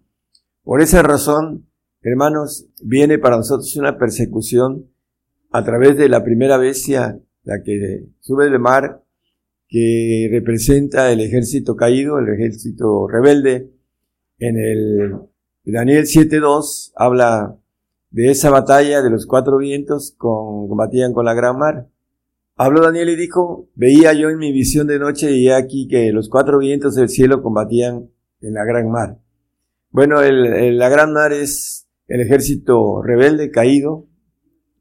Por 0.65 0.81
esa 0.81 1.03
razón, 1.03 1.67
hermanos, 2.01 2.65
viene 2.81 3.19
para 3.19 3.37
nosotros 3.37 3.75
una 3.75 3.99
persecución 3.99 4.89
a 5.51 5.63
través 5.63 5.95
de 5.95 6.09
la 6.09 6.23
primera 6.23 6.57
bestia, 6.57 7.19
la 7.43 7.61
que 7.63 8.07
sube 8.19 8.45
del 8.45 8.59
mar, 8.59 9.03
que 9.67 10.27
representa 10.31 11.11
el 11.11 11.21
ejército 11.21 11.75
caído, 11.75 12.17
el 12.17 12.29
ejército 12.29 13.07
rebelde. 13.07 13.69
En 14.39 14.57
el 14.57 15.11
Daniel 15.65 16.05
7.2 16.05 16.93
habla 16.95 17.59
de 18.09 18.31
esa 18.31 18.49
batalla 18.49 19.03
de 19.03 19.11
los 19.11 19.27
cuatro 19.27 19.57
vientos 19.57 20.15
con, 20.17 20.67
combatían 20.67 21.13
con 21.13 21.25
la 21.25 21.35
gran 21.35 21.59
mar. 21.59 21.89
Habló 22.55 22.81
Daniel 22.81 23.09
y 23.09 23.15
dijo, 23.15 23.69
veía 23.75 24.13
yo 24.13 24.31
en 24.31 24.39
mi 24.39 24.51
visión 24.51 24.87
de 24.87 24.97
noche 24.97 25.31
y 25.31 25.47
aquí 25.51 25.87
que 25.87 26.11
los 26.11 26.27
cuatro 26.27 26.57
vientos 26.57 26.95
del 26.95 27.09
cielo 27.09 27.43
combatían 27.43 28.09
en 28.41 28.53
la 28.55 28.65
gran 28.65 28.89
mar. 28.89 29.19
Bueno, 29.95 30.21
la 30.21 30.89
gran 30.89 31.13
mar 31.13 31.31
es 31.31 31.87
el 32.09 32.19
ejército 32.19 33.01
rebelde 33.01 33.49
caído, 33.49 34.09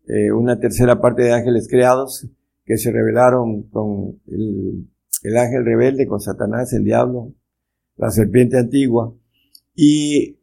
eh, 0.08 0.32
una 0.32 0.58
tercera 0.58 1.00
parte 1.00 1.22
de 1.22 1.32
ángeles 1.32 1.68
creados 1.70 2.26
que 2.64 2.78
se 2.78 2.90
rebelaron 2.90 3.62
con 3.70 4.20
el, 4.26 4.88
el 5.22 5.36
ángel 5.36 5.64
rebelde, 5.64 6.08
con 6.08 6.18
Satanás, 6.18 6.72
el 6.72 6.82
diablo, 6.82 7.32
la 7.96 8.10
serpiente 8.10 8.58
antigua. 8.58 9.14
Y 9.76 10.40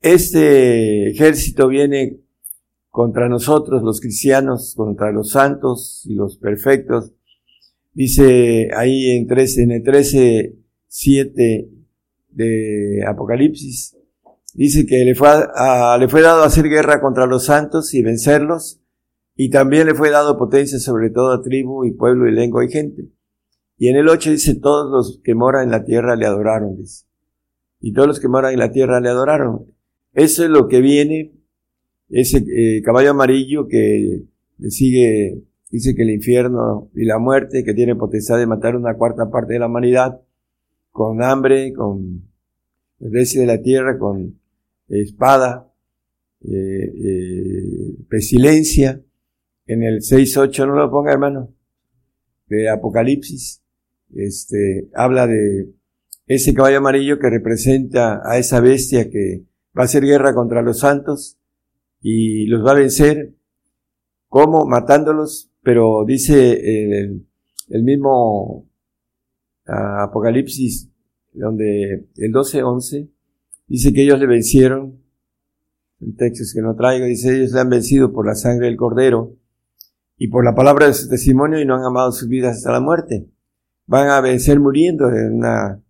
este 0.00 1.10
ejército 1.10 1.66
viene 1.66 2.20
contra 2.90 3.28
nosotros, 3.28 3.82
los 3.82 4.00
cristianos, 4.00 4.74
contra 4.76 5.10
los 5.10 5.30
santos 5.30 6.02
y 6.04 6.14
los 6.14 6.38
perfectos. 6.38 7.12
Dice 7.92 8.68
ahí 8.76 9.16
en, 9.16 9.26
13, 9.26 9.62
en 9.64 9.72
el 9.72 9.82
13, 9.82 10.54
7 10.86 11.70
de 12.34 13.04
Apocalipsis, 13.06 13.96
Dice 14.54 14.86
que 14.86 15.04
le 15.04 15.16
fue, 15.16 15.28
le 15.98 16.08
fue 16.08 16.22
dado 16.22 16.44
hacer 16.44 16.68
guerra 16.68 17.00
contra 17.00 17.26
los 17.26 17.46
santos 17.46 17.92
y 17.92 18.02
vencerlos, 18.02 18.80
y 19.34 19.50
también 19.50 19.88
le 19.88 19.94
fue 19.94 20.10
dado 20.10 20.38
potencia 20.38 20.78
sobre 20.78 21.10
toda 21.10 21.42
tribu 21.42 21.84
y 21.84 21.90
pueblo 21.90 22.28
y 22.28 22.32
lengua 22.32 22.64
y 22.64 22.70
gente. 22.70 23.08
Y 23.76 23.88
en 23.88 23.96
el 23.96 24.08
8 24.08 24.30
dice, 24.30 24.54
todos 24.54 24.92
los 24.92 25.20
que 25.24 25.34
moran 25.34 25.64
en 25.64 25.70
la 25.72 25.84
tierra 25.84 26.14
le 26.14 26.26
adoraron, 26.26 26.76
dice. 26.76 27.04
Y 27.80 27.92
todos 27.92 28.06
los 28.06 28.20
que 28.20 28.28
moran 28.28 28.52
en 28.52 28.60
la 28.60 28.70
tierra 28.70 29.00
le 29.00 29.08
adoraron. 29.08 29.66
Eso 30.12 30.44
es 30.44 30.50
lo 30.50 30.68
que 30.68 30.80
viene, 30.80 31.32
ese 32.08 32.38
eh, 32.38 32.80
caballo 32.82 33.10
amarillo 33.10 33.66
que 33.66 34.22
le 34.58 34.70
sigue, 34.70 35.42
dice 35.68 35.96
que 35.96 36.02
el 36.02 36.10
infierno 36.10 36.90
y 36.94 37.06
la 37.06 37.18
muerte, 37.18 37.64
que 37.64 37.74
tiene 37.74 37.96
potestad 37.96 38.38
de 38.38 38.46
matar 38.46 38.76
una 38.76 38.94
cuarta 38.94 39.30
parte 39.30 39.54
de 39.54 39.58
la 39.58 39.66
humanidad, 39.66 40.20
con 40.94 41.24
hambre, 41.24 41.72
con 41.72 42.22
desgracia 43.00 43.40
de 43.40 43.46
la 43.48 43.60
tierra, 43.60 43.98
con 43.98 44.38
espada, 44.88 45.68
eh, 46.40 46.52
eh, 46.52 47.96
pestilencia, 48.08 49.02
en 49.66 49.82
el 49.82 50.02
6.8, 50.02 50.68
no 50.68 50.76
lo 50.76 50.92
ponga 50.92 51.10
hermano, 51.10 51.52
de 52.46 52.70
Apocalipsis, 52.70 53.60
este, 54.14 54.88
habla 54.94 55.26
de 55.26 55.68
ese 56.28 56.54
caballo 56.54 56.78
amarillo 56.78 57.18
que 57.18 57.28
representa 57.28 58.22
a 58.24 58.38
esa 58.38 58.60
bestia 58.60 59.10
que 59.10 59.42
va 59.76 59.82
a 59.82 59.86
hacer 59.86 60.04
guerra 60.04 60.32
contra 60.32 60.62
los 60.62 60.78
santos 60.78 61.40
y 62.00 62.46
los 62.46 62.64
va 62.64 62.70
a 62.70 62.78
vencer, 62.78 63.34
¿cómo? 64.28 64.64
Matándolos, 64.64 65.50
pero 65.60 66.04
dice 66.06 66.52
el, 66.52 67.26
el 67.68 67.82
mismo 67.82 68.68
Apocalipsis, 69.66 70.90
donde 71.32 72.06
el 72.16 72.32
12.11, 72.32 73.08
Dice 73.66 73.92
que 73.92 74.02
ellos 74.02 74.18
le 74.18 74.26
vencieron, 74.26 75.00
en 76.00 76.16
textos 76.16 76.52
que 76.52 76.60
no 76.60 76.74
traigo, 76.76 77.06
dice 77.06 77.34
ellos 77.34 77.52
le 77.52 77.60
han 77.60 77.70
vencido 77.70 78.12
por 78.12 78.26
la 78.26 78.34
sangre 78.34 78.66
del 78.66 78.76
cordero 78.76 79.36
y 80.18 80.28
por 80.28 80.44
la 80.44 80.54
palabra 80.54 80.86
de 80.86 80.94
su 80.94 81.08
testimonio 81.08 81.60
y 81.60 81.64
no 81.64 81.74
han 81.76 81.84
amado 81.84 82.12
sus 82.12 82.28
vidas 82.28 82.58
hasta 82.58 82.72
la 82.72 82.80
muerte. 82.80 83.26
Van 83.86 84.08
a 84.08 84.20
vencer 84.20 84.60
muriendo 84.60 85.08
de 85.08 85.30
una 85.30 85.80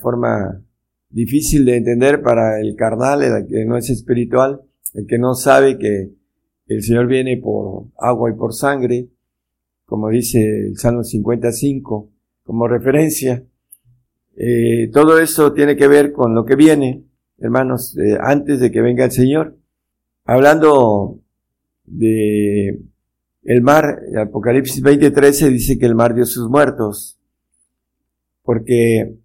forma 0.00 0.62
difícil 1.08 1.64
de 1.64 1.76
entender 1.76 2.22
para 2.22 2.60
el 2.60 2.76
carnal, 2.76 3.22
el 3.22 3.46
que 3.46 3.64
no 3.64 3.76
es 3.76 3.88
espiritual, 3.88 4.62
el 4.94 5.06
que 5.06 5.18
no 5.18 5.34
sabe 5.34 5.78
que 5.78 6.12
el 6.66 6.82
Señor 6.82 7.06
viene 7.06 7.38
por 7.38 7.86
agua 7.98 8.30
y 8.30 8.34
por 8.34 8.54
sangre, 8.54 9.08
como 9.86 10.10
dice 10.10 10.68
el 10.68 10.76
Salmo 10.76 11.04
55, 11.04 12.10
como 12.46 12.68
referencia. 12.68 13.44
Eh, 14.36 14.88
todo 14.92 15.18
eso 15.18 15.52
tiene 15.52 15.76
que 15.76 15.88
ver 15.88 16.12
con 16.12 16.34
lo 16.34 16.44
que 16.44 16.54
viene, 16.56 17.04
hermanos, 17.38 17.96
antes 18.20 18.60
de 18.60 18.70
que 18.70 18.80
venga 18.80 19.04
el 19.04 19.12
Señor. 19.12 19.56
Hablando 20.24 21.20
de 21.84 22.80
el 23.42 23.62
mar, 23.62 24.00
Apocalipsis 24.16 24.82
20:13 24.82 25.50
dice 25.50 25.78
que 25.78 25.86
el 25.86 25.94
mar 25.94 26.14
dio 26.14 26.24
sus 26.24 26.48
muertos, 26.48 27.18
porque 28.42 29.16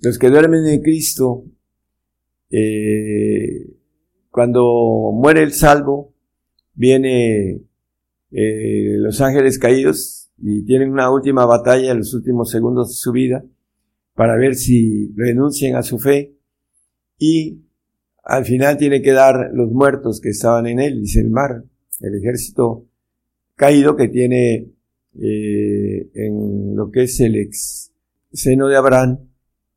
los 0.00 0.18
que 0.18 0.30
duermen 0.30 0.66
en 0.66 0.82
Cristo, 0.82 1.44
eh, 2.50 3.66
cuando 4.30 5.10
muere 5.14 5.42
el 5.42 5.52
salvo, 5.52 6.14
viene 6.74 7.62
eh, 8.30 8.96
los 8.98 9.20
ángeles 9.20 9.58
caídos 9.58 10.25
y 10.38 10.64
tienen 10.64 10.90
una 10.90 11.10
última 11.10 11.46
batalla 11.46 11.92
en 11.92 11.98
los 11.98 12.14
últimos 12.14 12.50
segundos 12.50 12.88
de 12.88 12.94
su 12.94 13.12
vida 13.12 13.44
para 14.14 14.36
ver 14.36 14.54
si 14.54 15.12
renuncian 15.14 15.76
a 15.76 15.82
su 15.82 15.98
fe 15.98 16.36
y 17.18 17.62
al 18.22 18.44
final 18.44 18.76
tiene 18.76 19.02
que 19.02 19.12
dar 19.12 19.50
los 19.52 19.70
muertos 19.70 20.20
que 20.20 20.30
estaban 20.30 20.66
en 20.66 20.80
él, 20.80 21.00
dice 21.00 21.20
el 21.20 21.30
mar, 21.30 21.64
el 22.00 22.14
ejército 22.16 22.86
caído 23.54 23.96
que 23.96 24.08
tiene 24.08 24.72
eh, 25.18 26.10
en 26.14 26.74
lo 26.74 26.90
que 26.90 27.04
es 27.04 27.20
el 27.20 27.36
ex 27.36 27.92
seno 28.32 28.68
de 28.68 28.76
Abraham, 28.76 29.18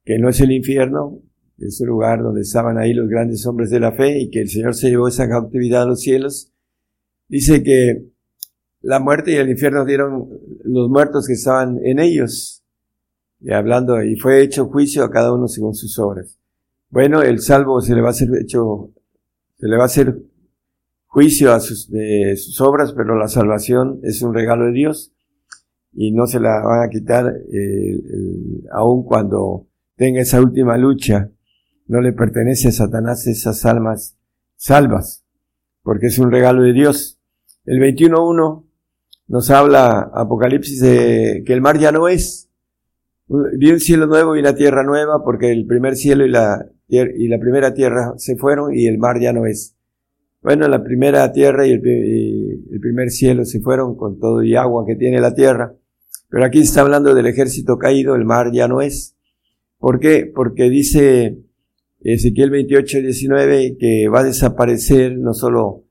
que 0.03 0.17
no 0.17 0.29
es 0.29 0.41
el 0.41 0.51
infierno, 0.51 1.21
es 1.57 1.79
el 1.81 1.87
lugar 1.87 2.21
donde 2.21 2.41
estaban 2.41 2.77
ahí 2.77 2.93
los 2.93 3.07
grandes 3.07 3.45
hombres 3.45 3.69
de 3.69 3.79
la 3.79 3.91
fe 3.91 4.19
y 4.19 4.29
que 4.29 4.41
el 4.41 4.49
Señor 4.49 4.75
se 4.75 4.89
llevó 4.89 5.07
esa 5.07 5.29
cautividad 5.29 5.83
a 5.83 5.87
los 5.87 6.01
cielos. 6.01 6.51
Dice 7.27 7.63
que 7.63 8.05
la 8.81 8.99
muerte 8.99 9.31
y 9.31 9.35
el 9.35 9.49
infierno 9.49 9.85
dieron 9.85 10.29
los 10.63 10.89
muertos 10.89 11.27
que 11.27 11.33
estaban 11.33 11.79
en 11.83 11.99
ellos. 11.99 12.63
Y 13.41 13.51
hablando, 13.51 14.01
y 14.03 14.15
fue 14.15 14.41
hecho 14.41 14.67
juicio 14.67 15.03
a 15.03 15.11
cada 15.11 15.33
uno 15.33 15.47
según 15.47 15.73
sus 15.73 15.97
obras. 15.99 16.37
Bueno, 16.89 17.21
el 17.21 17.39
salvo 17.39 17.81
se 17.81 17.95
le 17.95 18.01
va 18.01 18.07
a 18.07 18.11
hacer 18.11 18.29
hecho, 18.41 18.91
se 19.59 19.67
le 19.67 19.77
va 19.77 19.83
a 19.83 19.85
hacer 19.85 20.17
juicio 21.05 21.53
a 21.53 21.59
sus, 21.59 21.89
de 21.89 22.35
sus 22.35 22.59
obras, 22.61 22.93
pero 22.93 23.17
la 23.17 23.27
salvación 23.27 23.99
es 24.03 24.21
un 24.21 24.33
regalo 24.33 24.65
de 24.65 24.73
Dios 24.73 25.13
y 25.93 26.11
no 26.11 26.27
se 26.27 26.39
la 26.39 26.61
van 26.61 26.83
a 26.83 26.89
quitar 26.89 27.33
eh, 27.51 28.01
aun 28.71 29.03
cuando 29.03 29.67
tenga 29.95 30.21
esa 30.21 30.41
última 30.41 30.77
lucha. 30.77 31.29
No 31.87 32.01
le 32.01 32.13
pertenece 32.13 32.69
a 32.69 32.71
Satanás 32.71 33.25
esas 33.27 33.65
almas 33.65 34.15
salvas, 34.55 35.25
porque 35.81 36.07
es 36.07 36.19
un 36.19 36.31
regalo 36.31 36.63
de 36.63 36.73
Dios. 36.73 37.19
El 37.65 37.79
21.1 37.79 38.68
nos 39.29 39.51
habla 39.51 40.09
Apocalipsis 40.13 40.81
de 40.81 41.43
que 41.45 41.53
el 41.53 41.61
mar 41.61 41.77
ya 41.77 41.91
no 41.91 42.07
es. 42.07 42.49
Vi 43.27 43.71
un 43.71 43.79
cielo 43.79 44.07
nuevo 44.07 44.35
y 44.35 44.39
una 44.39 44.55
tierra 44.55 44.83
nueva, 44.83 45.23
porque 45.23 45.51
el 45.51 45.67
primer 45.67 45.95
cielo 45.95 46.25
y 46.25 46.29
la, 46.29 46.65
primera 47.39 47.75
tierra 47.75 48.13
se 48.17 48.35
fueron 48.35 48.73
y 48.73 48.87
el 48.87 48.97
mar 48.97 49.19
ya 49.21 49.31
no 49.31 49.45
es. 49.45 49.75
Bueno, 50.41 50.67
la 50.67 50.83
primera 50.83 51.31
tierra 51.31 51.67
y 51.67 51.71
el, 51.73 51.79
primer 52.81 53.11
cielo 53.11 53.45
se 53.45 53.59
fueron 53.59 53.95
con 53.95 54.19
todo 54.19 54.41
y 54.41 54.55
agua 54.55 54.83
que 54.87 54.95
tiene 54.95 55.21
la 55.21 55.35
tierra. 55.35 55.75
Pero 56.27 56.45
aquí 56.45 56.61
está 56.61 56.81
hablando 56.81 57.13
del 57.13 57.27
ejército 57.27 57.77
caído, 57.77 58.15
el 58.15 58.25
mar 58.25 58.51
ya 58.51 58.67
no 58.67 58.81
es. 58.81 59.15
¿Por 59.77 59.99
qué? 59.99 60.25
Porque 60.33 60.71
dice 60.71 61.37
Ezequiel 62.01 62.49
28, 62.49 63.01
19 63.01 63.77
que 63.79 64.07
va 64.07 64.21
a 64.21 64.23
desaparecer, 64.23 65.19
no 65.19 65.35
solo 65.35 65.83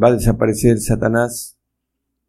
va 0.00 0.08
a 0.08 0.12
desaparecer 0.12 0.78
Satanás, 0.78 1.55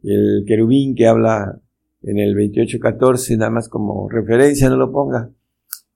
el 0.04 0.44
querubín 0.48 0.96
que 0.96 1.08
habla 1.08 1.60
en 2.02 2.20
el 2.20 2.36
28, 2.36 2.80
14, 2.80 3.38
nada 3.38 3.52
más 3.52 3.70
como 3.70 4.10
referencia, 4.10 4.70
no 4.70 4.78
lo 4.78 4.92
ponga. 4.92 5.30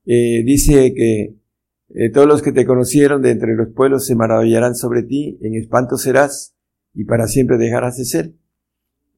Eh, 0.05 0.43
dice 0.43 0.93
que 0.93 1.35
eh, 1.93 2.09
todos 2.11 2.27
los 2.27 2.41
que 2.41 2.51
te 2.51 2.65
conocieron 2.65 3.21
de 3.21 3.31
entre 3.31 3.55
los 3.55 3.69
pueblos 3.69 4.05
se 4.05 4.15
maravillarán 4.15 4.75
sobre 4.75 5.03
ti, 5.03 5.37
en 5.41 5.55
espanto 5.55 5.97
serás 5.97 6.55
y 6.93 7.05
para 7.05 7.27
siempre 7.27 7.57
dejarás 7.57 7.97
de 7.97 8.05
ser. 8.05 8.33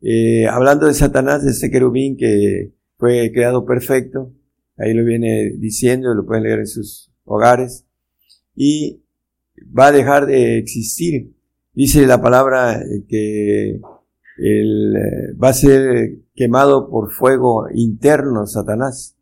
Eh, 0.02 0.46
hablando 0.48 0.88
de 0.88 0.94
Satanás, 0.94 1.44
de 1.44 1.52
ese 1.52 1.72
querubín 1.72 2.18
que 2.18 2.74
fue 2.98 3.32
creado 3.34 3.66
perfecto, 3.66 4.34
ahí 4.78 4.94
lo 4.94 5.06
viene 5.06 5.52
diciendo, 5.58 6.14
lo 6.14 6.26
pueden 6.26 6.44
leer 6.44 6.60
en 6.60 6.68
sus 6.68 7.12
hogares, 7.26 7.86
y 8.56 9.02
va 9.78 9.88
a 9.88 9.92
dejar 9.92 10.26
de 10.26 10.58
existir. 10.58 11.34
Dice 11.74 12.06
la 12.06 12.22
palabra 12.22 12.84
que 13.08 13.80
él, 14.38 14.96
eh, 14.96 15.34
va 15.42 15.50
a 15.50 15.54
ser 15.54 16.20
quemado 16.36 16.90
por 16.90 17.12
fuego 17.12 17.68
interno 17.74 18.46
Satanás, 18.46 19.16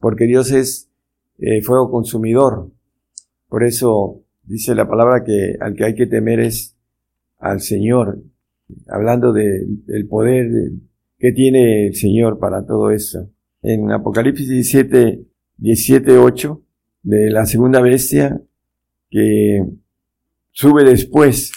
porque 0.00 0.26
Dios 0.26 0.52
es 0.52 0.90
fuego 1.62 1.90
consumidor. 1.90 2.72
Por 3.48 3.62
eso 3.62 4.24
dice 4.42 4.74
la 4.74 4.88
palabra 4.88 5.22
que 5.24 5.54
al 5.60 5.74
que 5.74 5.84
hay 5.84 5.94
que 5.94 6.06
temer 6.06 6.40
es 6.40 6.76
al 7.38 7.60
Señor, 7.60 8.20
hablando 8.88 9.32
del 9.32 10.08
poder 10.08 10.72
que 11.18 11.32
tiene 11.32 11.88
el 11.88 11.94
Señor 11.94 12.38
para 12.38 12.64
todo 12.66 12.90
eso. 12.90 13.30
En 13.62 13.90
Apocalipsis 13.90 14.48
17, 14.48 15.24
17, 15.56 16.18
8, 16.18 16.62
de 17.02 17.30
la 17.30 17.46
segunda 17.46 17.80
bestia 17.80 18.40
que 19.10 19.64
sube 20.50 20.84
después, 20.84 21.52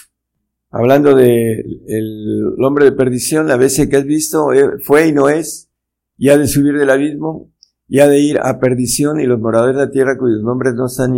hablando 0.72 1.14
del 1.14 1.82
el 1.86 2.56
hombre 2.64 2.86
de 2.86 2.92
perdición, 2.92 3.46
la 3.46 3.56
bestia 3.56 3.88
que 3.88 3.96
has 3.96 4.04
visto 4.04 4.52
eh, 4.52 4.78
fue 4.82 5.08
y 5.08 5.12
no 5.12 5.28
es, 5.28 5.70
y 6.16 6.30
ha 6.30 6.38
de 6.38 6.48
subir 6.48 6.76
del 6.76 6.90
abismo, 6.90 7.52
y 7.86 8.00
ha 8.00 8.08
de 8.08 8.18
ir 8.18 8.38
a 8.42 8.58
perdición, 8.58 9.20
y 9.20 9.26
los 9.26 9.38
moradores 9.38 9.76
de 9.76 9.84
la 9.84 9.90
tierra 9.90 10.16
cuyos 10.18 10.42
nombres 10.42 10.74
no 10.74 10.86
están 10.86 11.14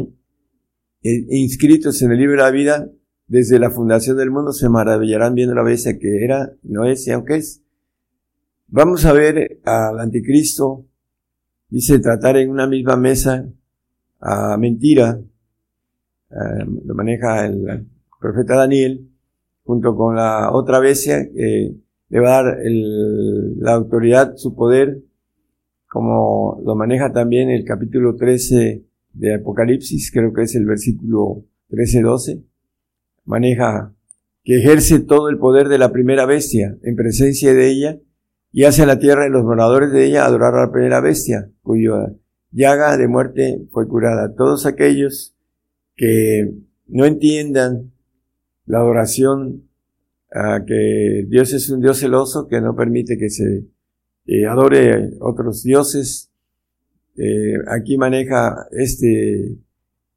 e 1.03 1.39
inscritos 1.39 2.01
en 2.03 2.13
el 2.13 2.19
libro 2.19 2.37
de 2.37 2.43
la 2.43 2.51
vida, 2.51 2.91
desde 3.27 3.59
la 3.59 3.71
fundación 3.71 4.17
del 4.17 4.31
mundo 4.31 4.53
se 4.53 4.69
maravillarán 4.69 5.35
viendo 5.35 5.55
la 5.55 5.63
bestia 5.63 5.99
que 5.99 6.25
era, 6.25 6.53
no 6.63 6.85
es 6.85 7.07
y 7.07 7.13
aunque 7.13 7.37
es. 7.37 7.63
Vamos 8.67 9.05
a 9.05 9.13
ver 9.13 9.61
al 9.65 10.01
anticristo, 10.01 10.85
dice 11.69 12.01
tratar 12.01 12.39
en 12.39 12.51
una 12.51 12.67
misma 12.67 12.97
mesa 12.97 13.47
a 14.21 14.57
mentira, 14.57 15.21
eh, 16.31 16.65
lo 16.85 16.95
maneja 16.95 17.47
el 17.47 17.87
profeta 18.19 18.57
Daniel, 18.57 19.14
junto 19.65 19.97
con 19.97 20.15
la 20.17 20.51
otra 20.53 20.79
bestia 20.79 21.29
que 21.31 21.75
le 22.09 22.21
va 22.21 22.39
a 22.39 22.43
dar 22.45 22.57
la 22.65 23.73
autoridad, 23.73 24.37
su 24.37 24.55
poder, 24.55 25.03
como 25.89 26.61
lo 26.65 26.75
maneja 26.75 27.13
también 27.13 27.51
el 27.51 27.65
capítulo 27.65 28.15
13 28.17 28.85
de 29.15 29.35
Apocalipsis, 29.35 30.11
creo 30.13 30.33
que 30.33 30.43
es 30.43 30.55
el 30.55 30.67
versículo 30.67 31.45
13-12, 31.71 32.45
maneja 33.25 33.95
que 34.43 34.59
ejerce 34.59 35.01
todo 35.01 35.31
el 35.31 35.39
poder 35.39 35.69
de 35.69 35.79
la 35.79 35.91
primera 35.91 36.27
bestia 36.27 36.77
en 36.83 36.97
presencia 36.97 37.55
de 37.55 37.71
ella 37.71 37.99
y 38.53 38.65
hace 38.65 38.83
a 38.83 38.87
la 38.87 38.99
tierra 38.99 39.27
y 39.27 39.31
los 39.31 39.43
moradores 39.43 39.91
de 39.91 40.05
ella 40.05 40.27
adorar 40.27 40.55
a 40.55 40.67
la 40.67 40.73
primera 40.73 41.01
bestia, 41.01 41.51
cuya 41.63 42.15
llaga 42.53 42.97
de 42.97 43.09
muerte 43.09 43.67
fue 43.71 43.89
curada. 43.89 44.35
Todos 44.35 44.67
aquellos 44.67 45.35
que 45.97 46.53
no 46.87 47.07
entiendan 47.07 47.94
la 48.67 48.79
adoración 48.79 49.69
a 50.33 50.65
que 50.67 51.27
Dios 51.29 51.53
es 51.53 51.71
un 51.71 51.81
Dios 51.81 51.99
celoso 51.99 52.49
que 52.49 52.61
no 52.61 52.75
permite 52.75 53.17
que 53.17 53.31
se 53.31 53.67
eh, 54.27 54.47
adore 54.47 55.11
otros 55.21 55.63
dioses, 55.63 56.31
eh, 57.17 57.57
aquí 57.69 57.97
maneja 57.99 58.67
este 58.73 59.59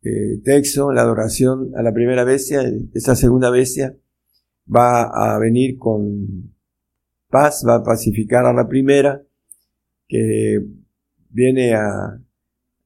eh, 0.02 0.40
texto, 0.44 0.92
la 0.92 1.02
adoración 1.02 1.72
a 1.76 1.84
la 1.84 1.94
primera 1.94 2.24
bestia, 2.24 2.64
esta 2.94 3.16
segunda 3.16 3.50
bestia 3.50 3.96
va 4.74 5.04
a 5.04 5.38
venir 5.40 5.78
con 5.78 6.54
paz, 7.30 7.64
va 7.68 7.76
a 7.76 7.84
pacificar 7.84 8.46
a 8.46 8.54
la 8.54 8.68
primera, 8.68 9.22
que 10.08 10.64
viene 11.30 11.76
a, 11.76 12.20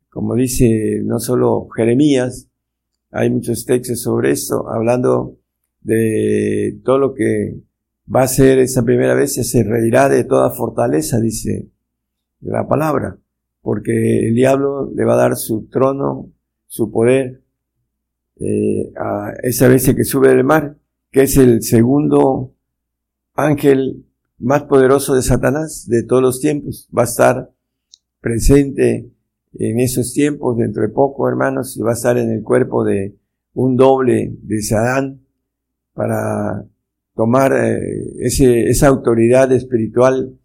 como 0.09 0.35
dice 0.35 1.01
no 1.03 1.19
solo 1.19 1.67
Jeremías, 1.69 2.49
hay 3.11 3.29
muchos 3.29 3.65
textos 3.65 4.01
sobre 4.01 4.31
esto, 4.31 4.67
hablando 4.69 5.37
de 5.81 6.79
todo 6.83 6.97
lo 6.97 7.13
que 7.13 7.59
va 8.13 8.23
a 8.23 8.27
ser 8.27 8.59
esa 8.59 8.83
primera 8.83 9.13
bestia, 9.13 9.43
se 9.43 9.63
reirá 9.63 10.09
de 10.09 10.23
toda 10.23 10.51
fortaleza, 10.51 11.19
dice 11.19 11.69
la 12.41 12.67
palabra 12.67 13.17
porque 13.61 14.27
el 14.27 14.35
diablo 14.35 14.91
le 14.93 15.05
va 15.05 15.13
a 15.13 15.17
dar 15.17 15.35
su 15.35 15.67
trono, 15.67 16.31
su 16.67 16.91
poder 16.91 17.43
eh, 18.39 18.91
a 18.97 19.33
esa 19.43 19.67
bestia 19.67 19.95
que 19.95 20.03
sube 20.03 20.29
del 20.29 20.43
mar, 20.43 20.77
que 21.11 21.23
es 21.23 21.37
el 21.37 21.61
segundo 21.61 22.53
ángel 23.35 24.05
más 24.39 24.63
poderoso 24.63 25.13
de 25.13 25.21
Satanás 25.21 25.87
de 25.87 26.03
todos 26.03 26.23
los 26.23 26.39
tiempos. 26.39 26.89
Va 26.95 27.03
a 27.03 27.05
estar 27.05 27.51
presente 28.19 29.11
en 29.53 29.79
esos 29.79 30.13
tiempos, 30.13 30.57
dentro 30.57 30.81
de 30.81 30.89
poco, 30.89 31.27
hermanos, 31.27 31.77
y 31.77 31.81
va 31.81 31.91
a 31.91 31.93
estar 31.93 32.17
en 32.17 32.31
el 32.31 32.41
cuerpo 32.41 32.83
de 32.83 33.15
un 33.53 33.75
doble 33.75 34.33
de 34.41 34.61
Sadán 34.61 35.21
para 35.93 36.65
tomar 37.15 37.53
eh, 37.53 37.79
esa 38.19 38.87
autoridad 38.87 39.51
espiritual 39.51 40.37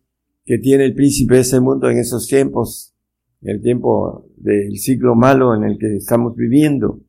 que 0.44 0.58
tiene 0.58 0.84
el 0.84 0.94
príncipe 0.94 1.34
de 1.34 1.40
ese 1.40 1.60
mundo 1.60 1.90
en 1.90 1.98
esos 1.98 2.26
tiempos 2.26 2.96
el 3.42 3.62
tiempo 3.62 4.28
del 4.36 4.76
ciclo 4.78 5.14
malo 5.14 5.54
en 5.54 5.64
el 5.64 5.78
que 5.78 5.96
estamos 5.96 6.34
viviendo. 6.34 7.00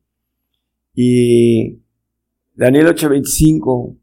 Y 0.94 1.80
Daniel 2.54 2.88
8:25 2.88 3.96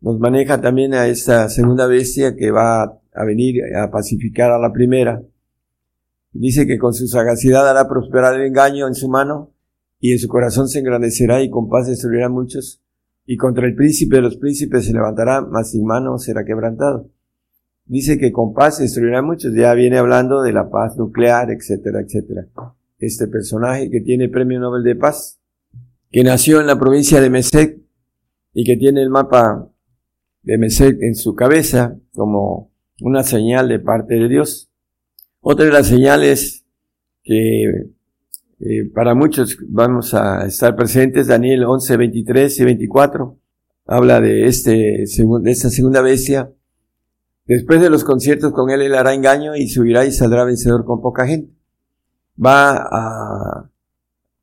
nos 0.00 0.18
maneja 0.18 0.60
también 0.60 0.94
a 0.94 1.06
esta 1.08 1.48
segunda 1.48 1.86
bestia 1.86 2.36
que 2.36 2.50
va 2.50 2.82
a 2.82 3.24
venir 3.24 3.62
a 3.76 3.90
pacificar 3.90 4.50
a 4.50 4.58
la 4.58 4.72
primera. 4.72 5.22
Dice 6.32 6.66
que 6.66 6.78
con 6.78 6.94
su 6.94 7.06
sagacidad 7.08 7.68
hará 7.68 7.88
prosperar 7.88 8.34
el 8.36 8.46
engaño 8.46 8.86
en 8.86 8.94
su 8.94 9.08
mano 9.08 9.52
y 9.98 10.12
en 10.12 10.18
su 10.18 10.28
corazón 10.28 10.68
se 10.68 10.78
engrandecerá 10.78 11.42
y 11.42 11.50
con 11.50 11.68
paz 11.68 11.88
destruirá 11.88 12.26
a 12.26 12.30
muchos 12.30 12.80
y 13.30 13.36
contra 13.36 13.64
el 13.64 13.76
príncipe 13.76 14.16
de 14.16 14.22
los 14.22 14.38
príncipes 14.38 14.86
se 14.86 14.92
levantará, 14.92 15.40
mas 15.40 15.70
sin 15.70 15.86
mano 15.86 16.18
será 16.18 16.44
quebrantado. 16.44 17.08
Dice 17.84 18.18
que 18.18 18.32
con 18.32 18.54
paz 18.54 18.78
se 18.78 18.82
destruirá 18.82 19.22
muchos, 19.22 19.54
ya 19.54 19.72
viene 19.74 19.98
hablando 19.98 20.42
de 20.42 20.52
la 20.52 20.68
paz 20.68 20.96
nuclear, 20.96 21.48
etcétera, 21.52 22.00
etcétera. 22.00 22.48
Este 22.98 23.28
personaje 23.28 23.88
que 23.88 24.00
tiene 24.00 24.28
premio 24.28 24.58
Nobel 24.58 24.82
de 24.82 24.96
Paz, 24.96 25.38
que 26.10 26.24
nació 26.24 26.60
en 26.60 26.66
la 26.66 26.76
provincia 26.76 27.20
de 27.20 27.30
Mesec 27.30 27.78
y 28.52 28.64
que 28.64 28.76
tiene 28.76 29.00
el 29.00 29.10
mapa 29.10 29.70
de 30.42 30.58
Mesec 30.58 31.00
en 31.00 31.14
su 31.14 31.36
cabeza 31.36 31.96
como 32.12 32.72
una 33.00 33.22
señal 33.22 33.68
de 33.68 33.78
parte 33.78 34.16
de 34.16 34.28
Dios. 34.28 34.72
Otra 35.38 35.66
de 35.66 35.70
las 35.70 35.86
señales 35.86 36.66
que 37.22 37.92
eh, 38.60 38.90
para 38.94 39.14
muchos 39.14 39.58
vamos 39.68 40.14
a 40.14 40.46
estar 40.46 40.76
presentes, 40.76 41.26
Daniel 41.26 41.64
11, 41.64 41.96
23 41.96 42.60
y 42.60 42.64
24, 42.64 43.38
habla 43.86 44.20
de, 44.20 44.46
este, 44.46 44.70
de 45.06 45.50
esta 45.50 45.70
segunda 45.70 46.02
bestia. 46.02 46.52
Después 47.46 47.80
de 47.80 47.90
los 47.90 48.04
conciertos 48.04 48.52
con 48.52 48.70
él, 48.70 48.82
él 48.82 48.94
hará 48.94 49.14
engaño 49.14 49.56
y 49.56 49.68
subirá 49.68 50.04
y 50.04 50.12
saldrá 50.12 50.44
vencedor 50.44 50.84
con 50.84 51.00
poca 51.00 51.26
gente. 51.26 51.52
Va 52.38 52.76
a, 52.76 53.70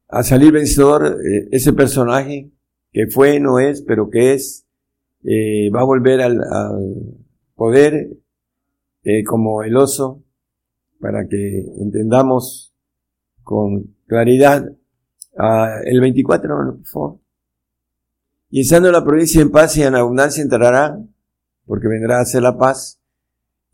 a 0.10 0.24
salir 0.24 0.52
vencedor 0.52 1.06
eh, 1.06 1.48
ese 1.52 1.74
personaje 1.74 2.52
que 2.92 3.08
fue, 3.08 3.40
no 3.40 3.60
es, 3.60 3.82
pero 3.82 4.10
que 4.10 4.34
es, 4.34 4.66
eh, 5.24 5.70
va 5.70 5.82
a 5.82 5.86
volver 5.86 6.22
al, 6.22 6.40
poder 7.56 8.18
eh, 9.04 9.24
como 9.24 9.64
el 9.64 9.76
oso 9.76 10.24
para 11.00 11.28
que 11.28 11.66
entendamos 11.80 12.74
con 13.44 13.96
claridad. 14.08 14.72
Ah, 15.38 15.80
el 15.86 16.02
24, 16.02 16.50
por 16.50 16.86
favor. 16.86 17.20
Y 18.50 18.62
estando 18.62 18.92
la 18.92 19.04
provincia 19.04 19.42
en 19.42 19.52
paz 19.52 19.78
y 19.78 19.84
en 19.84 19.96
abundancia 19.96 20.42
entrará, 20.42 21.00
porque 21.66 21.88
vendrá 21.88 22.18
a 22.18 22.22
hacer 22.22 22.42
la 22.42 22.58
paz, 22.58 23.00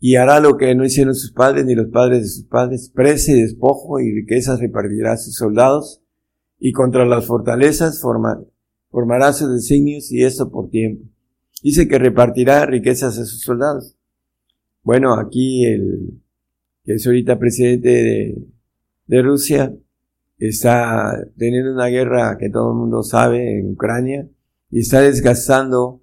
y 0.00 0.16
hará 0.16 0.40
lo 0.40 0.56
que 0.56 0.74
no 0.74 0.84
hicieron 0.84 1.14
sus 1.14 1.32
padres 1.32 1.64
ni 1.64 1.74
los 1.74 1.88
padres 1.88 2.22
de 2.22 2.28
sus 2.28 2.44
padres, 2.44 2.90
presa 2.92 3.32
y 3.32 3.40
despojo 3.40 4.00
y 4.00 4.12
riquezas 4.12 4.60
repartirá 4.60 5.12
a 5.12 5.16
sus 5.16 5.36
soldados, 5.36 6.02
y 6.58 6.72
contra 6.72 7.06
las 7.06 7.26
fortalezas 7.26 8.00
formará 8.00 9.32
sus 9.32 9.52
designios 9.52 10.10
y 10.10 10.24
esto 10.24 10.50
por 10.50 10.70
tiempo. 10.70 11.04
Dice 11.62 11.88
que 11.88 11.98
repartirá 11.98 12.66
riquezas 12.66 13.18
a 13.18 13.24
sus 13.24 13.40
soldados. 13.40 13.96
Bueno, 14.82 15.14
aquí 15.14 15.64
el 15.64 16.20
que 16.84 16.94
es 16.94 17.06
ahorita 17.06 17.38
presidente 17.38 17.88
de, 17.88 18.38
de 19.06 19.22
Rusia 19.22 19.74
está 20.38 21.16
teniendo 21.36 21.72
una 21.72 21.86
guerra 21.86 22.36
que 22.38 22.50
todo 22.50 22.72
el 22.72 22.78
mundo 22.78 23.02
sabe 23.02 23.58
en 23.58 23.72
Ucrania 23.72 24.28
y 24.70 24.80
está 24.80 25.00
desgastando 25.00 26.02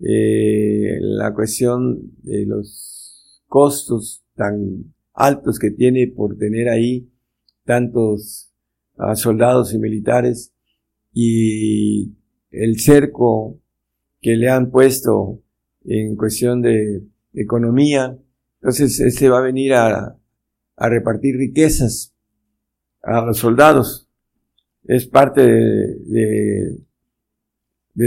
eh, 0.00 0.98
la 1.00 1.34
cuestión 1.34 2.12
de 2.22 2.46
los 2.46 3.42
costos 3.46 4.24
tan 4.34 4.94
altos 5.14 5.58
que 5.58 5.70
tiene 5.70 6.06
por 6.08 6.36
tener 6.36 6.68
ahí 6.68 7.10
tantos 7.64 8.52
uh, 8.98 9.14
soldados 9.14 9.72
y 9.72 9.78
militares 9.78 10.52
y 11.12 12.12
el 12.50 12.78
cerco 12.78 13.58
que 14.20 14.36
le 14.36 14.48
han 14.50 14.70
puesto 14.70 15.42
en 15.84 16.16
cuestión 16.16 16.60
de 16.60 17.02
economía. 17.32 18.18
Entonces, 18.60 19.00
este 19.00 19.28
va 19.28 19.38
a 19.38 19.42
venir 19.42 19.72
a 19.74 20.18
repartir 20.76 21.36
riquezas 21.36 22.15
a 23.06 23.24
los 23.24 23.38
soldados. 23.38 24.08
Es 24.84 25.06
parte 25.06 25.42
de, 25.42 26.84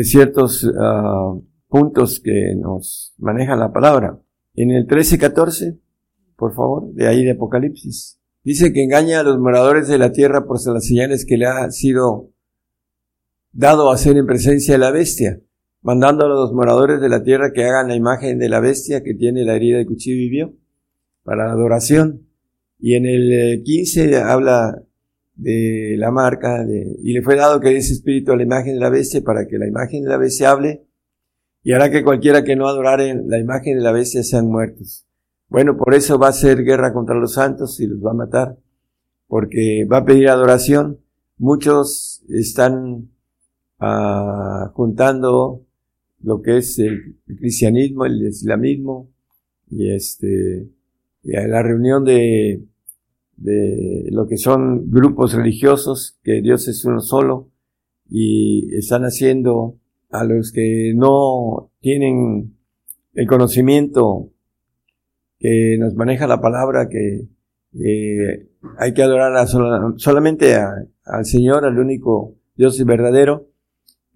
ciertos 0.03 0.69
ah, 0.80 1.35
puntos 1.67 2.19
que 2.23 2.55
nos 2.55 3.13
maneja 3.17 3.55
la 3.55 3.71
palabra. 3.71 4.19
En 4.55 4.71
el 4.71 4.88
13-14, 4.88 5.80
por 6.35 6.53
favor, 6.53 6.93
de 6.93 7.07
ahí 7.07 7.23
de 7.23 7.31
Apocalipsis, 7.31 8.19
dice 8.43 8.71
que 8.73 8.84
engaña 8.84 9.21
a 9.21 9.23
los 9.23 9.39
moradores 9.39 9.88
de 9.88 9.97
la 9.97 10.11
tierra 10.11 10.45
por 10.45 10.57
las 10.73 10.85
señales 10.85 11.26
que 11.26 11.38
le 11.38 11.47
ha 11.47 11.69
sido 11.71 12.31
dado 13.51 13.89
a 13.89 13.95
hacer 13.95 14.17
en 14.17 14.26
presencia 14.26 14.73
de 14.73 14.80
la 14.80 14.91
bestia, 14.91 15.41
mandando 15.81 16.26
a 16.26 16.30
los 16.30 16.53
moradores 16.53 17.01
de 17.01 17.09
la 17.09 17.23
tierra 17.23 17.51
que 17.53 17.63
hagan 17.63 17.88
la 17.88 17.95
imagen 17.95 18.38
de 18.38 18.49
la 18.49 18.59
bestia 18.59 19.01
que 19.01 19.13
tiene 19.13 19.43
la 19.43 19.55
herida 19.55 19.77
de 19.77 19.85
cuchillo 19.85 20.15
y 20.15 20.19
vivió, 20.19 20.53
para 21.23 21.51
adoración. 21.51 22.27
Y 22.80 22.95
en 22.95 23.05
el 23.05 23.61
15 23.63 24.11
eh, 24.11 24.17
habla 24.17 24.84
de 25.40 25.95
la 25.98 26.11
marca, 26.11 26.66
de, 26.66 26.98
y 27.02 27.14
le 27.14 27.22
fue 27.22 27.36
dado 27.36 27.61
que 27.61 27.76
ese 27.76 27.94
espíritu 27.94 28.34
a 28.34 28.36
la 28.36 28.44
imagen 28.44 28.74
de 28.74 28.80
la 28.82 28.90
bestia 28.90 29.22
para 29.24 29.48
que 29.48 29.57
la 29.57 29.68
imagen 29.68 30.03
de 30.03 30.10
la 30.10 30.18
bestia 30.18 30.52
hable, 30.52 30.86
y 31.64 31.72
hará 31.74 31.90
que 31.90 32.03
cualquiera 32.03 32.44
que 32.44 32.56
no 32.56 32.68
adorare 32.68 33.16
la 33.26 33.40
imagen 33.40 33.78
de 33.78 33.84
la 33.84 33.91
bestia 33.91 34.24
sean 34.24 34.48
muertos. 34.48 35.06
Bueno, 35.48 35.78
por 35.78 35.94
eso 35.94 36.20
va 36.20 36.28
a 36.28 36.34
ser 36.34 36.64
guerra 36.64 36.94
contra 36.94 37.16
los 37.16 37.34
santos 37.34 37.80
y 37.80 37.88
los 37.88 37.99
va 38.06 38.11
a 38.11 38.16
matar, 38.16 38.57
porque 39.28 39.86
va 39.91 39.98
a 39.98 40.06
pedir 40.06 40.30
adoración. 40.30 40.99
Muchos 41.38 42.22
están 42.30 43.10
ah, 43.80 44.72
juntando 44.74 45.66
lo 46.22 46.41
que 46.41 46.57
es 46.57 46.78
el, 46.80 47.18
cristianismo, 47.26 48.06
el 48.06 48.28
islamismo, 48.28 49.10
y 49.72 49.91
este, 49.91 50.68
y 51.24 51.32
la 51.32 51.64
reunión 51.64 52.03
de 52.03 52.61
de 53.40 54.10
lo 54.11 54.28
que 54.28 54.38
son 54.38 54.91
grupos 54.91 55.34
religiosos, 55.34 56.20
que 56.24 56.41
Dios 56.41 56.68
es 56.68 56.84
uno 56.86 56.99
solo, 56.99 57.49
y 58.10 58.74
están 58.76 59.03
haciendo 59.03 59.78
a 60.10 60.24
los 60.24 60.52
que 60.52 60.94
no 60.95 61.72
tienen 61.80 62.57
el 63.14 63.28
conocimiento 63.28 64.32
que 65.40 65.78
nos 65.80 65.95
maneja 65.95 66.28
la 66.28 66.41
palabra, 66.41 66.90
que 66.90 67.30
eh, 67.74 68.49
hay 68.78 68.94
que 68.94 69.03
adorar 69.03 69.48
solamente 69.98 70.56
al 70.56 71.26
Señor, 71.26 71.66
al 71.66 71.80
único 71.80 72.36
Dios 72.56 72.84
verdadero. 72.84 73.48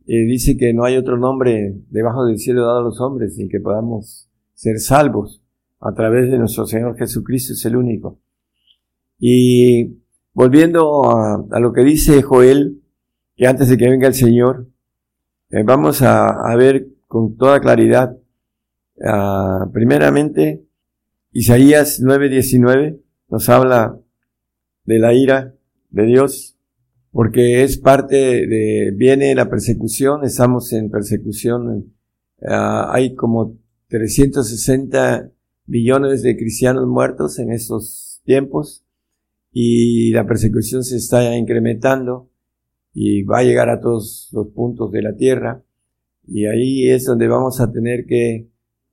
Eh, 0.06 0.26
dice 0.26 0.58
que 0.58 0.74
no 0.74 0.84
hay 0.84 0.98
otro 0.98 1.18
nombre 1.18 1.76
debajo 1.90 2.26
del 2.26 2.38
cielo 2.38 2.66
dado 2.66 2.80
a 2.80 2.84
los 2.84 3.00
hombres 3.00 3.40
y 3.40 3.48
que 3.48 3.62
podamos 3.62 4.30
ser 4.54 4.80
salvos 4.80 5.42
a 5.80 5.94
través 5.94 6.30
de 6.30 6.38
nuestro 6.38 6.66
Señor 6.66 6.98
Jesucristo, 6.98 7.54
es 7.54 7.66
el 7.66 7.78
único. 7.78 8.20
Y 9.26 10.02
volviendo 10.34 11.10
a, 11.10 11.58
lo 11.62 11.72
que 11.72 11.86
dice 11.86 12.22
Joel, 12.24 12.82
que 13.38 13.48
antes 13.48 13.70
de 13.70 13.78
que 13.78 13.90
venga 13.90 14.06
el 14.06 14.16
Señor, 14.16 14.68
eh, 15.50 15.64
vamos 15.64 16.02
a, 16.02 16.54
ver 16.58 16.90
con 17.08 17.38
toda 17.38 17.62
claridad, 17.62 18.18
ah, 19.02 19.70
primeramente, 19.72 20.66
Isaías 21.32 22.02
9:19 22.02 23.00
nos 23.30 23.48
habla 23.48 23.98
de 24.84 25.00
la 25.00 25.14
ira 25.14 25.56
de 25.90 26.04
Dios, 26.06 26.58
porque 27.14 27.64
es 27.64 27.78
parte 27.78 28.46
de, 28.46 28.92
viene 28.94 29.34
la 29.36 29.50
persecución, 29.50 30.26
estamos 30.26 30.74
en 30.74 30.92
persecución, 30.92 31.94
ah, 32.46 32.92
hay 32.92 33.16
como 33.16 33.56
360 33.88 35.32
millones 35.66 36.24
de 36.24 36.36
cristianos 36.36 36.86
muertos 36.88 37.40
en 37.40 37.54
estos 37.54 38.22
tiempos, 38.26 38.83
y 39.54 40.12
la 40.12 40.26
persecución 40.26 40.84
se 40.84 40.98
está 40.98 41.38
incrementando 41.38 42.32
y 42.92 43.22
va 43.24 43.40
a 43.40 43.44
llegar 43.44 43.70
a 43.70 43.80
todos 43.80 44.30
los 44.34 44.48
puntos 44.48 44.92
de 44.92 45.04
la 45.04 45.16
tierra 45.16 45.64
y 46.28 46.46
ahí 46.48 46.90
es 46.90 47.06
donde 47.06 47.28
vamos 47.28 47.62
a 47.62 47.72
tener 47.72 48.06
que 48.06 48.50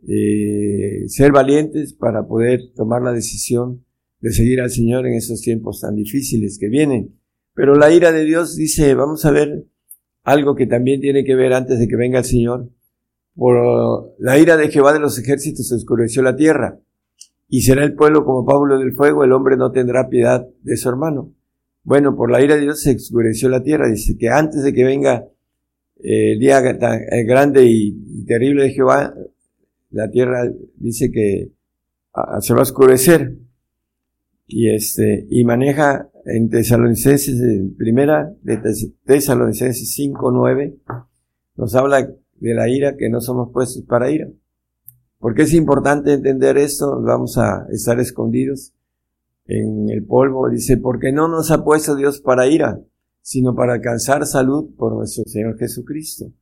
eh, 0.07 1.09
ser 1.09 1.32
valientes 1.32 1.95
para 1.95 2.27
poder 2.27 2.73
tomar 2.74 3.03
la 3.03 3.12
decisión 3.12 3.85
de 4.20 4.32
seguir 4.32 4.61
al 4.61 4.70
Señor 4.70 5.07
en 5.07 5.15
esos 5.15 5.41
tiempos 5.41 5.81
tan 5.81 5.97
difíciles 5.97 6.59
que 6.59 6.69
vienen. 6.69 7.19
Pero 7.55 7.74
la 7.74 7.93
ira 7.93 8.12
de 8.12 8.24
Dios 8.24 8.57
dice, 8.57 8.95
vamos 8.95 9.24
a 9.24 9.31
ver 9.31 9.65
algo 10.23 10.55
que 10.55 10.66
también 10.66 11.01
tiene 11.01 11.24
que 11.24 11.35
ver 11.35 11.55
antes 11.55 11.78
de 11.78 11.89
que 11.89 11.97
venga 11.97 12.19
el 12.19 12.24
Señor. 12.24 12.70
Por 13.35 14.15
la 14.19 14.39
ira 14.39 14.57
de 14.57 14.69
Jehová 14.69 14.93
de 14.93 15.01
los 15.01 15.19
ejércitos 15.19 15.73
oscureció 15.73 16.23
la 16.23 16.37
tierra 16.37 16.81
y 17.52 17.62
será 17.62 17.85
el 17.85 17.94
pueblo 17.94 18.24
como 18.24 18.47
Pablo 18.47 18.78
del 18.78 18.93
fuego, 18.93 19.24
el 19.24 19.32
hombre 19.32 19.56
no 19.56 19.72
tendrá 19.72 20.09
piedad 20.09 20.47
de 20.62 20.77
su 20.77 20.89
hermano. 20.89 21.35
Bueno, 21.82 22.14
por 22.14 22.31
la 22.31 22.40
ira 22.40 22.55
de 22.55 22.60
Dios 22.60 22.81
se 22.81 22.94
oscureció 22.94 23.48
la 23.48 23.60
tierra. 23.60 23.89
Dice 23.89 24.16
que 24.16 24.28
antes 24.28 24.62
de 24.62 24.72
que 24.72 24.85
venga 24.85 25.27
eh, 25.97 26.35
el 26.35 26.39
día 26.39 26.60
eh, 26.60 27.24
grande 27.24 27.64
y, 27.66 28.24
terrible 28.24 28.62
de 28.62 28.70
Jehová, 28.70 29.12
la 29.90 30.09
tierra 30.09 30.48
dice 30.77 31.10
que 31.10 31.51
se 32.40 32.55
va 32.55 32.60
a 32.60 32.62
oscurecer. 32.62 33.36
Y 34.47 34.70
este, 34.70 35.27
y 35.28 35.44
maneja 35.44 36.09
en 36.27 36.51
Tesalonicenses, 36.51 37.40
en 37.40 37.74
primera 37.77 38.32
de 38.43 38.60
Tesalonicenses 39.05 39.93
5, 39.93 40.31
9, 40.31 40.77
nos 41.56 41.74
habla 41.74 42.09
de 42.36 42.55
la 42.55 42.68
ira 42.68 42.97
que 42.97 43.09
no 43.09 43.20
somos 43.20 43.51
puestos 43.52 43.82
para 43.82 44.09
ira. 44.09 44.28
Porque 45.20 45.42
es 45.42 45.52
importante 45.52 46.14
entender 46.14 46.56
esto, 46.56 47.01
vamos 47.02 47.36
a 47.36 47.66
estar 47.70 48.01
escondidos 48.01 48.72
en 49.44 49.90
el 49.90 50.02
polvo. 50.02 50.48
Dice, 50.48 50.78
porque 50.78 51.12
no 51.12 51.28
nos 51.28 51.51
ha 51.51 51.62
puesto 51.62 51.94
Dios 51.94 52.22
para 52.22 52.48
ira, 52.48 52.80
sino 53.20 53.55
para 53.55 53.74
alcanzar 53.74 54.24
salud 54.24 54.70
por 54.78 54.94
nuestro 54.94 55.24
Señor 55.26 55.59
Jesucristo. 55.59 56.32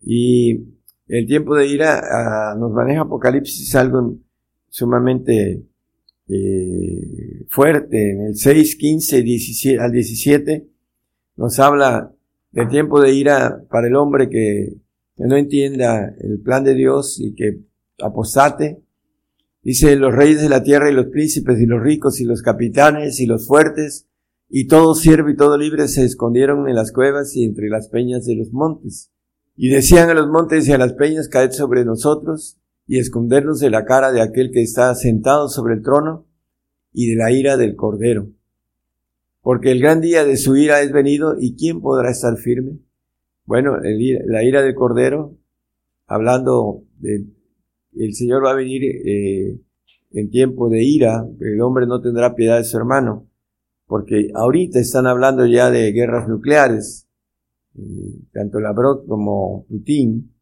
Y 0.00 0.68
el 1.08 1.26
tiempo 1.26 1.56
de 1.56 1.66
ira 1.66 2.00
ah, 2.00 2.54
nos 2.56 2.70
maneja 2.70 3.02
Apocalipsis 3.02 3.74
algo 3.74 4.16
sumamente 4.68 5.66
eh, 6.28 7.44
fuerte. 7.48 8.12
En 8.12 8.20
el 8.26 8.36
6, 8.36 8.76
15 8.76 9.22
17, 9.22 9.80
al 9.82 9.90
17 9.90 10.68
nos 11.36 11.58
habla 11.58 12.14
del 12.52 12.68
tiempo 12.68 13.00
de 13.00 13.12
ira 13.12 13.64
para 13.68 13.88
el 13.88 13.96
hombre 13.96 14.28
que, 14.28 14.76
que 15.16 15.24
no 15.24 15.36
entienda 15.36 16.14
el 16.20 16.40
plan 16.40 16.62
de 16.62 16.74
Dios 16.74 17.20
y 17.20 17.34
que 17.34 17.66
apostate. 17.98 18.82
Dice, 19.62 19.96
los 19.96 20.14
reyes 20.14 20.42
de 20.42 20.48
la 20.48 20.62
tierra 20.62 20.90
y 20.90 20.94
los 20.94 21.06
príncipes 21.06 21.60
y 21.60 21.66
los 21.66 21.82
ricos 21.82 22.20
y 22.20 22.24
los 22.24 22.42
capitanes 22.42 23.20
y 23.20 23.26
los 23.26 23.46
fuertes 23.46 24.06
y 24.48 24.68
todo 24.68 24.94
siervo 24.94 25.28
y 25.28 25.36
todo 25.36 25.58
libre 25.58 25.88
se 25.88 26.04
escondieron 26.04 26.68
en 26.68 26.76
las 26.76 26.92
cuevas 26.92 27.34
y 27.34 27.44
entre 27.44 27.68
las 27.68 27.88
peñas 27.88 28.24
de 28.26 28.36
los 28.36 28.52
montes. 28.52 29.10
Y 29.56 29.70
decían 29.70 30.10
a 30.10 30.14
los 30.14 30.28
montes 30.28 30.68
y 30.68 30.72
a 30.72 30.78
las 30.78 30.92
peñas, 30.92 31.28
caed 31.28 31.50
sobre 31.50 31.84
nosotros 31.84 32.58
y 32.86 32.98
escondernos 32.98 33.58
de 33.58 33.70
la 33.70 33.84
cara 33.84 34.12
de 34.12 34.20
aquel 34.20 34.52
que 34.52 34.62
está 34.62 34.94
sentado 34.94 35.48
sobre 35.48 35.74
el 35.74 35.82
trono 35.82 36.26
y 36.92 37.10
de 37.10 37.16
la 37.16 37.32
ira 37.32 37.56
del 37.56 37.74
cordero. 37.74 38.28
Porque 39.40 39.72
el 39.72 39.80
gran 39.80 40.00
día 40.00 40.24
de 40.24 40.36
su 40.36 40.56
ira 40.56 40.82
es 40.82 40.92
venido 40.92 41.36
y 41.38 41.56
¿quién 41.56 41.80
podrá 41.80 42.10
estar 42.10 42.36
firme? 42.36 42.78
Bueno, 43.44 43.78
la 43.80 44.44
ira 44.44 44.62
del 44.62 44.74
cordero, 44.74 45.36
hablando 46.06 46.82
de, 46.98 47.26
el 47.98 48.14
Señor 48.14 48.44
va 48.44 48.52
a 48.52 48.56
venir 48.56 48.82
eh, 48.84 49.60
en 50.12 50.30
tiempo 50.30 50.68
de 50.68 50.84
ira, 50.84 51.26
el 51.40 51.60
hombre 51.60 51.86
no 51.86 52.00
tendrá 52.00 52.34
piedad 52.34 52.58
de 52.58 52.64
su 52.64 52.76
hermano, 52.76 53.26
porque 53.86 54.30
ahorita 54.34 54.78
están 54.78 55.06
hablando 55.06 55.46
ya 55.46 55.70
de 55.70 55.92
guerras 55.92 56.28
nucleares, 56.28 57.08
eh, 57.76 58.20
tanto 58.32 58.60
Lavrov 58.60 59.06
como 59.06 59.66
Putin 59.68 60.32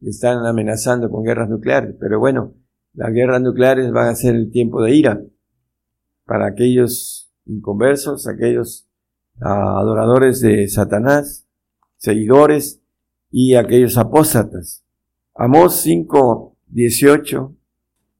están 0.00 0.44
amenazando 0.44 1.10
con 1.10 1.22
guerras 1.24 1.48
nucleares, 1.48 1.94
pero 2.00 2.18
bueno, 2.18 2.54
las 2.94 3.12
guerras 3.12 3.40
nucleares 3.40 3.90
van 3.92 4.08
a 4.08 4.14
ser 4.14 4.34
el 4.34 4.50
tiempo 4.50 4.82
de 4.82 4.94
ira 4.94 5.22
para 6.24 6.46
aquellos 6.46 7.32
inconversos, 7.46 8.26
aquellos 8.26 8.88
ah, 9.40 9.78
adoradores 9.78 10.40
de 10.40 10.68
Satanás, 10.68 11.46
seguidores 11.96 12.80
y 13.30 13.54
aquellos 13.54 13.96
apóstatas. 13.96 14.84
Amós 15.34 15.80
5, 15.80 16.51
18, 16.72 17.54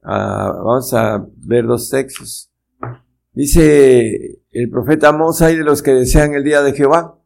ah, 0.02 0.52
vamos 0.56 0.92
a 0.94 1.26
ver 1.38 1.66
dos 1.66 1.88
textos. 1.88 2.50
Dice 3.32 4.42
el 4.50 4.68
profeta 4.68 5.08
Amós, 5.08 5.40
hay 5.40 5.56
de 5.56 5.64
los 5.64 5.82
que 5.82 5.92
desean 5.92 6.34
el 6.34 6.44
día 6.44 6.62
de 6.62 6.74
Jehová. 6.74 7.18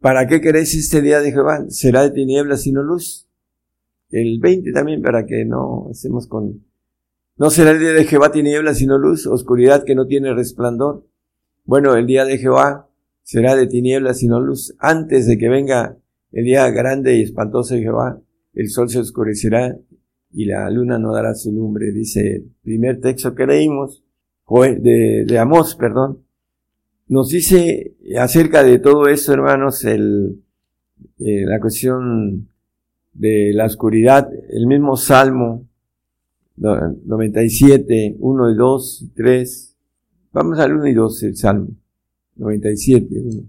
¿Para 0.00 0.26
qué 0.26 0.40
queréis 0.40 0.74
este 0.74 1.00
día 1.00 1.20
de 1.20 1.30
Jehová? 1.30 1.64
Será 1.68 2.02
de 2.02 2.10
tinieblas 2.10 2.66
y 2.66 2.72
no 2.72 2.82
luz. 2.82 3.28
El 4.10 4.40
20 4.40 4.72
también, 4.72 5.00
para 5.00 5.24
que 5.26 5.44
no 5.44 5.88
hacemos 5.90 6.26
con... 6.26 6.64
No 7.36 7.50
será 7.50 7.70
el 7.70 7.80
día 7.80 7.92
de 7.92 8.04
Jehová 8.04 8.30
tinieblas 8.30 8.78
sino 8.78 8.98
luz, 8.98 9.26
oscuridad 9.26 9.84
que 9.84 9.94
no 9.94 10.06
tiene 10.06 10.34
resplandor. 10.34 11.06
Bueno, 11.64 11.96
el 11.96 12.06
día 12.06 12.24
de 12.24 12.38
Jehová 12.38 12.88
será 13.22 13.56
de 13.56 13.66
tinieblas 13.66 14.18
sino 14.18 14.40
luz. 14.40 14.74
Antes 14.78 15.26
de 15.26 15.38
que 15.38 15.48
venga 15.48 15.96
el 16.32 16.44
día 16.44 16.68
grande 16.70 17.16
y 17.16 17.22
espantoso 17.22 17.74
de 17.74 17.80
Jehová, 17.80 18.20
el 18.52 18.68
sol 18.70 18.88
se 18.88 19.00
oscurecerá 19.00 19.76
y 20.34 20.46
la 20.46 20.68
luna 20.68 20.98
no 20.98 21.14
dará 21.14 21.34
su 21.34 21.52
lumbre, 21.52 21.92
dice 21.92 22.36
el 22.36 22.50
primer 22.62 23.00
texto 23.00 23.34
que 23.34 23.46
leímos, 23.46 24.02
de, 24.48 25.24
de 25.26 25.38
Amós, 25.38 25.76
perdón. 25.76 26.24
Nos 27.06 27.28
dice 27.28 27.94
acerca 28.18 28.62
de 28.62 28.78
todo 28.78 29.08
esto, 29.08 29.32
hermanos, 29.32 29.84
el, 29.84 30.42
eh, 31.18 31.44
la 31.46 31.60
cuestión 31.60 32.48
de 33.12 33.52
la 33.54 33.66
oscuridad, 33.66 34.28
el 34.50 34.66
mismo 34.66 34.96
Salmo 34.96 35.66
97, 36.56 38.16
1 38.18 38.50
y 38.50 38.56
2 38.56 39.02
y 39.02 39.08
3. 39.10 39.76
Vamos 40.32 40.58
al 40.58 40.72
1 40.74 40.86
y 40.88 40.94
2, 40.94 41.22
el 41.22 41.36
Salmo 41.36 41.68
97, 42.36 43.06
1, 43.14 43.42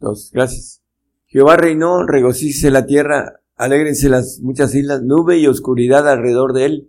2. 0.00 0.30
Gracias. 0.32 0.82
Jehová 1.26 1.56
reinó, 1.56 2.06
regocícese 2.06 2.70
la 2.70 2.86
tierra, 2.86 3.41
alégrense 3.56 4.08
las 4.08 4.40
muchas 4.40 4.74
islas, 4.74 5.02
nube 5.02 5.38
y 5.38 5.46
oscuridad 5.46 6.08
alrededor 6.08 6.52
de 6.52 6.64
él. 6.64 6.88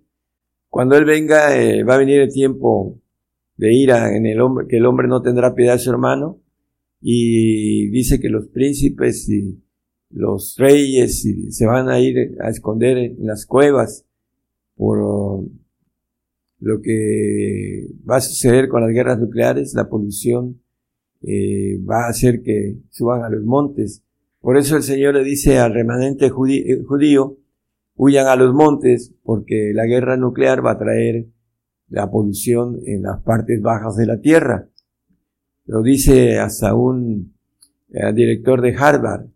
Cuando 0.70 0.96
él 0.98 1.06
venga, 1.06 1.56
eh, 1.58 1.84
va 1.84 1.96
a 1.96 2.00
venir 2.00 2.22
el 2.22 2.32
tiempo 2.32 3.00
de 3.58 3.74
ira 3.74 4.16
en 4.16 4.26
el 4.26 4.42
hombre, 4.42 4.68
que 4.68 4.78
el 4.78 4.86
hombre 4.86 5.08
no 5.08 5.22
tendrá 5.22 5.56
piedad 5.56 5.74
de 5.74 5.80
su 5.80 5.92
hermano. 5.92 6.40
Y 7.02 7.90
dice 7.90 8.20
que 8.20 8.30
los 8.30 8.48
príncipes 8.48 9.28
y 9.30 9.62
los 10.10 10.56
reyes 10.58 11.28
se 11.50 11.66
van 11.66 11.90
a 11.90 12.00
ir 12.00 12.38
a 12.42 12.50
esconder 12.50 12.98
en 12.98 13.28
las 13.28 13.46
cuevas 13.46 14.06
por 14.76 15.00
uh, 15.00 15.52
lo 16.60 16.82
que 16.82 17.88
va 18.10 18.18
a 18.18 18.22
suceder 18.22 18.70
con 18.70 18.82
las 18.82 18.92
guerras 18.92 19.20
nucleares, 19.20 19.74
la 19.74 19.90
polución 19.90 20.62
eh, 21.22 21.78
va 21.80 22.06
a 22.06 22.10
hacer 22.10 22.42
que 22.42 22.78
suban 22.90 23.24
a 23.24 23.30
los 23.30 23.44
montes. 23.44 24.02
Por 24.44 24.58
eso 24.58 24.76
el 24.76 24.84
Señor 24.84 25.14
le 25.14 25.24
dice 25.24 25.60
al 25.60 25.74
remanente 25.74 26.26
eh, 26.26 26.84
judío, 26.86 27.38
huyan 27.96 28.28
a 28.28 28.36
los 28.36 28.54
montes 28.54 29.16
porque 29.24 29.72
la 29.74 29.86
guerra 29.86 30.18
nuclear 30.18 30.64
va 30.64 30.72
a 30.72 30.78
traer 30.78 31.28
la 31.88 32.12
polución 32.12 32.82
en 32.86 33.04
las 33.04 33.22
partes 33.22 33.62
bajas 33.62 33.96
de 33.96 34.06
la 34.06 34.20
tierra. 34.20 34.68
Lo 35.64 35.82
dice 35.82 36.40
hasta 36.40 36.76
un 36.76 37.38
eh, 37.94 38.12
director 38.14 38.60
de 38.60 38.76
Harvard 38.76 39.28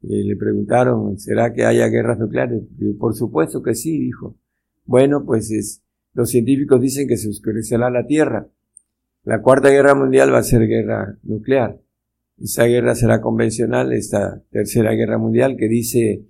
le 0.00 0.36
preguntaron, 0.36 1.18
¿será 1.18 1.52
que 1.52 1.66
haya 1.66 1.88
guerras 1.88 2.18
nucleares? 2.18 2.62
por 2.98 3.14
supuesto 3.14 3.62
que 3.62 3.74
sí, 3.74 3.98
dijo. 3.98 4.38
Bueno, 4.86 5.26
pues 5.26 5.50
es, 5.50 5.82
los 6.14 6.30
científicos 6.30 6.80
dicen 6.80 7.06
que 7.06 7.18
se 7.18 7.28
oscurecerá 7.28 7.90
la 7.90 8.06
Tierra. 8.06 8.48
La 9.24 9.42
cuarta 9.42 9.68
guerra 9.68 9.94
mundial 9.94 10.32
va 10.32 10.38
a 10.38 10.42
ser 10.42 10.66
guerra 10.66 11.18
nuclear. 11.24 11.78
Esa 12.40 12.64
guerra 12.64 12.94
será 12.94 13.20
convencional, 13.20 13.92
esta 13.92 14.42
tercera 14.50 14.92
guerra 14.92 15.18
mundial 15.18 15.56
que 15.58 15.68
dice 15.68 16.24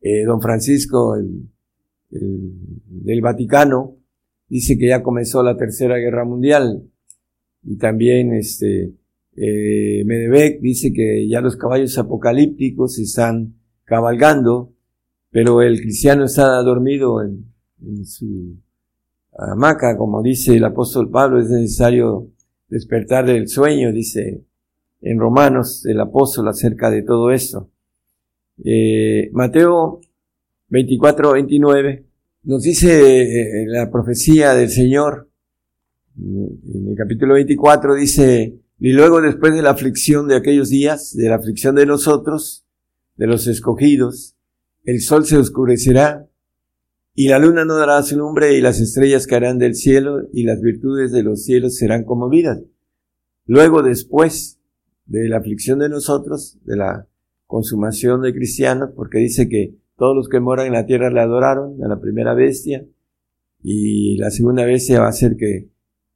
eh, 0.00 0.24
don 0.24 0.40
Francisco 0.40 1.14
el, 1.16 1.48
del 2.10 3.20
Vaticano, 3.20 3.96
dice 4.48 4.76
que 4.78 4.88
ya 4.88 5.02
comenzó 5.02 5.42
la 5.42 5.56
tercera 5.56 5.96
guerra 5.96 6.24
mundial. 6.24 6.82
Y 7.62 7.76
también 7.76 8.34
este, 8.34 8.92
eh, 9.36 10.04
Medevec 10.04 10.60
dice 10.60 10.92
que 10.92 11.26
ya 11.28 11.40
los 11.40 11.56
caballos 11.56 11.96
apocalípticos 11.98 12.98
están 12.98 13.54
cabalgando, 13.84 14.72
pero 15.30 15.62
el 15.62 15.80
cristiano 15.80 16.24
está 16.24 16.62
dormido 16.62 17.22
en, 17.22 17.52
su 18.04 18.56
hamaca, 19.36 19.96
como 19.96 20.22
dice 20.22 20.56
el 20.56 20.64
apóstol 20.64 21.10
Pablo, 21.10 21.40
es 21.40 21.50
necesario 21.50 22.30
despertar 22.68 23.26
del 23.26 23.48
sueño, 23.48 23.92
dice 23.92 24.44
en 25.04 25.18
Romanos 25.18 25.84
el 25.86 26.00
apóstol 26.00 26.48
acerca 26.48 26.90
de 26.90 27.02
todo 27.02 27.30
esto. 27.30 27.70
Eh, 28.64 29.30
Mateo 29.32 30.00
24, 30.68 31.32
29 31.32 32.06
nos 32.44 32.62
dice 32.62 33.62
eh, 33.62 33.66
la 33.66 33.90
profecía 33.90 34.54
del 34.54 34.70
Señor, 34.70 35.28
en 36.16 36.88
el 36.88 36.96
capítulo 36.96 37.34
24 37.34 37.94
dice, 37.94 38.58
y 38.78 38.92
luego 38.92 39.20
después 39.20 39.54
de 39.54 39.62
la 39.62 39.70
aflicción 39.70 40.26
de 40.28 40.36
aquellos 40.36 40.70
días, 40.70 41.14
de 41.14 41.28
la 41.28 41.36
aflicción 41.36 41.74
de 41.74 41.86
nosotros, 41.86 42.64
de 43.16 43.26
los 43.26 43.46
escogidos, 43.46 44.36
el 44.84 45.00
sol 45.00 45.26
se 45.26 45.36
oscurecerá 45.36 46.28
y 47.14 47.28
la 47.28 47.38
luna 47.38 47.64
no 47.64 47.76
dará 47.76 48.02
su 48.02 48.16
lumbre 48.16 48.56
y 48.56 48.60
las 48.60 48.80
estrellas 48.80 49.26
caerán 49.26 49.58
del 49.58 49.74
cielo 49.74 50.22
y 50.32 50.44
las 50.44 50.60
virtudes 50.60 51.12
de 51.12 51.22
los 51.22 51.44
cielos 51.44 51.76
serán 51.76 52.04
conmovidas. 52.04 52.62
Luego 53.46 53.82
después 53.82 54.60
de 55.06 55.28
la 55.28 55.38
aflicción 55.38 55.78
de 55.78 55.88
nosotros, 55.88 56.58
de 56.64 56.76
la 56.76 57.06
consumación 57.46 58.22
de 58.22 58.32
cristianos, 58.32 58.90
porque 58.94 59.18
dice 59.18 59.48
que 59.48 59.74
todos 59.96 60.16
los 60.16 60.28
que 60.28 60.40
moran 60.40 60.66
en 60.66 60.72
la 60.72 60.86
tierra 60.86 61.10
le 61.10 61.20
adoraron 61.20 61.82
a 61.84 61.88
la 61.88 62.00
primera 62.00 62.34
bestia 62.34 62.84
y 63.62 64.16
la 64.16 64.30
segunda 64.30 64.64
bestia 64.64 65.00
va 65.00 65.08
a 65.08 65.12
ser 65.12 65.36
que 65.36 65.68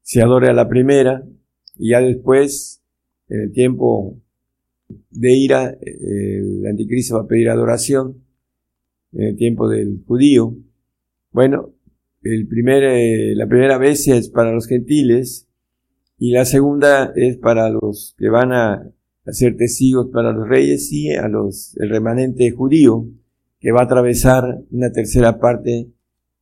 se 0.02 0.22
adore 0.22 0.48
a 0.48 0.54
la 0.54 0.68
primera 0.68 1.24
y 1.76 1.90
ya 1.90 2.00
después, 2.00 2.82
en 3.28 3.42
el 3.42 3.52
tiempo 3.52 4.18
de 5.10 5.32
ira, 5.32 5.78
el 5.80 6.66
anticristo 6.66 7.16
va 7.16 7.22
a 7.22 7.26
pedir 7.26 7.50
adoración, 7.50 8.24
en 9.12 9.28
el 9.28 9.36
tiempo 9.36 9.68
del 9.68 10.02
judío. 10.06 10.56
Bueno, 11.32 11.74
el 12.22 12.46
primer, 12.46 12.82
eh, 12.84 13.34
la 13.34 13.46
primera 13.46 13.78
bestia 13.78 14.16
es 14.16 14.28
para 14.28 14.52
los 14.52 14.66
gentiles 14.66 15.47
y 16.18 16.32
la 16.32 16.44
segunda 16.44 17.12
es 17.14 17.36
para 17.36 17.70
los 17.70 18.14
que 18.18 18.28
van 18.28 18.52
a, 18.52 18.90
ser 19.30 19.56
testigos 19.58 20.08
para 20.10 20.32
los 20.32 20.48
reyes 20.48 20.90
y 20.90 21.10
a 21.12 21.28
los, 21.28 21.76
el 21.76 21.90
remanente 21.90 22.50
judío 22.50 23.06
que 23.60 23.72
va 23.72 23.80
a 23.80 23.84
atravesar 23.84 24.62
una 24.70 24.90
tercera 24.90 25.38
parte 25.38 25.92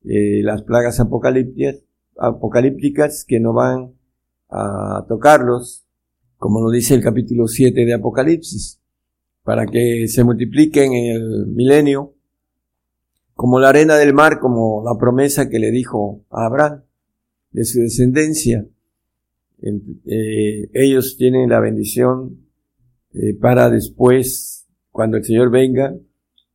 eh, 0.04 0.40
las 0.44 0.62
plagas 0.62 1.00
apocalípticas, 1.00 1.82
apocalípticas 2.16 3.24
que 3.26 3.40
no 3.40 3.52
van 3.52 3.92
a 4.48 5.04
tocarlos, 5.08 5.84
como 6.36 6.60
lo 6.60 6.70
dice 6.70 6.94
el 6.94 7.02
capítulo 7.02 7.48
7 7.48 7.84
de 7.84 7.92
Apocalipsis, 7.92 8.80
para 9.42 9.66
que 9.66 10.06
se 10.06 10.22
multipliquen 10.22 10.92
en 10.92 11.16
el 11.16 11.46
milenio 11.48 12.14
como 13.34 13.58
la 13.58 13.70
arena 13.70 13.96
del 13.96 14.14
mar, 14.14 14.38
como 14.38 14.82
la 14.84 14.96
promesa 14.96 15.48
que 15.48 15.58
le 15.58 15.72
dijo 15.72 16.24
a 16.30 16.46
Abraham 16.46 16.84
de 17.50 17.64
su 17.64 17.80
descendencia. 17.80 18.66
Eh, 19.62 20.68
ellos 20.74 21.16
tienen 21.16 21.48
la 21.48 21.60
bendición 21.60 22.46
eh, 23.14 23.34
para 23.34 23.70
después, 23.70 24.66
cuando 24.90 25.16
el 25.16 25.24
Señor 25.24 25.50
venga 25.50 25.96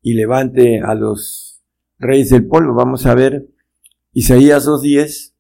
y 0.02 0.14
levante 0.14 0.80
a 0.80 0.94
los 0.96 1.62
reyes 2.00 2.30
del 2.30 2.48
polvo. 2.48 2.74
Vamos 2.74 3.06
a 3.06 3.16
ver 3.16 3.48
Isaías 4.14 4.68
2.10. 4.68 5.34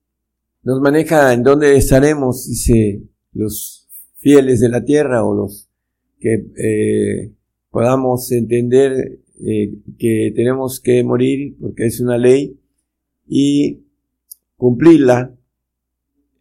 Nos 0.63 0.81
maneja 0.81 1.33
en 1.33 1.43
dónde 1.43 1.75
estaremos, 1.75 2.47
dice 2.47 3.03
los 3.33 3.87
fieles 4.17 4.59
de 4.59 4.69
la 4.69 4.83
tierra 4.83 5.23
o 5.23 5.35
los 5.35 5.69
que 6.19 6.45
eh, 6.57 7.33
podamos 7.69 8.31
entender 8.31 9.19
que 9.97 10.31
tenemos 10.35 10.79
que 10.79 11.03
morir 11.03 11.55
porque 11.59 11.87
es 11.87 11.99
una 11.99 12.15
ley 12.19 12.59
y 13.27 13.79
cumplirla 14.55 15.33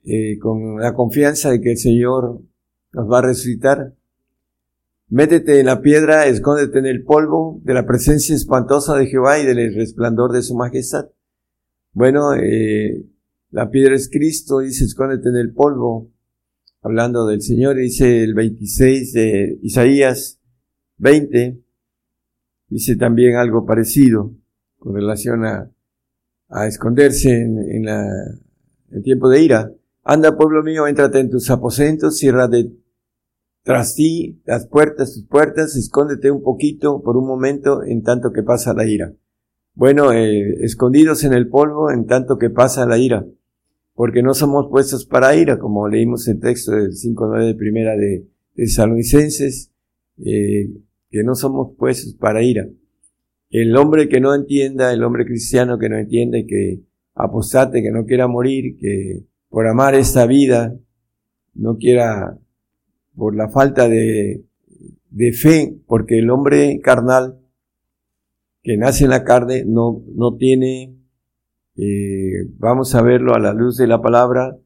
eh, 0.05 0.39
con 0.39 0.81
la 0.81 0.95
confianza 0.95 1.51
de 1.51 1.61
que 1.61 1.73
el 1.73 1.79
Señor 1.79 2.41
nos 2.93 3.11
va 3.11 3.19
a 3.19 3.23
resucitar. 3.23 3.95
Métete 5.09 5.61
en 5.61 5.67
la 5.67 5.83
piedra, 5.83 6.27
escóndete 6.27 6.79
en 6.79 6.87
el 6.87 7.03
polvo 7.03 7.61
de 7.65 7.75
la 7.75 7.87
presencia 7.87 8.35
espantosa 8.35 8.97
de 8.97 9.07
Jehová 9.07 9.41
y 9.41 9.47
del 9.47 9.75
resplandor 9.75 10.33
de 10.33 10.43
su 10.43 10.55
majestad. 10.55 11.11
Bueno, 11.93 12.35
eh, 12.35 13.05
la 13.51 13.71
piedra 13.71 13.97
es 13.97 14.09
Cristo, 14.09 14.61
dice, 14.61 14.85
escóndete 14.85 15.29
en 15.29 15.37
el 15.37 15.53
polvo, 15.53 16.13
hablando 16.83 17.27
del 17.27 17.43
Señor, 17.43 17.77
dice 17.77 18.23
el 18.23 18.35
26 18.35 19.13
de 19.13 19.59
Isaías 19.63 20.41
20, 20.99 21.61
dice 22.69 22.97
también 22.97 23.37
algo 23.37 23.67
parecido 23.67 24.33
con 24.79 24.95
relación 24.95 25.45
a, 25.45 25.71
a 26.49 26.67
esconderse 26.67 27.31
en, 27.33 27.85
la, 27.85 28.07
el 28.91 29.03
tiempo 29.03 29.29
de 29.29 29.43
ira. 29.43 29.73
Anda, 30.03 30.37
pueblo 30.37 30.63
mío, 30.63 30.87
éntrate 30.87 31.21
en 31.21 31.31
tus 31.31 31.51
aposentos, 31.51 32.17
cierra 32.17 32.49
de 32.49 32.73
tras 33.63 33.95
ti 33.95 34.41
las 34.47 34.67
puertas, 34.67 35.13
tus 35.13 35.27
puertas, 35.27 35.77
escóndete 35.77 36.31
un 36.31 36.43
poquito 36.43 37.03
por 37.03 37.17
un 37.17 37.27
momento 37.27 37.85
en 37.85 38.03
tanto 38.03 38.33
que 38.33 38.43
pasa 38.43 38.73
la 38.73 38.87
ira. 38.87 39.13
Bueno, 39.75 40.13
eh, 40.13 40.65
escondidos 40.65 41.25
en 41.25 41.35
el 41.35 41.49
polvo 41.49 41.91
en 41.91 42.07
tanto 42.07 42.39
que 42.39 42.51
pasa 42.51 42.87
la 42.87 42.99
ira, 42.99 43.27
porque 43.95 44.23
no 44.23 44.35
somos 44.35 44.69
puestos 44.71 45.05
para 45.05 45.37
ira, 45.37 45.59
como 45.59 45.89
leímos 45.89 46.27
el 46.29 46.41
texto 46.41 46.73
del 46.73 46.93
5.9 46.93 47.47
de 47.47 47.55
primera 47.55 47.97
de, 47.97 48.27
de 48.57 48.65
eh, 50.25 50.71
que 51.11 51.23
no 51.23 51.35
somos 51.35 51.77
puestos 51.77 52.15
para 52.15 52.43
ira. 52.43 52.67
El 53.51 53.77
hombre 53.77 54.09
que 54.09 54.21
no 54.21 54.35
entienda, 54.35 54.93
el 54.93 55.03
hombre 55.03 55.27
cristiano 55.27 55.79
que 55.79 55.89
no 55.89 55.99
entiende, 55.99 56.47
que 56.47 56.83
apostate, 57.15 57.83
que 57.83 57.91
no 57.91 58.07
quiera 58.07 58.27
morir, 58.27 58.77
que 58.79 59.30
por 59.51 59.67
amar 59.67 59.95
esta 59.95 60.27
vida, 60.27 60.75
no 61.55 61.77
quiera, 61.77 62.39
por 63.15 63.37
la 63.37 63.51
falta 63.51 63.89
de, 63.89 64.45
de 65.11 65.33
fe, 65.33 65.77
porque 65.87 66.21
el 66.21 66.31
hombre 66.31 66.81
carnal 66.83 67.39
que 68.63 68.77
nace 68.77 69.05
en 69.05 69.11
la 69.11 69.25
carne 69.25 69.65
no, 69.67 70.03
no 70.15 70.37
tiene, 70.37 70.97
eh, 71.77 72.47
vamos 72.59 72.95
a 72.95 73.03
verlo 73.03 73.35
a 73.35 73.41
la 73.41 73.53
luz 73.53 73.77
de 73.77 73.87
la 73.87 74.01
palabra, 74.01 74.57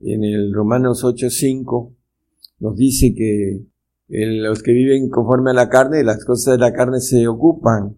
en 0.00 0.24
el 0.24 0.52
Romanos 0.52 1.04
8.5, 1.04 1.94
nos 2.58 2.76
dice 2.76 3.14
que 3.14 3.62
los 4.08 4.62
que 4.62 4.72
viven 4.72 5.08
conforme 5.08 5.52
a 5.52 5.54
la 5.54 5.68
carne, 5.68 6.02
las 6.02 6.24
cosas 6.24 6.54
de 6.54 6.58
la 6.58 6.72
carne 6.72 7.00
se 7.00 7.26
ocupan. 7.28 7.96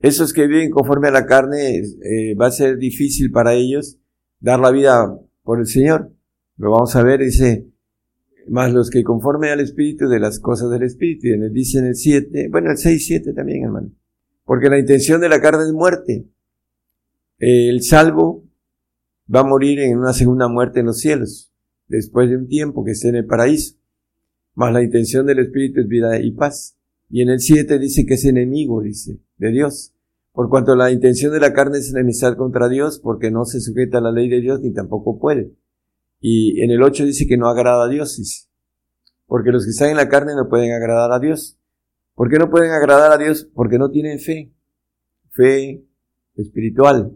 Esos 0.00 0.32
que 0.32 0.46
viven 0.46 0.70
conforme 0.70 1.08
a 1.08 1.12
la 1.12 1.26
carne, 1.26 1.78
eh, 1.78 2.34
va 2.34 2.46
a 2.46 2.50
ser 2.50 2.76
difícil 2.76 3.30
para 3.30 3.54
ellos 3.54 3.98
dar 4.40 4.60
la 4.60 4.70
vida 4.70 5.18
por 5.44 5.60
el 5.60 5.66
Señor. 5.66 6.10
Lo 6.56 6.72
vamos 6.72 6.96
a 6.96 7.04
ver, 7.04 7.20
dice, 7.20 7.68
más 8.48 8.72
los 8.72 8.90
que 8.90 9.04
conforme 9.04 9.50
al 9.50 9.60
Espíritu 9.60 10.08
de 10.08 10.18
las 10.18 10.40
cosas 10.40 10.70
del 10.70 10.82
Espíritu. 10.82 11.28
Y 11.28 11.32
en 11.32 11.44
el, 11.44 11.52
dice 11.52 11.78
en 11.78 11.86
el 11.86 11.94
7, 11.94 12.48
bueno, 12.50 12.70
el 12.70 12.78
6, 12.78 13.06
7 13.06 13.32
también, 13.32 13.64
hermano. 13.64 13.90
Porque 14.44 14.68
la 14.68 14.78
intención 14.78 15.20
de 15.20 15.28
la 15.28 15.40
carne 15.40 15.64
es 15.64 15.72
muerte. 15.72 16.26
El 17.38 17.82
salvo 17.82 18.44
va 19.32 19.40
a 19.40 19.44
morir 19.44 19.78
en 19.80 19.98
una 19.98 20.12
segunda 20.12 20.48
muerte 20.48 20.80
en 20.80 20.86
los 20.86 20.98
cielos, 20.98 21.52
después 21.88 22.28
de 22.28 22.36
un 22.36 22.46
tiempo 22.46 22.84
que 22.84 22.92
esté 22.92 23.08
en 23.08 23.16
el 23.16 23.26
paraíso. 23.26 23.76
Más 24.54 24.72
la 24.72 24.82
intención 24.82 25.26
del 25.26 25.40
Espíritu 25.40 25.80
es 25.80 25.88
vida 25.88 26.20
y 26.20 26.30
paz. 26.32 26.76
Y 27.10 27.22
en 27.22 27.30
el 27.30 27.40
7 27.40 27.78
dice 27.78 28.06
que 28.06 28.14
es 28.14 28.24
enemigo, 28.24 28.82
dice, 28.82 29.18
de 29.38 29.50
Dios. 29.50 29.93
Por 30.34 30.48
cuanto 30.48 30.74
la 30.74 30.90
intención 30.90 31.32
de 31.32 31.38
la 31.38 31.52
carne 31.52 31.78
es 31.78 31.92
enemistad 31.92 32.36
contra 32.36 32.68
Dios, 32.68 32.98
porque 32.98 33.30
no 33.30 33.44
se 33.44 33.60
sujeta 33.60 33.98
a 33.98 34.00
la 34.00 34.10
ley 34.10 34.28
de 34.28 34.40
Dios 34.40 34.60
ni 34.60 34.72
tampoco 34.72 35.20
puede. 35.20 35.52
Y 36.18 36.60
en 36.60 36.72
el 36.72 36.82
8 36.82 37.04
dice 37.04 37.28
que 37.28 37.36
no 37.36 37.48
agrada 37.48 37.84
a 37.84 37.88
Dios. 37.88 38.50
Porque 39.26 39.52
los 39.52 39.64
que 39.64 39.70
están 39.70 39.90
en 39.90 39.96
la 39.96 40.08
carne 40.08 40.34
no 40.34 40.48
pueden 40.48 40.72
agradar 40.72 41.12
a 41.12 41.20
Dios. 41.20 41.56
¿Por 42.16 42.28
qué 42.28 42.38
no 42.38 42.50
pueden 42.50 42.72
agradar 42.72 43.12
a 43.12 43.16
Dios? 43.16 43.48
Porque 43.54 43.78
no 43.78 43.92
tienen 43.92 44.18
fe. 44.18 44.52
Fe 45.30 45.84
espiritual. 46.34 47.12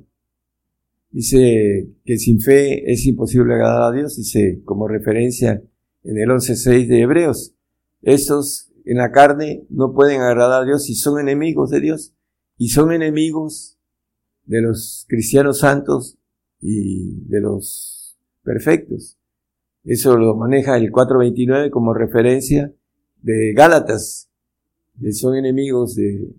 Dice 1.10 1.88
que 2.04 2.18
sin 2.18 2.40
fe 2.40 2.88
es 2.88 3.04
imposible 3.04 3.54
agradar 3.54 3.92
a 3.92 3.96
Dios, 3.96 4.16
dice 4.16 4.62
como 4.64 4.86
referencia 4.86 5.60
en 6.04 6.18
el 6.18 6.28
11.6 6.28 6.86
de 6.86 7.00
Hebreos. 7.00 7.52
Estos 8.00 8.70
en 8.84 8.98
la 8.98 9.10
carne 9.10 9.66
no 9.70 9.92
pueden 9.92 10.20
agradar 10.20 10.62
a 10.62 10.64
Dios 10.64 10.88
y 10.88 10.94
son 10.94 11.18
enemigos 11.18 11.70
de 11.70 11.80
Dios 11.80 12.14
y 12.58 12.68
son 12.68 12.92
enemigos 12.92 13.78
de 14.44 14.60
los 14.60 15.06
cristianos 15.08 15.60
santos 15.60 16.18
y 16.60 17.20
de 17.28 17.40
los 17.40 18.18
perfectos. 18.42 19.16
Eso 19.84 20.18
lo 20.18 20.34
maneja 20.36 20.76
el 20.76 20.90
429 20.90 21.70
como 21.70 21.94
referencia 21.94 22.74
de 23.22 23.52
Gálatas, 23.54 24.28
son 25.12 25.36
enemigos 25.36 25.94
de 25.94 26.34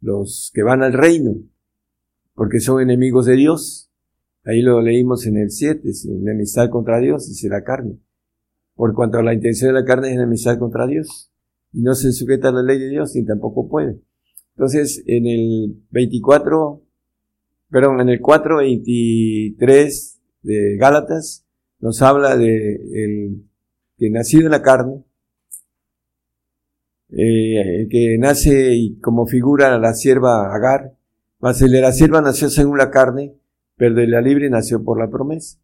los 0.00 0.50
que 0.54 0.62
van 0.62 0.82
al 0.82 0.92
reino, 0.92 1.36
porque 2.34 2.60
son 2.60 2.80
enemigos 2.80 3.26
de 3.26 3.36
Dios. 3.36 3.90
Ahí 4.44 4.62
lo 4.62 4.80
leímos 4.80 5.26
en 5.26 5.36
el 5.36 5.50
7, 5.50 5.88
es 5.88 6.06
enemistad 6.06 6.70
contra 6.70 7.00
Dios, 7.00 7.28
dice 7.28 7.48
la 7.48 7.64
carne. 7.64 7.98
Por 8.74 8.94
cuanto 8.94 9.20
la 9.22 9.34
intención 9.34 9.74
de 9.74 9.80
la 9.80 9.84
carne 9.84 10.08
es 10.08 10.14
enemistad 10.14 10.58
contra 10.58 10.86
Dios. 10.86 11.30
Y 11.72 11.82
no 11.82 11.94
se 11.94 12.12
sujeta 12.12 12.48
a 12.48 12.52
la 12.52 12.62
ley 12.62 12.78
de 12.78 12.88
Dios, 12.88 13.14
ni 13.14 13.26
tampoco 13.26 13.68
puede. 13.68 14.00
Entonces, 14.58 15.04
en 15.06 15.24
el 15.24 15.84
24, 15.90 16.82
perdón, 17.70 18.00
en 18.00 18.08
el 18.08 18.20
4.23 18.20 20.18
de 20.42 20.76
Gálatas, 20.76 21.46
nos 21.78 22.02
habla 22.02 22.36
de 22.36 22.74
el 22.74 23.44
que 23.98 24.10
nacido 24.10 24.46
en 24.46 24.50
la 24.50 24.62
carne, 24.62 25.04
eh, 27.10 27.82
el 27.82 27.88
que 27.88 28.18
nace 28.18 28.74
y 28.74 28.98
como 28.98 29.28
figura 29.28 29.78
la 29.78 29.94
sierva 29.94 30.52
Agar, 30.52 30.92
mas 31.38 31.62
el 31.62 31.70
de 31.70 31.80
la 31.80 31.92
sierva 31.92 32.20
nació 32.20 32.50
según 32.50 32.78
la 32.78 32.90
carne, 32.90 33.36
pero 33.76 33.94
de 33.94 34.08
la 34.08 34.20
libre 34.20 34.50
nació 34.50 34.82
por 34.82 34.98
la 34.98 35.08
promesa. 35.08 35.56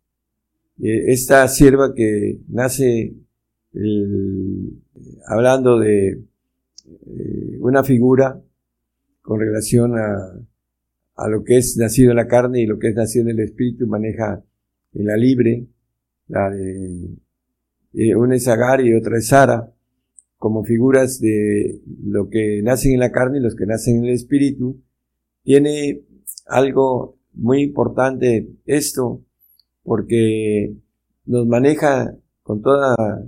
Eh, 0.81 1.07
esta 1.09 1.49
sierva 1.49 1.95
que 1.97 2.39
nace 2.47 3.13
hablando 5.27 5.81
de 5.81 6.11
eh, 6.11 7.59
una 7.59 7.83
figura 7.83 8.41
con 9.25 9.41
relación 9.41 9.99
a, 9.99 10.39
a 11.17 11.29
lo 11.29 11.45
que 11.45 11.57
es 11.57 11.79
nacido 11.79 12.11
en 12.11 12.17
la 12.17 12.29
carne 12.29 12.61
y 12.61 12.67
lo 12.67 12.79
que 12.79 12.89
es 12.89 12.95
nacido 12.95 13.25
en 13.25 13.39
el 13.39 13.41
espíritu, 13.41 13.87
maneja 13.87 14.45
en 14.93 15.07
la 15.07 15.17
libre, 15.17 15.67
la 16.29 16.51
de 16.51 17.09
eh, 17.95 18.15
una 18.15 18.37
es 18.37 18.47
Agar 18.49 18.85
y 18.85 18.93
otra 18.95 19.17
es 19.17 19.29
Sara, 19.29 19.73
como 20.37 20.63
figuras 20.63 21.21
de 21.21 21.81
lo 22.05 22.29
que 22.29 22.61
nacen 22.63 22.93
en 22.93 23.01
la 23.01 23.13
carne 23.13 23.39
y 23.39 23.41
los 23.41 23.55
que 23.55 23.65
nacen 23.65 23.99
en 23.99 24.05
el 24.05 24.11
espíritu, 24.11 24.83
tiene 25.43 26.03
algo 26.45 27.17
muy 27.33 27.63
importante 27.63 28.51
esto, 28.67 29.25
porque 29.83 30.75
nos 31.25 31.47
maneja 31.47 32.15
con 32.43 32.61
toda 32.61 33.25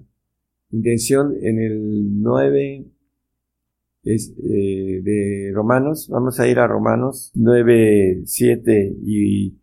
intención 0.70 1.34
en 1.40 1.58
el 1.58 2.22
9, 2.22 2.84
es, 4.06 4.32
eh, 4.38 5.00
de 5.02 5.50
Romanos. 5.52 6.08
Vamos 6.08 6.38
a 6.40 6.46
ir 6.46 6.58
a 6.58 6.66
Romanos 6.66 7.32
9, 7.34 8.22
7 8.24 8.96
y 9.04 9.58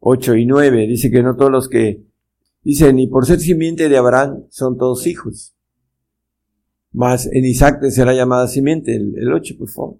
8 0.00 0.36
y 0.36 0.46
9. 0.46 0.86
Dice 0.86 1.10
que 1.10 1.22
no 1.22 1.34
todos 1.34 1.50
los 1.50 1.68
que 1.68 2.04
dicen, 2.62 2.96
ni 2.96 3.06
por 3.06 3.26
ser 3.26 3.40
simiente 3.40 3.88
de 3.88 3.96
Abraham 3.96 4.44
son 4.50 4.76
todos 4.76 5.06
hijos. 5.06 5.56
Mas 6.92 7.26
en 7.32 7.44
Isaac 7.44 7.82
será 7.90 8.12
llamada 8.12 8.48
simiente, 8.48 8.94
el, 8.94 9.14
el 9.16 9.32
8, 9.32 9.54
por 9.58 9.70
favor. 9.70 9.98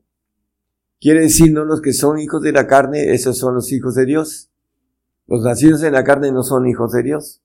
Quiere 1.01 1.23
decir, 1.23 1.52
no 1.52 1.65
los 1.65 1.81
que 1.81 1.94
son 1.94 2.19
hijos 2.19 2.43
de 2.43 2.52
la 2.52 2.66
carne, 2.66 3.15
esos 3.15 3.39
son 3.39 3.55
los 3.55 3.73
hijos 3.73 3.94
de 3.94 4.05
Dios. 4.05 4.51
Los 5.27 5.43
nacidos 5.43 5.82
en 5.82 5.94
la 5.94 6.05
carne 6.05 6.32
no 6.32 6.43
son 6.43 6.69
hijos 6.69 6.93
de 6.93 7.02
Dios. 7.02 7.40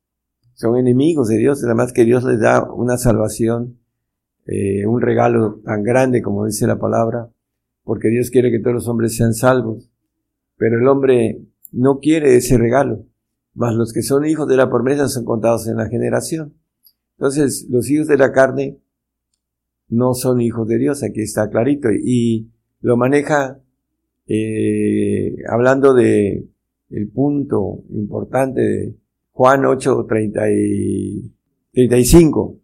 Son 0.55 0.75
enemigos 0.75 1.29
de 1.29 1.37
Dios, 1.37 1.63
además 1.63 1.93
que 1.93 2.03
Dios 2.03 2.23
les 2.25 2.39
da 2.39 2.63
una 2.63 2.97
salvación 2.97 3.79
eh, 4.45 4.85
un 4.85 5.01
regalo 5.01 5.61
tan 5.63 5.83
grande 5.83 6.21
como 6.21 6.45
dice 6.45 6.67
la 6.67 6.79
palabra, 6.79 7.29
porque 7.83 8.09
Dios 8.09 8.29
quiere 8.29 8.51
que 8.51 8.59
todos 8.59 8.75
los 8.75 8.87
hombres 8.87 9.15
sean 9.15 9.33
salvos. 9.33 9.89
pero 10.57 10.79
el 10.79 10.87
hombre 10.87 11.41
no 11.71 11.99
quiere 11.99 12.35
ese 12.37 12.57
regalo. 12.57 13.05
Mas 13.53 13.75
los 13.75 13.93
que 13.93 14.01
son 14.01 14.25
hijos 14.25 14.47
de 14.47 14.57
la 14.57 14.69
promesa 14.69 15.07
son 15.09 15.25
contados 15.25 15.67
en 15.67 15.77
la 15.77 15.87
generación. 15.87 16.53
Entonces, 17.17 17.67
los 17.69 17.89
hijos 17.89 18.07
de 18.07 18.17
la 18.17 18.31
carne 18.31 18.77
no 19.89 20.13
son 20.13 20.41
hijos 20.41 20.67
de 20.67 20.77
Dios, 20.77 21.03
aquí 21.03 21.21
está 21.21 21.49
clarito. 21.49 21.89
Y 21.91 22.49
lo 22.81 22.97
maneja 22.97 23.59
eh, 24.27 25.35
hablando 25.49 25.93
de 25.93 26.47
el 26.89 27.09
punto 27.09 27.83
importante 27.89 28.61
de 28.61 28.95
Juan 29.31 29.65
8, 29.65 30.05
35. 30.07 32.59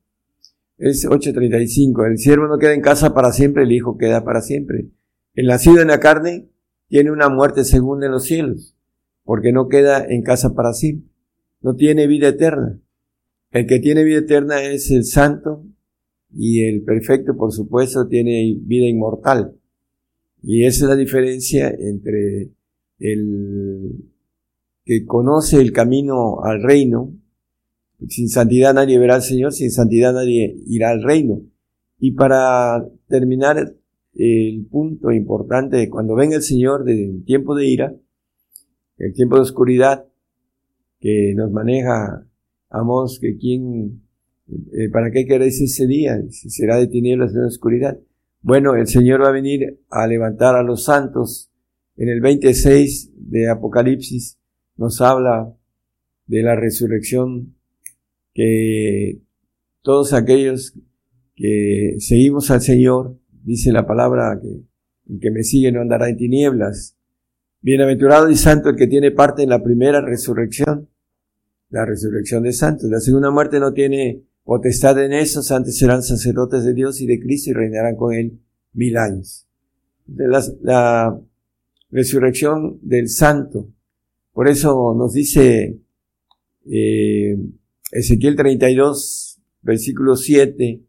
Es 0.82 1.08
8.35. 1.08 2.08
El 2.08 2.18
siervo 2.18 2.48
no 2.48 2.58
queda 2.58 2.74
en 2.74 2.82
casa 2.82 3.14
para 3.14 3.32
siempre, 3.32 3.64
el 3.64 3.72
hijo 3.72 4.00
queda 4.00 4.24
para 4.24 4.42
siempre. 4.42 4.88
El 5.36 5.46
nacido 5.46 5.80
en 5.80 5.90
la 5.90 6.00
carne 6.00 6.50
tiene 6.88 7.12
una 7.12 7.30
muerte 7.30 7.64
segunda 7.64 8.08
en 8.08 8.14
los 8.14 8.24
cielos, 8.24 8.76
porque 9.24 9.52
no 9.52 9.70
queda 9.70 10.04
en 10.04 10.24
casa 10.24 10.56
para 10.56 10.74
siempre. 10.74 11.08
No 11.62 11.76
tiene 11.76 12.08
vida 12.08 12.30
eterna. 12.30 12.80
El 13.52 13.68
que 13.68 13.78
tiene 13.78 14.04
vida 14.04 14.20
eterna 14.20 14.64
es 14.64 14.90
el 14.90 15.06
santo 15.06 15.64
y 16.34 16.64
el 16.64 16.82
perfecto, 16.82 17.38
por 17.38 17.52
supuesto, 17.52 18.08
tiene 18.08 18.58
vida 18.62 18.88
inmortal. 18.88 19.54
Y 20.42 20.66
esa 20.66 20.86
es 20.86 20.90
la 20.90 20.96
diferencia 20.96 21.70
entre 21.70 22.50
el 22.98 24.04
que 24.84 25.06
conoce 25.06 25.62
el 25.62 25.72
camino 25.74 26.42
al 26.44 26.64
reino. 26.64 27.14
Sin 28.10 28.30
santidad 28.30 28.74
nadie 28.74 28.98
verá 28.98 29.16
al 29.16 29.22
Señor, 29.22 29.54
sin 29.54 29.72
santidad 29.72 30.14
nadie 30.14 30.56
irá 30.68 30.90
al 30.90 31.04
reino. 31.04 31.42
Y 32.00 32.12
para 32.12 32.86
terminar 33.08 33.76
el 34.14 34.66
punto 34.70 35.12
importante 35.12 35.90
cuando 35.90 36.16
venga 36.16 36.36
el 36.36 36.42
Señor 36.42 36.84
del 36.84 37.24
tiempo 37.26 37.56
de 37.56 37.68
ira, 37.68 37.96
el 38.98 39.14
tiempo 39.14 39.36
de 39.36 39.42
oscuridad 39.42 40.06
que 41.00 41.34
nos 41.36 41.52
maneja 41.52 42.26
Amos, 42.70 43.20
que 43.20 43.38
quién, 43.38 44.02
eh, 44.48 44.90
¿para 44.92 45.12
qué 45.12 45.26
queréis 45.26 45.60
ese 45.62 45.88
día? 45.88 46.22
Será 46.30 46.78
de 46.78 46.88
tinieblas 46.88 47.34
de 47.34 47.46
oscuridad. 47.46 48.00
Bueno, 48.42 48.76
el 48.76 48.88
Señor 48.88 49.22
va 49.22 49.28
a 49.28 49.34
venir 49.34 49.80
a 49.90 50.08
levantar 50.08 50.56
a 50.56 50.64
los 50.64 50.86
santos. 50.86 51.52
En 51.98 52.10
el 52.10 52.22
26 52.22 53.12
de 53.16 53.50
Apocalipsis 53.50 54.40
nos 54.78 55.02
habla 55.02 55.54
de 56.28 56.42
la 56.44 56.56
resurrección 56.56 57.56
que 58.34 59.20
todos 59.82 60.14
aquellos 60.14 60.74
que 61.36 61.96
seguimos 62.00 62.52
al 62.52 62.62
Señor, 62.62 63.18
dice 63.44 63.72
la 63.72 63.88
palabra 63.88 64.40
que 64.42 64.62
el 65.12 65.20
que 65.20 65.32
me 65.32 65.44
sigue 65.44 65.72
no 65.72 65.82
andará 65.82 66.10
en 66.10 66.18
tinieblas. 66.18 66.96
Bienaventurado 67.62 68.30
y 68.30 68.36
santo 68.36 68.70
el 68.70 68.76
que 68.76 68.88
tiene 68.88 69.12
parte 69.12 69.44
en 69.44 69.50
la 69.50 69.64
primera 69.64 70.02
resurrección, 70.02 70.90
la 71.70 71.86
resurrección 71.86 72.44
de 72.44 72.54
santos. 72.54 72.90
La 72.90 73.00
segunda 73.00 73.30
muerte 73.30 73.60
no 73.60 73.74
tiene 73.74 74.24
potestad 74.44 75.04
en 75.04 75.14
esos, 75.14 75.52
antes 75.52 75.78
serán 75.78 76.02
sacerdotes 76.02 76.64
de 76.64 76.74
Dios 76.74 77.02
y 77.02 77.08
de 77.08 77.20
Cristo 77.20 77.52
y 77.52 77.54
reinarán 77.54 77.96
con 77.96 78.14
él 78.14 78.40
mil 78.74 78.98
años. 78.98 79.48
De 80.06 80.28
la, 80.28 81.20
resurrección 81.94 82.80
del 82.82 83.10
santo. 83.10 83.68
Por 84.32 84.48
eso 84.48 84.96
nos 84.98 85.12
dice 85.12 85.78
eh, 86.72 87.38
Ezequiel 87.92 88.36
32, 88.36 89.42
versículo 89.62 90.16
7, 90.16 90.82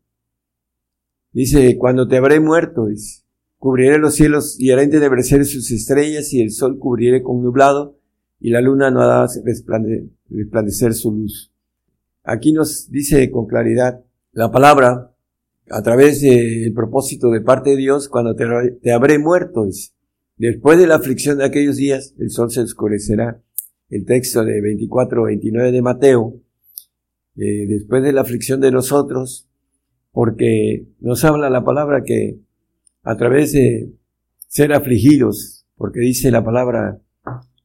dice, 1.32 1.76
cuando 1.78 2.06
te 2.06 2.16
habré 2.16 2.40
muerto, 2.40 2.86
dice, 2.86 3.24
cubriré 3.58 3.98
los 3.98 4.14
cielos 4.14 4.58
y 4.58 4.70
haré 4.70 4.84
entenebrecer 4.84 5.44
sus 5.44 5.70
estrellas 5.70 6.32
y 6.32 6.40
el 6.40 6.52
sol 6.52 6.78
cubriré 6.78 7.22
con 7.22 7.42
nublado 7.42 7.98
y 8.40 8.50
la 8.50 8.60
luna 8.60 8.90
no 8.90 9.00
hará 9.00 9.26
resplandecer 9.44 10.94
su 10.94 11.12
luz. 11.12 11.52
Aquí 12.24 12.52
nos 12.52 12.90
dice 12.90 13.30
con 13.30 13.46
claridad 13.46 14.04
la 14.32 14.50
palabra, 14.50 15.12
a 15.70 15.82
través 15.82 16.20
del 16.20 16.72
propósito 16.72 17.30
de 17.30 17.40
parte 17.40 17.70
de 17.70 17.76
Dios, 17.76 18.08
cuando 18.08 18.34
te, 18.34 18.92
habré 18.92 19.18
muerto, 19.18 19.66
después 20.36 20.78
de 20.78 20.86
la 20.86 20.96
aflicción 20.96 21.38
de 21.38 21.44
aquellos 21.44 21.76
días, 21.76 22.14
el 22.18 22.30
sol 22.30 22.50
se 22.50 22.60
oscurecerá. 22.60 23.40
El 23.88 24.06
texto 24.06 24.44
de 24.44 24.60
24-29 24.60 25.70
de 25.70 25.82
Mateo, 25.82 26.41
eh, 27.36 27.66
después 27.66 28.02
de 28.02 28.12
la 28.12 28.22
aflicción 28.22 28.60
de 28.60 28.70
nosotros, 28.70 29.48
porque 30.10 30.86
nos 31.00 31.24
habla 31.24 31.50
la 31.50 31.64
palabra 31.64 32.02
que 32.04 32.38
a 33.02 33.16
través 33.16 33.52
de 33.52 33.92
ser 34.48 34.72
afligidos, 34.72 35.66
porque 35.76 36.00
dice 36.00 36.30
la 36.30 36.44
palabra, 36.44 37.00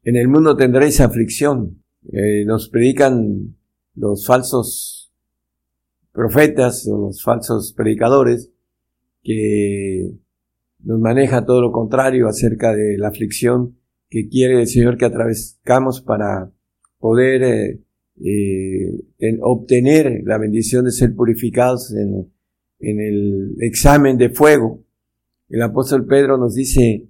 en 0.04 0.16
el 0.16 0.28
mundo 0.28 0.56
tendréis 0.56 1.02
aflicción. 1.02 1.84
Eh, 2.14 2.46
nos 2.46 2.70
predican 2.70 3.58
los 3.96 4.26
falsos 4.26 5.12
profetas 6.14 6.88
o 6.88 6.98
los 6.98 7.22
falsos 7.22 7.74
predicadores 7.74 8.50
que 9.22 10.10
nos 10.80 11.00
maneja 11.00 11.46
todo 11.46 11.62
lo 11.62 11.72
contrario 11.72 12.28
acerca 12.30 12.74
de 12.74 12.98
la 12.98 13.10
aflicción 13.10 13.78
que 14.10 14.30
quiere 14.30 14.62
el 14.62 14.68
Señor 14.68 14.98
que 14.98 15.06
atravesamos 15.06 16.02
para 16.02 16.52
poder 17.00 17.44
eh, 17.44 17.82
eh, 18.24 19.38
obtener 19.42 20.22
la 20.24 20.38
bendición 20.38 20.86
de 20.86 20.92
ser 20.92 21.16
purificados 21.16 21.94
en, 21.94 22.32
en 22.80 23.00
el 23.00 23.56
examen 23.60 24.18
de 24.18 24.30
fuego. 24.30 24.84
El 25.50 25.62
apóstol 25.62 26.06
Pedro 26.06 26.38
nos 26.38 26.56
dice 26.56 27.08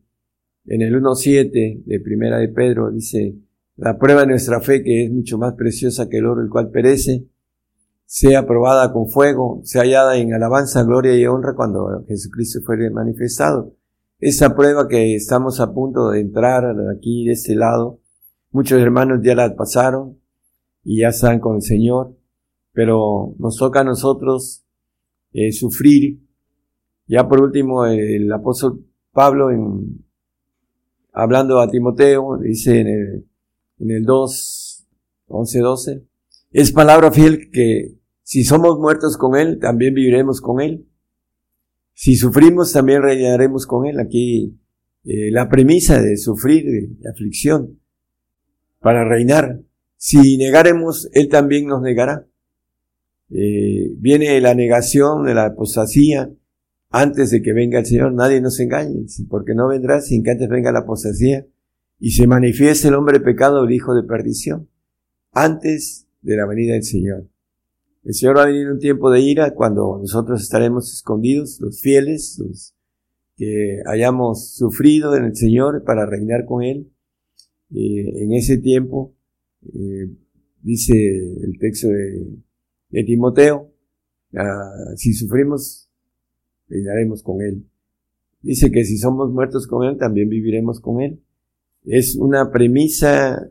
en 0.66 0.82
el 0.82 0.94
1.7 1.02 1.84
de 1.86 2.00
Primera 2.00 2.38
de 2.40 2.50
Pedro, 2.50 2.92
dice, 2.92 3.36
la 3.78 3.98
prueba 3.98 4.22
de 4.22 4.28
nuestra 4.28 4.60
fe, 4.60 4.84
que 4.84 5.06
es 5.06 5.12
mucho 5.12 5.38
más 5.38 5.54
preciosa 5.54 6.10
que 6.10 6.18
el 6.18 6.26
oro, 6.26 6.42
el 6.42 6.50
cual 6.50 6.72
perece, 6.72 7.26
sea 8.06 8.46
probada 8.46 8.92
con 8.92 9.10
fuego, 9.10 9.62
sea 9.64 9.84
hallada 9.84 10.18
en 10.18 10.34
alabanza, 10.34 10.84
gloria 10.84 11.16
y 11.16 11.26
honra 11.26 11.56
cuando 11.56 12.04
Jesucristo 12.08 12.60
fue 12.66 12.90
manifestado. 12.90 13.76
Esa 14.20 14.56
prueba 14.56 14.88
que 14.88 15.16
estamos 15.16 15.60
a 15.60 15.74
punto 15.74 16.10
de 16.10 16.22
entrar 16.22 16.66
aquí 16.96 17.26
de 17.26 17.34
este 17.34 17.56
lado, 17.56 18.00
muchos 18.52 18.82
hermanos 18.82 19.20
ya 19.24 19.36
la 19.36 19.56
pasaron 19.56 20.18
y 20.90 21.02
ya 21.02 21.10
están 21.10 21.42
con 21.42 21.58
el 21.58 21.62
Señor, 21.62 22.16
pero 22.72 23.36
nos 23.40 23.58
toca 23.58 23.82
a 23.82 23.84
nosotros 23.84 24.64
eh, 25.34 25.52
sufrir. 25.52 26.22
Ya 27.08 27.28
por 27.28 27.42
último, 27.42 27.86
el 27.86 28.32
apóstol 28.32 28.86
Pablo, 29.12 29.52
en, 29.52 30.06
hablando 31.12 31.60
a 31.60 31.70
Timoteo, 31.70 32.38
dice 32.38 32.80
en 32.80 32.88
el 32.88 33.28
en 33.80 33.92
el 33.92 34.04
2, 34.04 34.88
11, 35.28 35.60
12. 35.60 36.04
Es 36.52 36.72
palabra 36.72 37.12
fiel 37.12 37.50
que 37.52 37.98
si 38.24 38.44
somos 38.46 38.80
muertos 38.80 39.18
con 39.18 39.36
Él, 39.36 39.60
también 39.60 39.94
viviremos 39.94 40.42
con 40.42 40.62
Él. 40.62 40.88
Si 41.94 42.16
sufrimos, 42.16 42.72
también 42.72 43.02
reinaremos 43.02 43.66
con 43.66 43.86
Él. 43.86 44.00
Aquí 44.00 44.58
eh, 45.04 45.32
la 45.32 45.50
premisa 45.50 46.02
de 46.02 46.18
sufrir, 46.18 46.66
de 46.66 47.10
aflicción, 47.10 47.80
para 48.80 49.08
reinar. 49.08 49.62
Si 49.98 50.38
negaremos, 50.38 51.10
Él 51.14 51.28
también 51.28 51.68
nos 51.68 51.82
negará. 51.82 52.28
Eh, 53.30 53.92
viene 53.98 54.40
la 54.40 54.56
negación 54.56 55.26
de 55.26 55.34
la 55.34 55.48
apostasía 55.48 56.32
antes 56.90 57.32
de 57.32 57.42
que 57.42 57.54
venga 57.54 57.80
el 57.80 57.86
Señor. 57.86 58.14
Nadie 58.14 58.40
nos 58.40 58.60
engañe, 58.60 59.06
porque 59.30 59.54
no 59.54 59.68
vendrá 59.68 60.00
sin 60.02 60.24
que 60.24 60.32
antes 60.32 60.48
venga 60.48 60.72
la 60.72 60.80
apostasía 60.80 61.46
y 62.00 62.12
se 62.12 62.28
manifiesta 62.28 62.88
el 62.88 62.94
hombre 62.94 63.20
pecado, 63.20 63.64
el 63.64 63.72
hijo 63.74 63.96
de 63.96 64.04
perdición, 64.04 64.70
antes 65.32 66.08
de 66.22 66.38
la 66.38 66.46
venida 66.46 66.74
del 66.74 66.84
Señor. 66.84 67.28
El 68.04 68.14
Señor 68.14 68.38
va 68.38 68.44
a 68.44 68.48
venir 68.48 68.70
un 68.70 68.80
tiempo 68.80 69.12
de 69.12 69.20
ira 69.20 69.54
cuando 69.54 69.98
nosotros 70.00 70.42
estaremos 70.42 70.94
escondidos, 70.94 71.60
los 71.60 71.82
fieles, 71.82 72.38
los 72.40 72.74
que 73.36 73.82
hayamos 73.86 74.56
sufrido 74.56 75.16
en 75.16 75.26
el 75.26 75.36
Señor 75.36 75.84
para 75.84 76.06
reinar 76.06 76.46
con 76.46 76.64
Él. 76.64 76.92
Eh, 77.70 78.24
en 78.24 78.32
ese 78.32 78.58
tiempo, 78.58 79.17
eh, 79.64 80.10
dice 80.62 80.94
el 80.94 81.58
texto 81.60 81.90
de, 81.90 83.04
Timoteo, 83.04 83.72
ah, 84.36 84.94
si 84.96 85.14
sufrimos, 85.14 85.90
reinaremos 86.68 87.22
con 87.22 87.42
Él. 87.42 87.66
Dice 88.42 88.72
que 88.72 88.86
si 88.86 88.98
somos 88.98 89.32
muertos 89.32 89.68
con 89.68 89.84
Él, 89.84 89.98
también 89.98 90.30
viviremos 90.30 90.80
con 90.80 91.02
Él 91.02 91.20
es 91.88 92.16
una 92.16 92.52
premisa, 92.52 93.50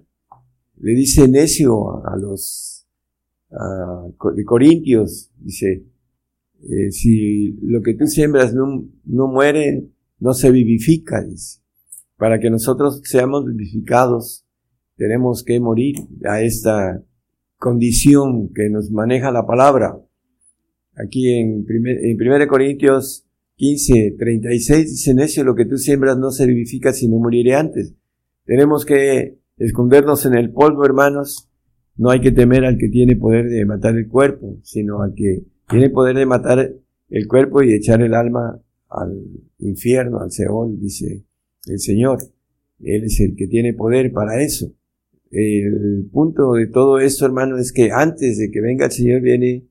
le 0.79 0.93
dice 0.93 1.27
necio 1.27 2.07
a 2.07 2.17
los 2.17 2.87
de 3.49 4.45
Corintios, 4.45 5.31
dice, 5.39 5.85
eh, 6.63 6.91
si 6.91 7.53
lo 7.63 7.81
que 7.81 7.95
tú 7.95 8.07
siembras 8.07 8.53
no, 8.53 8.87
no 9.05 9.29
muere, 9.29 9.89
no 10.19 10.35
se 10.35 10.51
vivifica, 10.51 11.23
dice. 11.23 11.61
Para 12.19 12.39
que 12.39 12.51
nosotros 12.51 13.01
seamos 13.05 13.47
vivificados, 13.47 14.45
tenemos 14.97 15.45
que 15.45 15.61
morir 15.61 15.97
a 16.25 16.43
esta 16.43 17.03
condición 17.59 18.51
que 18.55 18.69
nos 18.71 18.91
maneja 18.91 19.31
la 19.31 19.47
palabra. 19.47 19.99
Aquí 20.97 21.33
en, 21.33 21.65
primer, 21.65 21.99
en 22.05 22.21
1 22.21 22.49
Corintios 22.49 23.27
15, 23.57 24.17
36 24.19 24.91
dice, 24.91 25.15
necio, 25.15 25.45
lo 25.45 25.55
que 25.55 25.65
tú 25.65 25.79
siembras 25.79 26.19
no 26.19 26.31
se 26.31 26.47
vivifica 26.47 26.93
si 26.93 27.09
no 27.09 27.19
moriré 27.19 27.55
antes. 27.55 27.95
Tenemos 28.45 28.85
que 28.85 29.39
escondernos 29.59 30.27
en 30.27 30.35
el 30.35 30.51
polvo, 30.51 30.85
hermanos. 30.85 31.49
No 31.97 32.11
hay 32.11 32.21
que 32.21 32.33
temer 32.33 32.65
al 32.65 32.77
que 32.77 32.89
tiene 32.89 33.17
poder 33.17 33.49
de 33.49 33.65
matar 33.65 33.97
el 33.97 34.09
cuerpo, 34.09 34.59
sino 34.63 35.03
al 35.03 35.15
que 35.15 35.45
tiene 35.69 35.91
poder 35.91 36.17
de 36.17 36.27
matar 36.27 36.75
el 37.09 37.27
cuerpo 37.27 37.63
y 37.63 37.75
echar 37.75 38.03
el 38.03 38.15
alma 38.15 38.61
al 38.89 39.19
infierno, 39.59 40.21
al 40.21 40.31
Seol, 40.31 40.79
dice 40.79 41.25
el 41.67 41.81
Señor. 41.81 42.19
Él 42.81 43.05
es 43.05 43.21
el 43.21 43.35
que 43.37 43.47
tiene 43.47 43.73
poder 43.73 44.13
para 44.13 44.43
eso. 44.43 44.73
El 45.31 46.09
punto 46.13 46.53
de 46.53 46.67
todo 46.67 46.99
esto, 46.99 47.27
hermano, 47.27 47.59
es 47.59 47.73
que 47.73 47.91
antes 47.91 48.39
de 48.39 48.51
que 48.51 48.61
venga 48.61 48.87
el 48.87 48.93
Señor 48.93 49.21
viene 49.21 49.67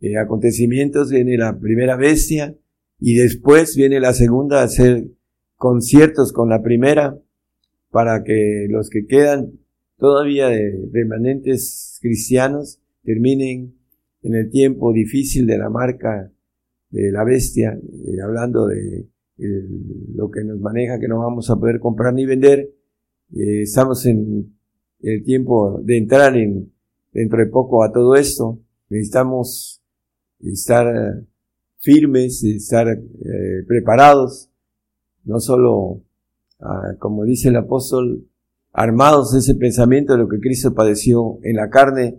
eh, 0.00 0.16
acontecimientos, 0.16 1.10
viene 1.10 1.36
la 1.36 1.58
primera 1.58 1.96
bestia 1.96 2.56
y 3.00 3.14
después 3.14 3.76
viene 3.76 4.00
la 4.00 4.12
segunda 4.12 4.60
a 4.60 4.64
hacer 4.64 5.08
conciertos 5.56 6.32
con 6.32 6.48
la 6.48 6.62
primera 6.62 7.18
para 7.90 8.22
que 8.22 8.66
los 8.68 8.88
que 8.90 9.06
quedan 9.06 9.52
todavía 9.98 10.48
de 10.48 10.88
remanentes 10.92 11.98
cristianos 12.00 12.80
terminen 13.02 13.74
en 14.22 14.34
el 14.34 14.50
tiempo 14.50 14.92
difícil 14.92 15.46
de 15.46 15.58
la 15.58 15.70
marca 15.70 16.30
de 16.90 17.10
la 17.10 17.24
bestia, 17.24 17.72
eh, 17.72 18.20
hablando 18.22 18.66
de 18.66 19.08
lo 20.14 20.30
que 20.30 20.44
nos 20.44 20.60
maneja, 20.60 21.00
que 21.00 21.08
no 21.08 21.18
vamos 21.18 21.50
a 21.50 21.56
poder 21.56 21.80
comprar 21.80 22.14
ni 22.14 22.24
vender. 22.24 22.70
Eh, 23.34 23.62
estamos 23.62 24.06
en 24.06 24.54
el 25.04 25.22
tiempo 25.22 25.80
de 25.82 25.98
entrar 25.98 26.36
en, 26.36 26.72
dentro 27.12 27.38
de 27.38 27.46
poco 27.46 27.84
a 27.84 27.92
todo 27.92 28.14
esto. 28.14 28.58
Necesitamos 28.88 29.82
estar 30.40 30.86
firmes, 31.78 32.42
estar 32.42 32.88
eh, 32.88 33.64
preparados, 33.66 34.50
no 35.24 35.38
solo, 35.40 36.02
ah, 36.60 36.94
como 36.98 37.24
dice 37.24 37.48
el 37.48 37.56
apóstol, 37.56 38.26
armados 38.72 39.32
de 39.32 39.38
ese 39.38 39.54
pensamiento 39.54 40.14
de 40.14 40.18
lo 40.20 40.28
que 40.28 40.40
Cristo 40.40 40.74
padeció 40.74 41.38
en 41.42 41.56
la 41.56 41.70
carne, 41.70 42.18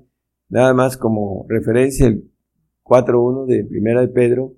nada 0.49 0.74
más 0.74 0.98
como 0.98 1.45
referencia 1.49 2.07
el 2.07 2.32
4.1 2.84 3.45
de 3.48 3.64
Primera 3.66 4.02
de 4.02 4.07
Pedro, 4.07 4.53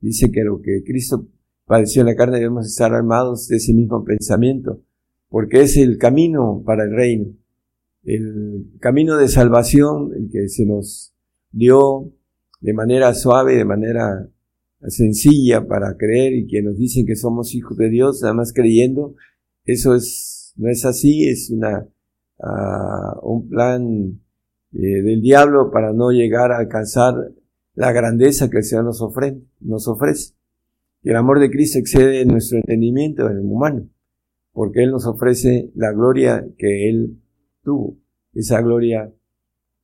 dice 0.00 0.30
que 0.30 0.42
lo 0.42 0.60
que 0.60 0.82
Cristo 0.84 1.28
padeció 1.66 2.00
en 2.00 2.06
la 2.06 2.16
carne 2.16 2.38
debemos 2.38 2.66
estar 2.66 2.94
armados 2.94 3.48
de 3.48 3.56
ese 3.56 3.74
mismo 3.74 4.04
pensamiento, 4.04 4.80
porque 5.28 5.62
es 5.62 5.76
el 5.76 5.98
camino 5.98 6.62
para 6.64 6.84
el 6.84 6.92
reino, 6.92 7.26
el 8.06 8.70
camino 8.80 9.16
de 9.16 9.28
salvación, 9.28 10.12
el 10.16 10.30
que 10.30 10.48
se 10.48 10.64
nos 10.64 11.12
dio 11.50 12.12
de 12.60 12.72
manera 12.72 13.12
suave, 13.14 13.56
de 13.56 13.64
manera 13.64 14.28
sencilla 14.86 15.66
para 15.66 15.96
creer 15.96 16.34
y 16.34 16.46
que 16.46 16.62
nos 16.62 16.76
dicen 16.76 17.04
que 17.04 17.16
somos 17.16 17.54
hijos 17.54 17.76
de 17.76 17.90
Dios, 17.90 18.22
nada 18.22 18.34
más 18.34 18.52
creyendo, 18.52 19.16
eso 19.64 19.94
es, 19.94 20.52
no 20.56 20.70
es 20.70 20.84
así, 20.84 21.28
es 21.28 21.50
una, 21.50 21.88
uh, 22.38 23.28
un 23.28 23.48
plan 23.48 24.20
eh, 24.72 25.02
del 25.02 25.20
diablo 25.20 25.70
para 25.72 25.92
no 25.92 26.12
llegar 26.12 26.52
a 26.52 26.58
alcanzar 26.58 27.32
la 27.74 27.92
grandeza 27.92 28.48
que 28.48 28.58
el 28.58 28.64
Señor 28.64 28.84
nos, 28.84 29.02
nos 29.60 29.88
ofrece. 29.88 30.34
Y 31.02 31.10
el 31.10 31.16
amor 31.16 31.40
de 31.40 31.50
Cristo 31.50 31.78
excede 31.78 32.24
nuestro 32.24 32.58
entendimiento 32.58 33.28
en 33.28 33.38
el 33.38 33.44
humano, 33.44 33.88
porque 34.52 34.84
Él 34.84 34.92
nos 34.92 35.06
ofrece 35.06 35.72
la 35.74 35.92
gloria 35.92 36.46
que 36.56 36.88
Él 36.88 37.20
tuvo, 37.66 37.98
esa 38.32 38.62
gloria 38.62 39.12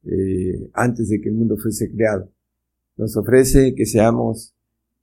eh, 0.04 0.70
antes 0.72 1.08
de 1.08 1.20
que 1.20 1.28
el 1.28 1.34
mundo 1.34 1.56
fuese 1.56 1.90
creado. 1.90 2.30
Nos 2.96 3.16
ofrece 3.16 3.74
que 3.74 3.86
seamos 3.86 4.54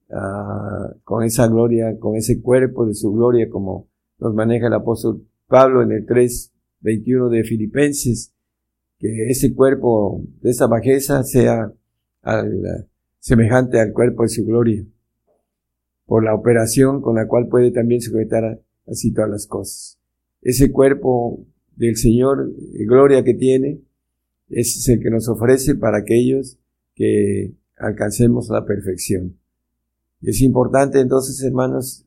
uh, 0.10 0.98
con 1.04 1.24
esa 1.24 1.48
gloria, 1.48 2.00
con 2.00 2.16
ese 2.16 2.42
cuerpo 2.42 2.86
de 2.86 2.94
su 2.94 3.12
gloria, 3.12 3.50
como 3.50 3.90
nos 4.18 4.34
maneja 4.34 4.68
el 4.68 4.74
apóstol 4.74 5.28
Pablo 5.48 5.82
en 5.82 5.92
el 5.92 6.06
3, 6.06 6.54
21 6.82 7.30
de 7.30 7.44
Filipenses, 7.44 8.34
que 8.98 9.30
ese 9.30 9.54
cuerpo 9.54 10.22
de 10.42 10.52
esa 10.52 10.68
bajeza 10.68 11.24
sea 11.24 11.74
semejante 13.20 13.80
al 13.80 13.92
cuerpo 13.92 14.24
de 14.24 14.30
su 14.30 14.46
gloria, 14.46 14.86
por 16.06 16.24
la 16.24 16.36
operación 16.36 17.02
con 17.02 17.16
la 17.16 17.28
cual 17.28 17.48
puede 17.48 17.72
también 17.72 18.02
sujetar 18.02 18.62
así 18.88 19.14
todas 19.14 19.30
las 19.30 19.48
cosas. 19.48 19.98
Ese 20.42 20.72
cuerpo 20.72 21.46
del 21.80 21.96
Señor, 21.96 22.52
gloria 22.86 23.24
que 23.24 23.34
tiene, 23.34 23.82
es 24.50 24.88
el 24.90 25.00
que 25.00 25.10
nos 25.10 25.30
ofrece 25.30 25.76
para 25.76 26.00
aquellos 26.00 26.58
que 26.94 27.54
alcancemos 27.78 28.50
la 28.50 28.66
perfección. 28.66 29.38
Es 30.22 30.42
importante 30.42 31.00
entonces, 31.00 31.42
hermanos, 31.42 32.06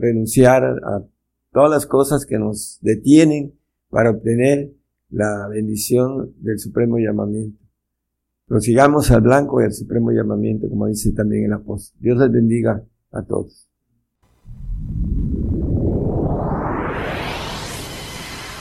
renunciar 0.00 0.64
a 0.64 1.04
todas 1.52 1.70
las 1.70 1.86
cosas 1.86 2.24
que 2.24 2.38
nos 2.38 2.78
detienen 2.80 3.52
para 3.90 4.10
obtener 4.10 4.72
la 5.10 5.48
bendición 5.48 6.32
del 6.40 6.58
supremo 6.58 6.96
llamamiento. 6.98 7.62
Prosigamos 8.46 9.10
al 9.10 9.20
blanco 9.20 9.60
y 9.60 9.64
al 9.64 9.72
supremo 9.72 10.12
llamamiento, 10.12 10.68
como 10.68 10.86
dice 10.86 11.12
también 11.12 11.44
el 11.44 11.52
apóstol. 11.52 11.98
Dios 12.00 12.18
les 12.18 12.32
bendiga 12.32 12.82
a 13.12 13.22
todos. 13.22 13.68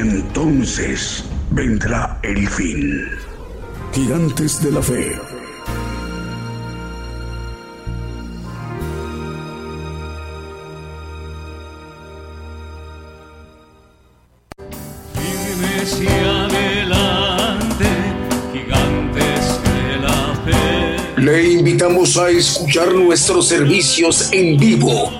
Entonces 0.00 1.24
vendrá 1.50 2.18
el 2.22 2.48
fin. 2.48 3.06
Gigantes 3.92 4.62
de 4.62 4.72
la 4.72 4.82
fe. 4.82 5.18
adelante, 16.24 17.86
gigantes 18.52 19.60
de 19.62 19.96
la 20.02 20.34
fe. 20.44 21.20
Le 21.20 21.52
invitamos 21.52 22.16
a 22.16 22.30
escuchar 22.30 22.94
nuestros 22.94 23.48
servicios 23.48 24.32
en 24.32 24.56
vivo 24.56 25.19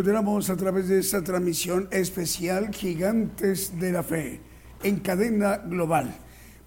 Continuamos 0.00 0.48
a 0.48 0.56
través 0.56 0.88
de 0.88 0.98
esta 0.98 1.22
transmisión 1.22 1.86
especial 1.90 2.72
Gigantes 2.72 3.78
de 3.78 3.92
la 3.92 4.02
Fe 4.02 4.40
en 4.82 5.00
cadena 5.00 5.58
global. 5.58 6.16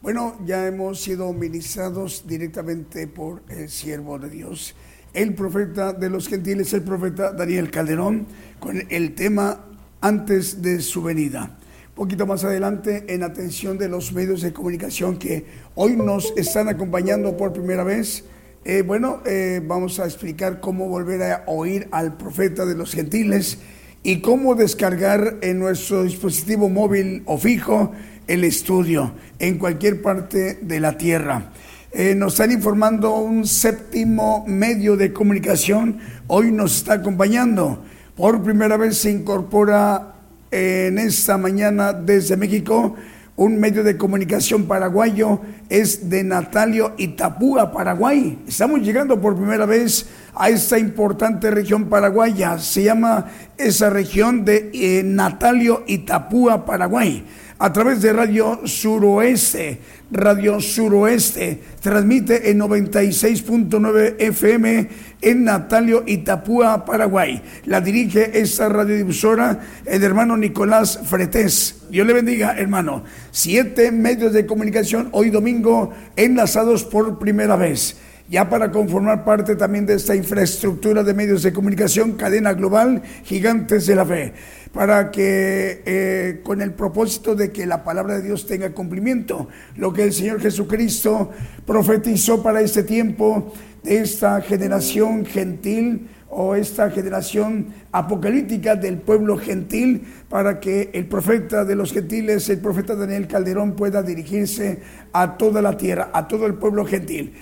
Bueno, 0.03 0.38
ya 0.45 0.68
hemos 0.68 1.01
sido 1.01 1.34
ministrados 1.34 2.26
directamente 2.27 3.07
por 3.07 3.41
el 3.49 3.69
siervo 3.69 4.19
de 4.19 4.30
Dios, 4.30 4.76
el 5.15 5.34
profeta 5.34 5.93
de 5.93 6.11
los 6.11 6.27
gentiles, 6.27 6.73
el 6.73 6.84
profeta 6.84 7.34
Daniel 7.34 7.72
Calderón, 7.72 8.27
con 8.60 8.84
el 8.88 9.15
tema 9.15 9.65
antes 9.99 10.61
de 10.61 10.80
su 10.80 11.01
venida. 11.01 11.57
Poquito 11.95 12.27
más 12.27 12.43
adelante, 12.43 13.03
en 13.07 13.23
atención 13.23 13.80
de 13.80 13.89
los 13.89 14.14
medios 14.14 14.41
de 14.43 14.53
comunicación 14.53 15.18
que 15.18 15.43
hoy 15.73 15.95
nos 15.95 16.31
están 16.38 16.69
acompañando 16.69 17.35
por 17.35 17.51
primera 17.51 17.84
vez, 17.84 18.26
eh, 18.65 18.81
bueno, 18.81 19.22
eh, 19.26 19.61
vamos 19.61 19.99
a 19.99 20.06
explicar 20.06 20.61
cómo 20.61 20.88
volver 20.88 21.22
a 21.23 21.44
oír 21.48 21.90
al 21.91 22.15
profeta 22.15 22.65
de 22.65 22.76
los 22.76 22.94
gentiles 22.94 23.57
y 24.03 24.22
cómo 24.22 24.56
descargar 24.56 25.38
en 25.41 25.60
nuestro 25.60 26.03
dispositivo 26.03 26.69
móvil 26.69 27.23
o 27.26 27.38
fijo 27.38 27.91
el 28.26 28.45
estudio 28.45 29.14
en 29.40 29.57
cualquier 29.57 30.02
parte 30.02 30.60
de 30.61 30.80
la 30.80 30.98
tierra. 30.98 31.52
Eh, 31.91 32.15
nos 32.15 32.34
están 32.34 32.53
informando 32.53 33.15
un 33.18 33.45
séptimo 33.45 34.45
medio 34.48 34.95
de 34.95 35.11
comunicación, 35.11 35.99
hoy 36.27 36.52
nos 36.53 36.77
está 36.77 36.94
acompañando. 36.94 37.84
Por 38.15 38.41
primera 38.44 38.77
vez 38.77 38.98
se 38.98 39.11
incorpora 39.11 40.15
en 40.52 40.99
esta 40.99 41.38
mañana 41.38 41.91
desde 41.91 42.38
México 42.38 42.95
un 43.35 43.60
medio 43.60 43.84
de 43.84 43.97
comunicación 43.97 44.65
paraguayo, 44.65 45.41
es 45.69 46.10
de 46.10 46.23
Natalio 46.23 46.93
Itapúa, 46.97 47.72
Paraguay. 47.72 48.39
Estamos 48.47 48.81
llegando 48.81 49.19
por 49.19 49.35
primera 49.35 49.65
vez 49.65 50.07
a 50.35 50.49
esta 50.49 50.77
importante 50.77 51.49
región 51.49 51.85
paraguaya. 51.85 52.60
Se 52.60 52.84
llama 52.84 53.26
esa 53.57 53.89
región 53.89 54.45
de 54.45 54.69
eh, 54.73 55.03
Natalio 55.03 55.84
Itapúa, 55.88 56.65
Paraguay 56.65 57.26
a 57.59 57.73
través 57.73 58.01
de 58.01 58.13
Radio 58.13 58.61
Suroeste. 58.65 59.80
Radio 60.11 60.59
Suroeste 60.59 61.61
transmite 61.81 62.51
en 62.51 62.59
96.9 62.59 64.15
FM 64.19 64.89
en 65.21 65.43
Natalio, 65.43 66.03
Itapúa, 66.05 66.85
Paraguay. 66.85 67.41
La 67.65 67.81
dirige 67.81 68.39
esta 68.39 68.69
radiodifusora 68.69 69.59
el 69.85 70.03
hermano 70.03 70.38
Nicolás 70.38 70.99
Fretés. 71.05 71.84
Dios 71.89 72.05
le 72.05 72.13
bendiga, 72.13 72.55
hermano. 72.57 73.03
Siete 73.31 73.91
medios 73.91 74.34
de 74.34 74.45
comunicación 74.45 75.09
hoy 75.11 75.30
domingo 75.30 75.93
enlazados 76.15 76.84
por 76.84 77.19
primera 77.19 77.55
vez 77.55 77.97
ya 78.30 78.50
para 78.50 78.72
conformar 78.72 79.26
parte 79.26 79.56
también 79.56 79.86
de 79.86 79.95
esta 79.95 80.16
infraestructura 80.16 81.04
de 81.04 81.14
medios 81.14 81.44
de 81.44 81.54
comunicación, 81.54 82.14
cadena 82.14 82.54
global, 82.54 83.02
gigantes 83.24 83.86
de 83.86 83.95
la 83.95 84.06
fe 84.06 84.34
para 84.74 85.12
que 85.12 85.84
eh, 85.86 86.41
con 86.44 86.62
el 86.62 86.74
propósito 86.74 87.36
de 87.36 87.52
que 87.52 87.68
la 87.68 87.84
palabra 87.84 88.16
de 88.16 88.24
Dios 88.24 88.48
tenga 88.48 88.72
cumplimiento, 88.72 89.48
lo 89.78 89.94
que 89.94 90.04
el 90.04 90.12
Señor 90.12 90.41
Jesucristo 90.41 91.30
profetizó 91.66 92.41
para 92.41 92.60
este 92.60 92.84
tiempo, 92.84 93.54
de 93.84 94.00
esta 94.00 94.41
generación 94.41 95.26
gentil 95.26 96.08
o 96.30 96.56
esta 96.56 96.90
generación 96.90 97.68
apocalíptica 97.91 98.76
del 98.76 98.98
pueblo 98.98 99.38
gentil, 99.38 100.08
para 100.30 100.60
que 100.60 100.90
el 100.94 101.06
profeta 101.06 101.64
de 101.66 101.76
los 101.76 101.91
gentiles, 101.91 102.50
el 102.50 102.60
profeta 102.60 102.95
Daniel 102.95 103.28
Calderón, 103.28 103.74
pueda 103.74 104.02
dirigirse 104.02 104.80
a 105.12 105.38
toda 105.38 105.62
la 105.62 105.78
tierra, 105.78 106.10
a 106.14 106.28
todo 106.28 106.48
el 106.48 106.56
pueblo 106.56 106.86
gentil. 106.86 107.34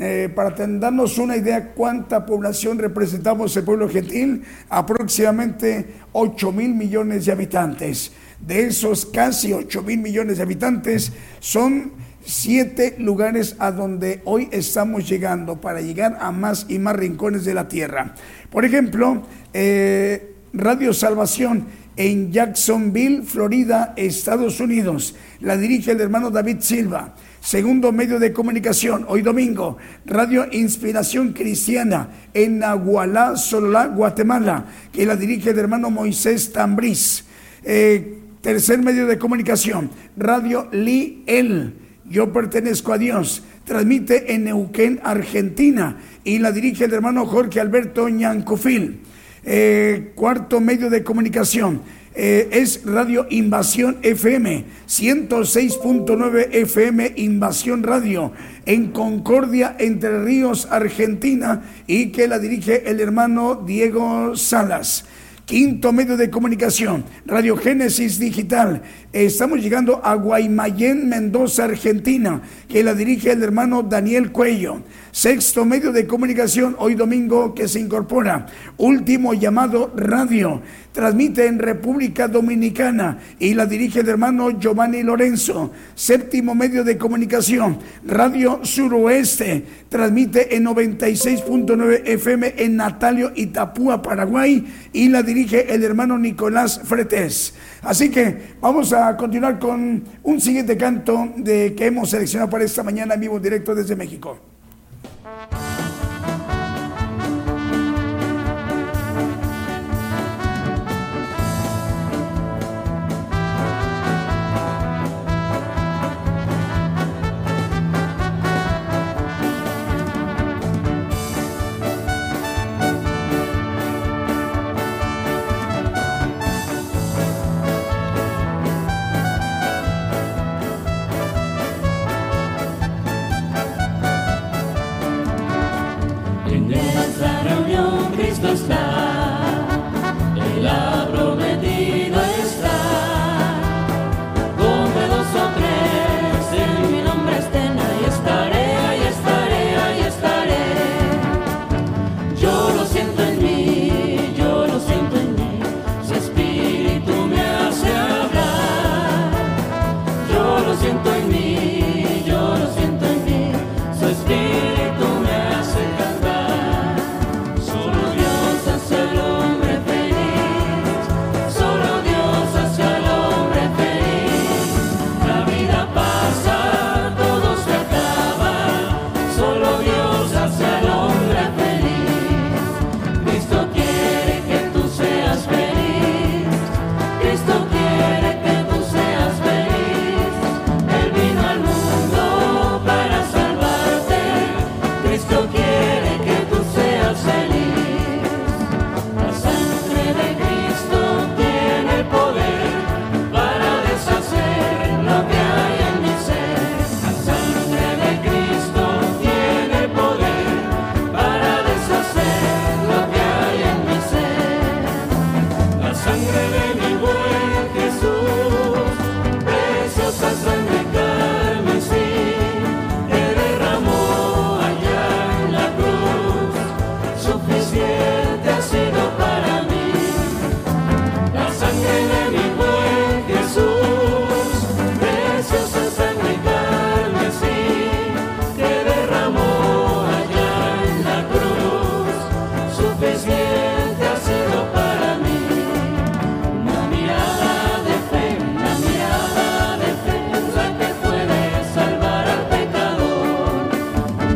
Eh, 0.00 0.30
para 0.32 0.50
darnos 0.50 1.18
una 1.18 1.36
idea 1.36 1.72
cuánta 1.72 2.24
población 2.24 2.78
representamos 2.78 3.56
el 3.56 3.64
pueblo 3.64 3.88
gentil, 3.88 4.44
aproximadamente 4.68 5.86
8 6.12 6.52
mil 6.52 6.74
millones 6.74 7.26
de 7.26 7.32
habitantes. 7.32 8.12
De 8.40 8.66
esos 8.66 9.06
casi 9.06 9.52
8 9.52 9.82
mil 9.82 9.98
millones 9.98 10.36
de 10.36 10.44
habitantes, 10.44 11.12
son 11.40 11.92
siete 12.24 12.94
lugares 12.98 13.56
a 13.58 13.72
donde 13.72 14.20
hoy 14.24 14.48
estamos 14.52 15.08
llegando 15.08 15.60
para 15.60 15.80
llegar 15.80 16.18
a 16.20 16.30
más 16.30 16.66
y 16.68 16.78
más 16.78 16.94
rincones 16.94 17.44
de 17.44 17.54
la 17.54 17.66
tierra. 17.66 18.14
Por 18.50 18.64
ejemplo, 18.64 19.22
eh, 19.52 20.34
Radio 20.52 20.92
Salvación 20.92 21.66
en 21.96 22.30
Jacksonville, 22.30 23.22
Florida, 23.22 23.94
Estados 23.96 24.60
Unidos. 24.60 25.16
La 25.40 25.56
dirige 25.56 25.90
el 25.92 26.00
hermano 26.00 26.30
David 26.30 26.58
Silva. 26.60 27.14
Segundo 27.40 27.92
medio 27.92 28.18
de 28.18 28.32
comunicación, 28.32 29.06
hoy 29.08 29.22
domingo, 29.22 29.78
Radio 30.04 30.46
Inspiración 30.50 31.32
Cristiana 31.32 32.08
en 32.34 32.58
Nahualá, 32.58 33.36
Sololá, 33.36 33.86
Guatemala, 33.86 34.66
que 34.92 35.06
la 35.06 35.16
dirige 35.16 35.50
el 35.50 35.58
hermano 35.58 35.90
Moisés 35.90 36.52
Tambriz. 36.52 37.24
Eh, 37.62 38.18
tercer 38.42 38.80
medio 38.80 39.06
de 39.06 39.18
comunicación, 39.18 39.90
Radio 40.16 40.68
Li 40.72 41.22
El. 41.26 41.74
Yo 42.04 42.32
pertenezco 42.32 42.92
a 42.92 42.98
Dios. 42.98 43.44
Transmite 43.64 44.34
en 44.34 44.44
Neuquén, 44.44 45.00
Argentina, 45.04 45.98
y 46.24 46.38
la 46.38 46.52
dirige 46.52 46.86
el 46.86 46.92
hermano 46.92 47.24
Jorge 47.24 47.60
Alberto 47.60 48.08
Ñancofil. 48.08 49.00
Eh, 49.44 50.12
cuarto 50.14 50.60
medio 50.60 50.90
de 50.90 51.04
comunicación, 51.04 51.82
eh, 52.20 52.48
es 52.50 52.82
Radio 52.84 53.28
Invasión 53.30 53.98
FM, 54.02 54.64
106.9 54.88 56.48
FM 56.50 57.12
Invasión 57.14 57.84
Radio, 57.84 58.32
en 58.66 58.88
Concordia, 58.88 59.76
Entre 59.78 60.24
Ríos, 60.24 60.66
Argentina, 60.68 61.62
y 61.86 62.06
que 62.06 62.26
la 62.26 62.40
dirige 62.40 62.90
el 62.90 62.98
hermano 62.98 63.62
Diego 63.64 64.34
Salas. 64.34 65.04
Quinto 65.44 65.92
medio 65.92 66.16
de 66.16 66.28
comunicación, 66.28 67.04
Radio 67.24 67.56
Génesis 67.56 68.18
Digital. 68.18 68.82
Estamos 69.12 69.62
llegando 69.62 70.04
a 70.04 70.14
Guaymallén, 70.14 71.08
Mendoza, 71.08 71.64
Argentina, 71.64 72.42
que 72.68 72.82
la 72.82 72.94
dirige 72.94 73.30
el 73.30 73.42
hermano 73.44 73.84
Daniel 73.84 74.32
Cuello. 74.32 74.82
Sexto 75.18 75.64
medio 75.64 75.90
de 75.90 76.06
comunicación, 76.06 76.76
hoy 76.78 76.94
domingo 76.94 77.52
que 77.52 77.66
se 77.66 77.80
incorpora. 77.80 78.46
Último 78.76 79.34
llamado 79.34 79.92
radio. 79.96 80.62
Transmite 80.92 81.46
en 81.46 81.58
República 81.58 82.28
Dominicana 82.28 83.18
y 83.40 83.54
la 83.54 83.66
dirige 83.66 83.98
el 83.98 84.08
hermano 84.08 84.60
Giovanni 84.60 85.02
Lorenzo. 85.02 85.72
Séptimo 85.96 86.54
medio 86.54 86.84
de 86.84 86.96
comunicación, 86.96 87.80
Radio 88.06 88.60
Suroeste. 88.62 89.64
Transmite 89.88 90.54
en 90.54 90.66
96.9 90.66 92.02
FM 92.04 92.54
en 92.56 92.76
Natalio, 92.76 93.32
Itapúa, 93.34 94.00
Paraguay 94.00 94.72
y 94.92 95.08
la 95.08 95.24
dirige 95.24 95.74
el 95.74 95.82
hermano 95.82 96.16
Nicolás 96.16 96.80
Fretes. 96.84 97.54
Así 97.82 98.08
que 98.08 98.54
vamos 98.60 98.92
a 98.92 99.16
continuar 99.16 99.58
con 99.58 100.04
un 100.22 100.40
siguiente 100.40 100.76
canto 100.76 101.32
de 101.38 101.74
que 101.74 101.86
hemos 101.86 102.10
seleccionado 102.10 102.48
para 102.48 102.62
esta 102.62 102.84
mañana 102.84 103.14
en 103.14 103.20
vivo 103.20 103.40
directo 103.40 103.74
desde 103.74 103.96
México. 103.96 104.57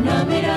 una 0.03 0.25
mirada. 0.25 0.52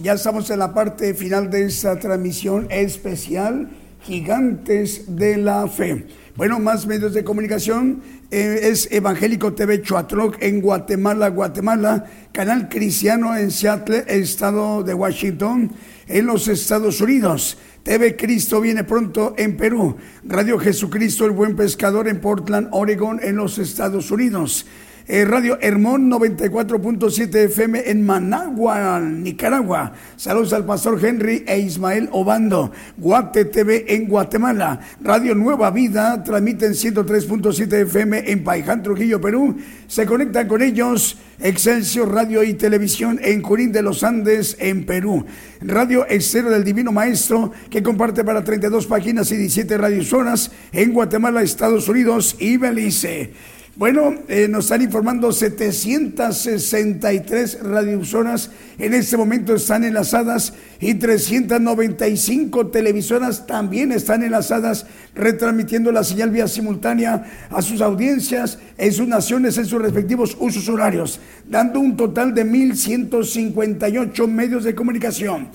Ya 0.00 0.12
estamos 0.12 0.48
en 0.50 0.60
la 0.60 0.72
parte 0.72 1.12
final 1.12 1.50
de 1.50 1.64
esta 1.64 1.98
transmisión 1.98 2.68
especial, 2.70 3.68
Gigantes 4.00 5.16
de 5.16 5.38
la 5.38 5.66
Fe. 5.66 6.06
Bueno, 6.36 6.60
más 6.60 6.86
medios 6.86 7.14
de 7.14 7.24
comunicación. 7.24 8.00
eh, 8.30 8.60
es 8.70 8.88
Evangélico 8.92 9.52
TV 9.52 9.82
Chuatroc 9.82 10.36
en 10.40 10.60
Guatemala, 10.60 11.30
Guatemala. 11.30 12.04
Canal 12.30 12.68
Cristiano 12.68 13.36
en 13.36 13.50
Seattle, 13.50 14.04
estado 14.06 14.84
de 14.84 14.94
Washington, 14.94 15.72
en 16.06 16.26
los 16.26 16.46
Estados 16.46 17.00
Unidos. 17.00 17.58
TV 17.82 18.14
Cristo 18.14 18.60
viene 18.60 18.84
pronto 18.84 19.34
en 19.36 19.56
Perú. 19.56 19.96
Radio 20.22 20.60
Jesucristo, 20.60 21.24
el 21.24 21.32
buen 21.32 21.56
pescador 21.56 22.06
en 22.06 22.20
Portland, 22.20 22.68
Oregon, 22.70 23.18
en 23.20 23.34
los 23.34 23.58
Estados 23.58 24.12
Unidos. 24.12 24.64
Eh, 25.06 25.24
Radio 25.24 25.58
Hermón 25.60 26.10
94.7 26.10 27.34
FM 27.46 27.90
en 27.90 28.04
Managua, 28.04 29.00
Nicaragua. 29.00 29.92
Saludos 30.16 30.52
al 30.52 30.64
pastor 30.64 31.04
Henry 31.04 31.44
e 31.46 31.58
Ismael 31.58 32.08
Obando. 32.12 32.70
Guate 32.96 33.46
TV 33.46 33.86
en 33.88 34.06
Guatemala. 34.06 34.80
Radio 35.00 35.34
Nueva 35.34 35.70
Vida 35.70 36.22
transmiten 36.22 36.72
103.7 36.72 37.82
FM 37.82 38.30
en 38.30 38.44
Paiján, 38.44 38.82
Trujillo, 38.82 39.20
Perú. 39.20 39.56
Se 39.88 40.06
conectan 40.06 40.46
con 40.46 40.62
ellos 40.62 41.18
Excelsior 41.40 42.12
Radio 42.12 42.42
y 42.42 42.54
Televisión 42.54 43.18
en 43.22 43.42
Junín 43.42 43.72
de 43.72 43.82
los 43.82 44.04
Andes, 44.04 44.56
en 44.60 44.84
Perú. 44.84 45.24
Radio 45.62 46.06
Estero 46.06 46.50
del 46.50 46.64
Divino 46.64 46.92
Maestro, 46.92 47.52
que 47.70 47.82
comparte 47.82 48.22
para 48.22 48.44
32 48.44 48.86
páginas 48.86 49.32
y 49.32 49.36
17 49.36 49.78
radiosoras 49.78 50.52
en 50.72 50.92
Guatemala, 50.92 51.42
Estados 51.42 51.88
Unidos 51.88 52.36
y 52.38 52.58
Belice. 52.58 53.32
Bueno, 53.76 54.14
eh, 54.26 54.48
nos 54.48 54.64
están 54.64 54.82
informando 54.82 55.30
763 55.30 57.62
radiosoras 57.62 58.50
en 58.78 58.94
este 58.94 59.16
momento 59.16 59.54
están 59.54 59.84
enlazadas 59.84 60.54
y 60.80 60.94
395 60.94 62.66
televisoras 62.66 63.46
también 63.46 63.92
están 63.92 64.24
enlazadas 64.24 64.86
retransmitiendo 65.14 65.92
la 65.92 66.02
señal 66.02 66.30
vía 66.30 66.48
simultánea 66.48 67.24
a 67.48 67.62
sus 67.62 67.80
audiencias 67.80 68.58
en 68.76 68.92
sus 68.92 69.06
naciones 69.06 69.56
en 69.56 69.66
sus 69.66 69.80
respectivos 69.80 70.36
usos 70.40 70.68
horarios, 70.68 71.20
dando 71.48 71.78
un 71.78 71.96
total 71.96 72.34
de 72.34 72.44
1.158 72.44 74.26
medios 74.26 74.64
de 74.64 74.74
comunicación. 74.74 75.46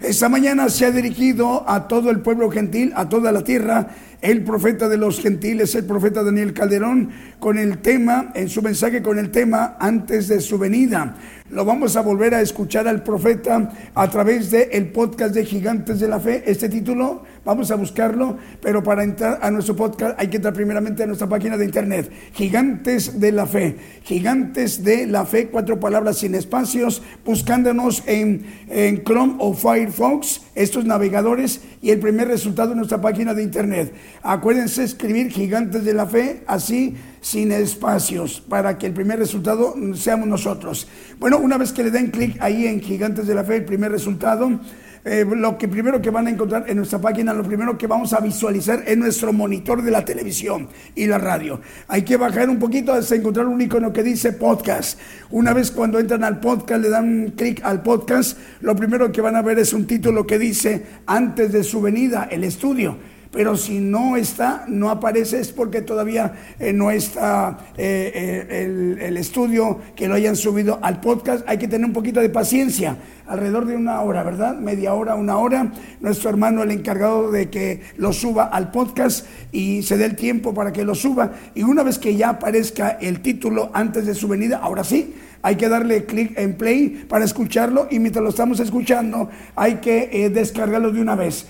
Esta 0.00 0.28
mañana 0.28 0.68
se 0.68 0.84
ha 0.84 0.90
dirigido 0.90 1.64
a 1.66 1.88
todo 1.88 2.10
el 2.10 2.20
pueblo 2.20 2.50
gentil, 2.50 2.92
a 2.94 3.08
toda 3.08 3.32
la 3.32 3.42
tierra, 3.42 3.88
el 4.20 4.42
profeta 4.42 4.88
de 4.88 4.96
los 4.96 5.20
gentiles, 5.20 5.74
el 5.74 5.84
profeta 5.84 6.22
Daniel 6.22 6.52
Calderón, 6.52 7.10
con 7.38 7.58
el 7.58 7.78
tema, 7.78 8.32
en 8.34 8.48
su 8.48 8.62
mensaje 8.62 9.02
con 9.02 9.18
el 9.18 9.30
tema 9.30 9.76
antes 9.78 10.28
de 10.28 10.40
su 10.40 10.58
venida. 10.58 11.16
Lo 11.50 11.64
vamos 11.64 11.94
a 11.96 12.00
volver 12.00 12.34
a 12.34 12.40
escuchar 12.40 12.88
al 12.88 13.02
profeta 13.02 13.70
a 13.94 14.10
través 14.10 14.50
del 14.50 14.68
el 14.72 14.88
podcast 14.88 15.34
de 15.34 15.44
Gigantes 15.44 16.00
de 16.00 16.08
la 16.08 16.18
Fe. 16.18 16.42
Este 16.46 16.70
título, 16.70 17.22
vamos 17.44 17.70
a 17.70 17.76
buscarlo, 17.76 18.38
pero 18.62 18.82
para 18.82 19.04
entrar 19.04 19.38
a 19.42 19.50
nuestro 19.50 19.76
podcast 19.76 20.18
hay 20.18 20.28
que 20.28 20.36
entrar 20.36 20.54
primeramente 20.54 21.02
a 21.02 21.06
nuestra 21.06 21.28
página 21.28 21.58
de 21.58 21.66
internet, 21.66 22.10
Gigantes 22.32 23.20
de 23.20 23.30
la 23.30 23.46
Fe. 23.46 23.76
Gigantes 24.02 24.82
de 24.82 25.06
la 25.06 25.26
Fe, 25.26 25.48
cuatro 25.48 25.78
palabras 25.78 26.18
sin 26.18 26.34
espacios, 26.34 27.02
buscándonos 27.26 28.02
en, 28.06 28.46
en 28.70 29.04
Chrome 29.04 29.36
o 29.38 29.52
Firefox, 29.52 30.40
estos 30.54 30.84
navegadores, 30.84 31.60
y 31.82 31.90
el 31.90 31.98
primer 31.98 32.28
resultado 32.28 32.72
en 32.72 32.78
nuestra 32.78 33.00
página 33.00 33.34
de 33.34 33.42
internet. 33.42 33.92
Acuérdense 34.22 34.84
escribir 34.84 35.30
Gigantes 35.30 35.84
de 35.84 35.94
la 35.94 36.06
Fe, 36.06 36.42
así 36.46 36.96
sin 37.20 37.52
espacios, 37.52 38.42
para 38.48 38.76
que 38.78 38.86
el 38.86 38.92
primer 38.92 39.18
resultado 39.18 39.74
seamos 39.94 40.28
nosotros. 40.28 40.86
Bueno, 41.18 41.38
una 41.38 41.58
vez 41.58 41.72
que 41.72 41.82
le 41.82 41.90
den 41.90 42.10
clic 42.10 42.36
ahí 42.40 42.66
en 42.66 42.80
Gigantes 42.80 43.26
de 43.26 43.34
la 43.34 43.44
Fe, 43.44 43.56
el 43.56 43.64
primer 43.64 43.90
resultado, 43.90 44.60
eh, 45.04 45.26
lo 45.28 45.58
que 45.58 45.68
primero 45.68 46.00
que 46.00 46.08
van 46.08 46.26
a 46.26 46.30
encontrar 46.30 46.64
en 46.66 46.78
nuestra 46.78 46.98
página, 46.98 47.34
lo 47.34 47.42
primero 47.42 47.76
que 47.76 47.86
vamos 47.86 48.14
a 48.14 48.20
visualizar 48.20 48.82
es 48.86 48.96
nuestro 48.96 49.32
monitor 49.32 49.82
de 49.82 49.90
la 49.90 50.04
televisión 50.04 50.68
y 50.94 51.06
la 51.06 51.18
radio. 51.18 51.60
Hay 51.88 52.02
que 52.02 52.16
bajar 52.16 52.48
un 52.48 52.58
poquito 52.58 52.92
hasta 52.92 53.14
encontrar 53.14 53.46
un 53.46 53.60
icono 53.60 53.92
que 53.92 54.02
dice 54.02 54.32
podcast. 54.32 54.98
Una 55.30 55.52
vez 55.52 55.70
cuando 55.70 55.98
entran 55.98 56.24
al 56.24 56.40
podcast, 56.40 56.82
le 56.82 56.88
dan 56.88 57.34
clic 57.36 57.60
al 57.64 57.82
podcast, 57.82 58.38
lo 58.62 58.74
primero 58.74 59.12
que 59.12 59.20
van 59.20 59.36
a 59.36 59.42
ver 59.42 59.58
es 59.58 59.74
un 59.74 59.86
título 59.86 60.26
que 60.26 60.38
dice 60.38 60.84
antes 61.06 61.52
de 61.52 61.64
su 61.64 61.82
venida, 61.82 62.28
el 62.30 62.42
estudio 62.44 63.13
pero 63.34 63.56
si 63.56 63.80
no 63.80 64.16
está, 64.16 64.64
no 64.68 64.90
aparece, 64.90 65.40
es 65.40 65.50
porque 65.50 65.82
todavía 65.82 66.34
eh, 66.60 66.72
no 66.72 66.92
está 66.92 67.58
eh, 67.76 68.12
eh, 68.14 68.62
el, 68.62 68.98
el, 69.00 69.16
estudio 69.16 69.80
que 69.96 70.06
lo 70.06 70.14
hayan 70.14 70.36
subido 70.36 70.78
al 70.80 71.00
podcast. 71.00 71.44
Hay 71.48 71.58
que 71.58 71.66
tener 71.66 71.84
un 71.84 71.92
poquito 71.92 72.20
de 72.20 72.28
paciencia, 72.28 72.96
alrededor 73.26 73.66
de 73.66 73.76
una 73.76 74.00
hora, 74.02 74.22
¿verdad? 74.22 74.56
Media 74.56 74.94
hora, 74.94 75.16
una 75.16 75.36
hora. 75.36 75.72
Nuestro 76.00 76.30
hermano, 76.30 76.62
el 76.62 76.70
encargado 76.70 77.32
de 77.32 77.50
que 77.50 77.82
lo 77.96 78.12
suba 78.12 78.44
al 78.44 78.70
podcast 78.70 79.26
y 79.50 79.82
se 79.82 79.96
dé 79.96 80.04
el 80.04 80.14
tiempo 80.14 80.54
para 80.54 80.72
que 80.72 80.84
lo 80.84 80.94
suba. 80.94 81.32
Y 81.56 81.64
una 81.64 81.82
vez 81.82 81.98
que 81.98 82.14
ya 82.14 82.28
aparezca 82.28 82.90
el 83.00 83.20
título 83.20 83.68
antes 83.74 84.06
de 84.06 84.14
su 84.14 84.28
venida, 84.28 84.58
ahora 84.58 84.84
sí, 84.84 85.12
hay 85.42 85.56
que 85.56 85.68
darle 85.68 86.04
clic 86.04 86.38
en 86.38 86.54
play 86.54 87.04
para 87.08 87.24
escucharlo 87.24 87.88
y 87.90 87.98
mientras 87.98 88.22
lo 88.22 88.30
estamos 88.30 88.60
escuchando 88.60 89.28
hay 89.56 89.74
que 89.74 90.30
descargarlo 90.32 90.90
de 90.90 91.02
una 91.02 91.16
vez 91.16 91.46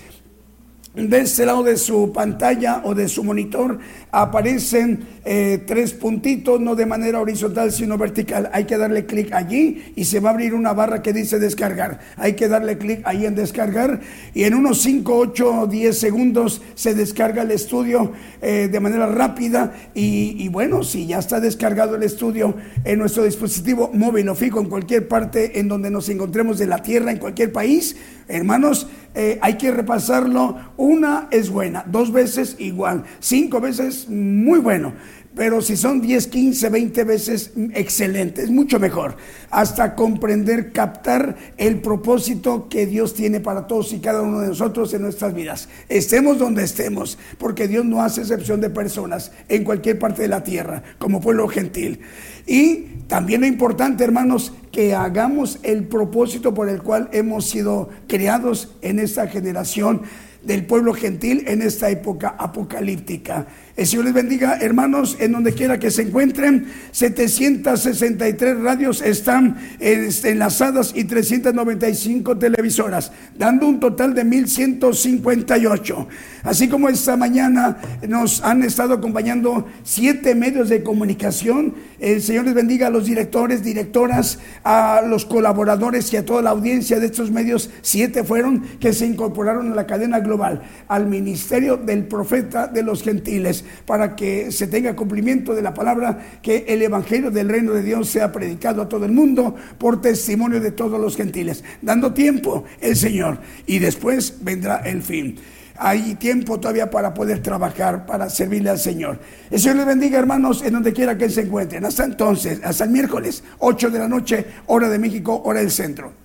de 0.95 1.19
este 1.19 1.45
lado 1.45 1.63
de 1.63 1.77
su 1.77 2.11
pantalla 2.13 2.81
o 2.85 2.95
de 2.95 3.09
su 3.09 3.23
monitor 3.23 3.79
aparecen 4.15 5.07
eh, 5.25 5.63
tres 5.65 5.93
puntitos, 5.93 6.61
no 6.61 6.75
de 6.75 6.85
manera 6.85 7.19
horizontal 7.19 7.71
sino 7.71 7.97
vertical. 7.97 8.49
Hay 8.53 8.65
que 8.65 8.77
darle 8.77 9.05
clic 9.05 9.33
allí 9.33 9.93
y 9.95 10.05
se 10.05 10.19
va 10.19 10.29
a 10.29 10.33
abrir 10.33 10.53
una 10.53 10.73
barra 10.73 11.01
que 11.01 11.11
dice 11.11 11.37
descargar. 11.37 11.99
Hay 12.15 12.33
que 12.33 12.47
darle 12.47 12.77
clic 12.77 13.01
ahí 13.03 13.25
en 13.25 13.35
descargar 13.35 13.99
y 14.33 14.43
en 14.43 14.53
unos 14.53 14.81
5, 14.81 15.17
8, 15.17 15.67
10 15.67 15.97
segundos 15.97 16.61
se 16.75 16.95
descarga 16.95 17.41
el 17.41 17.51
estudio 17.51 18.13
eh, 18.41 18.69
de 18.71 18.79
manera 18.79 19.07
rápida 19.07 19.73
y, 19.93 20.35
y, 20.39 20.47
bueno, 20.47 20.83
si 20.83 21.07
ya 21.07 21.19
está 21.19 21.41
descargado 21.41 21.95
el 21.95 22.03
estudio 22.03 22.55
en 22.85 22.99
nuestro 22.99 23.23
dispositivo 23.23 23.91
móvil 23.93 24.29
o 24.29 24.35
fijo 24.35 24.61
en 24.61 24.69
cualquier 24.69 25.07
parte 25.07 25.59
en 25.59 25.67
donde 25.67 25.89
nos 25.89 26.07
encontremos 26.07 26.57
de 26.57 26.67
la 26.67 26.81
tierra, 26.81 27.11
en 27.11 27.17
cualquier 27.17 27.51
país, 27.51 27.97
hermanos, 28.27 28.87
eh, 29.15 29.39
hay 29.41 29.57
que 29.57 29.71
repasarlo. 29.71 30.57
Una 30.77 31.29
es 31.31 31.49
buena, 31.49 31.85
dos 31.87 32.11
veces 32.11 32.57
igual, 32.59 33.05
cinco 33.19 33.61
veces 33.61 34.04
muy 34.07 34.59
bueno. 34.59 34.93
Pero 35.35 35.61
si 35.61 35.75
son 35.75 35.99
10, 35.99 36.27
15, 36.27 36.69
20 36.69 37.03
veces, 37.03 37.51
excelente, 37.73 38.41
es 38.41 38.49
mucho 38.49 38.79
mejor. 38.79 39.17
Hasta 39.51 39.93
comprender, 39.93 40.71
captar 40.71 41.35
el 41.57 41.81
propósito 41.81 42.69
que 42.69 42.85
Dios 42.85 43.13
tiene 43.13 43.41
para 43.41 43.67
todos 43.67 43.91
y 43.91 43.99
cada 43.99 44.21
uno 44.21 44.39
de 44.39 44.47
nosotros 44.47 44.93
en 44.93 45.01
nuestras 45.01 45.33
vidas. 45.33 45.67
Estemos 45.89 46.37
donde 46.37 46.63
estemos, 46.63 47.17
porque 47.37 47.67
Dios 47.67 47.83
no 47.83 48.01
hace 48.01 48.21
excepción 48.21 48.61
de 48.61 48.69
personas 48.69 49.33
en 49.49 49.65
cualquier 49.65 49.99
parte 49.99 50.21
de 50.21 50.29
la 50.29 50.41
tierra, 50.41 50.83
como 50.99 51.19
pueblo 51.19 51.49
gentil. 51.49 51.99
Y 52.47 53.01
también 53.07 53.41
lo 53.41 53.47
importante, 53.47 54.05
hermanos, 54.05 54.53
que 54.71 54.95
hagamos 54.95 55.59
el 55.63 55.83
propósito 55.83 56.53
por 56.53 56.69
el 56.69 56.81
cual 56.81 57.09
hemos 57.11 57.45
sido 57.45 57.89
creados 58.07 58.71
en 58.81 58.99
esta 58.99 59.27
generación 59.27 60.03
del 60.45 60.65
pueblo 60.65 60.93
gentil 60.93 61.43
en 61.47 61.61
esta 61.61 61.89
época 61.89 62.35
apocalíptica. 62.37 63.47
El 63.75 63.85
Señor 63.85 64.05
les 64.05 64.13
bendiga, 64.13 64.57
hermanos, 64.61 65.17
en 65.19 65.33
donde 65.33 65.51
quiera 65.51 65.77
que 65.77 65.91
se 65.91 66.03
encuentren. 66.03 66.67
763 66.91 68.61
radios 68.61 69.01
están 69.01 69.57
enlazadas 69.81 70.93
y 70.95 71.03
395 71.03 72.37
televisoras, 72.37 73.11
dando 73.37 73.67
un 73.67 73.81
total 73.81 74.13
de 74.13 74.23
1158. 74.23 76.07
Así 76.43 76.69
como 76.69 76.87
esta 76.87 77.17
mañana 77.17 77.77
nos 78.07 78.41
han 78.43 78.63
estado 78.63 78.93
acompañando 78.93 79.65
siete 79.83 80.35
medios 80.35 80.69
de 80.69 80.81
comunicación. 80.81 81.75
El 81.99 82.21
Señor 82.21 82.45
les 82.45 82.53
bendiga 82.53 82.87
a 82.87 82.91
los 82.91 83.05
directores, 83.05 83.61
directoras, 83.61 84.39
a 84.63 85.01
los 85.05 85.25
colaboradores 85.25 86.13
y 86.13 86.17
a 86.17 86.23
toda 86.23 86.41
la 86.41 86.51
audiencia 86.51 87.01
de 87.01 87.07
estos 87.07 87.29
medios. 87.29 87.69
Siete 87.81 88.23
fueron 88.23 88.61
que 88.79 88.93
se 88.93 89.05
incorporaron 89.05 89.73
a 89.73 89.75
la 89.75 89.85
cadena 89.85 90.21
global, 90.21 90.61
al 90.87 91.07
ministerio 91.07 91.75
del 91.75 92.05
profeta 92.05 92.67
de 92.67 92.81
los 92.81 93.03
gentiles 93.03 93.64
para 93.85 94.15
que 94.15 94.51
se 94.51 94.67
tenga 94.67 94.95
cumplimiento 94.95 95.53
de 95.53 95.61
la 95.61 95.73
palabra, 95.73 96.39
que 96.41 96.65
el 96.67 96.81
Evangelio 96.81 97.31
del 97.31 97.49
reino 97.49 97.73
de 97.73 97.83
Dios 97.83 98.09
sea 98.09 98.31
predicado 98.31 98.81
a 98.81 98.89
todo 98.89 99.05
el 99.05 99.11
mundo 99.11 99.55
por 99.77 100.01
testimonio 100.01 100.59
de 100.59 100.71
todos 100.71 100.99
los 100.99 101.15
gentiles, 101.15 101.63
dando 101.81 102.13
tiempo 102.13 102.63
el 102.81 102.95
Señor 102.95 103.39
y 103.65 103.79
después 103.79 104.37
vendrá 104.41 104.77
el 104.77 105.01
fin. 105.01 105.37
Hay 105.77 106.15
tiempo 106.15 106.59
todavía 106.59 106.89
para 106.89 107.13
poder 107.13 107.41
trabajar, 107.41 108.05
para 108.05 108.29
servirle 108.29 108.69
al 108.69 108.79
Señor. 108.79 109.19
El 109.51 109.59
Señor 109.59 109.77
les 109.77 109.85
bendiga, 109.85 110.17
hermanos, 110.17 110.61
en 110.63 110.73
donde 110.73 110.93
quiera 110.93 111.17
que 111.17 111.29
se 111.29 111.41
encuentren. 111.41 111.83
Hasta 111.83 112.05
entonces, 112.05 112.61
hasta 112.63 112.85
el 112.85 112.91
miércoles, 112.91 113.43
8 113.59 113.89
de 113.89 113.99
la 113.99 114.07
noche, 114.07 114.45
hora 114.67 114.87
de 114.87 114.99
México, 114.99 115.41
hora 115.43 115.59
del 115.59 115.71
centro. 115.71 116.24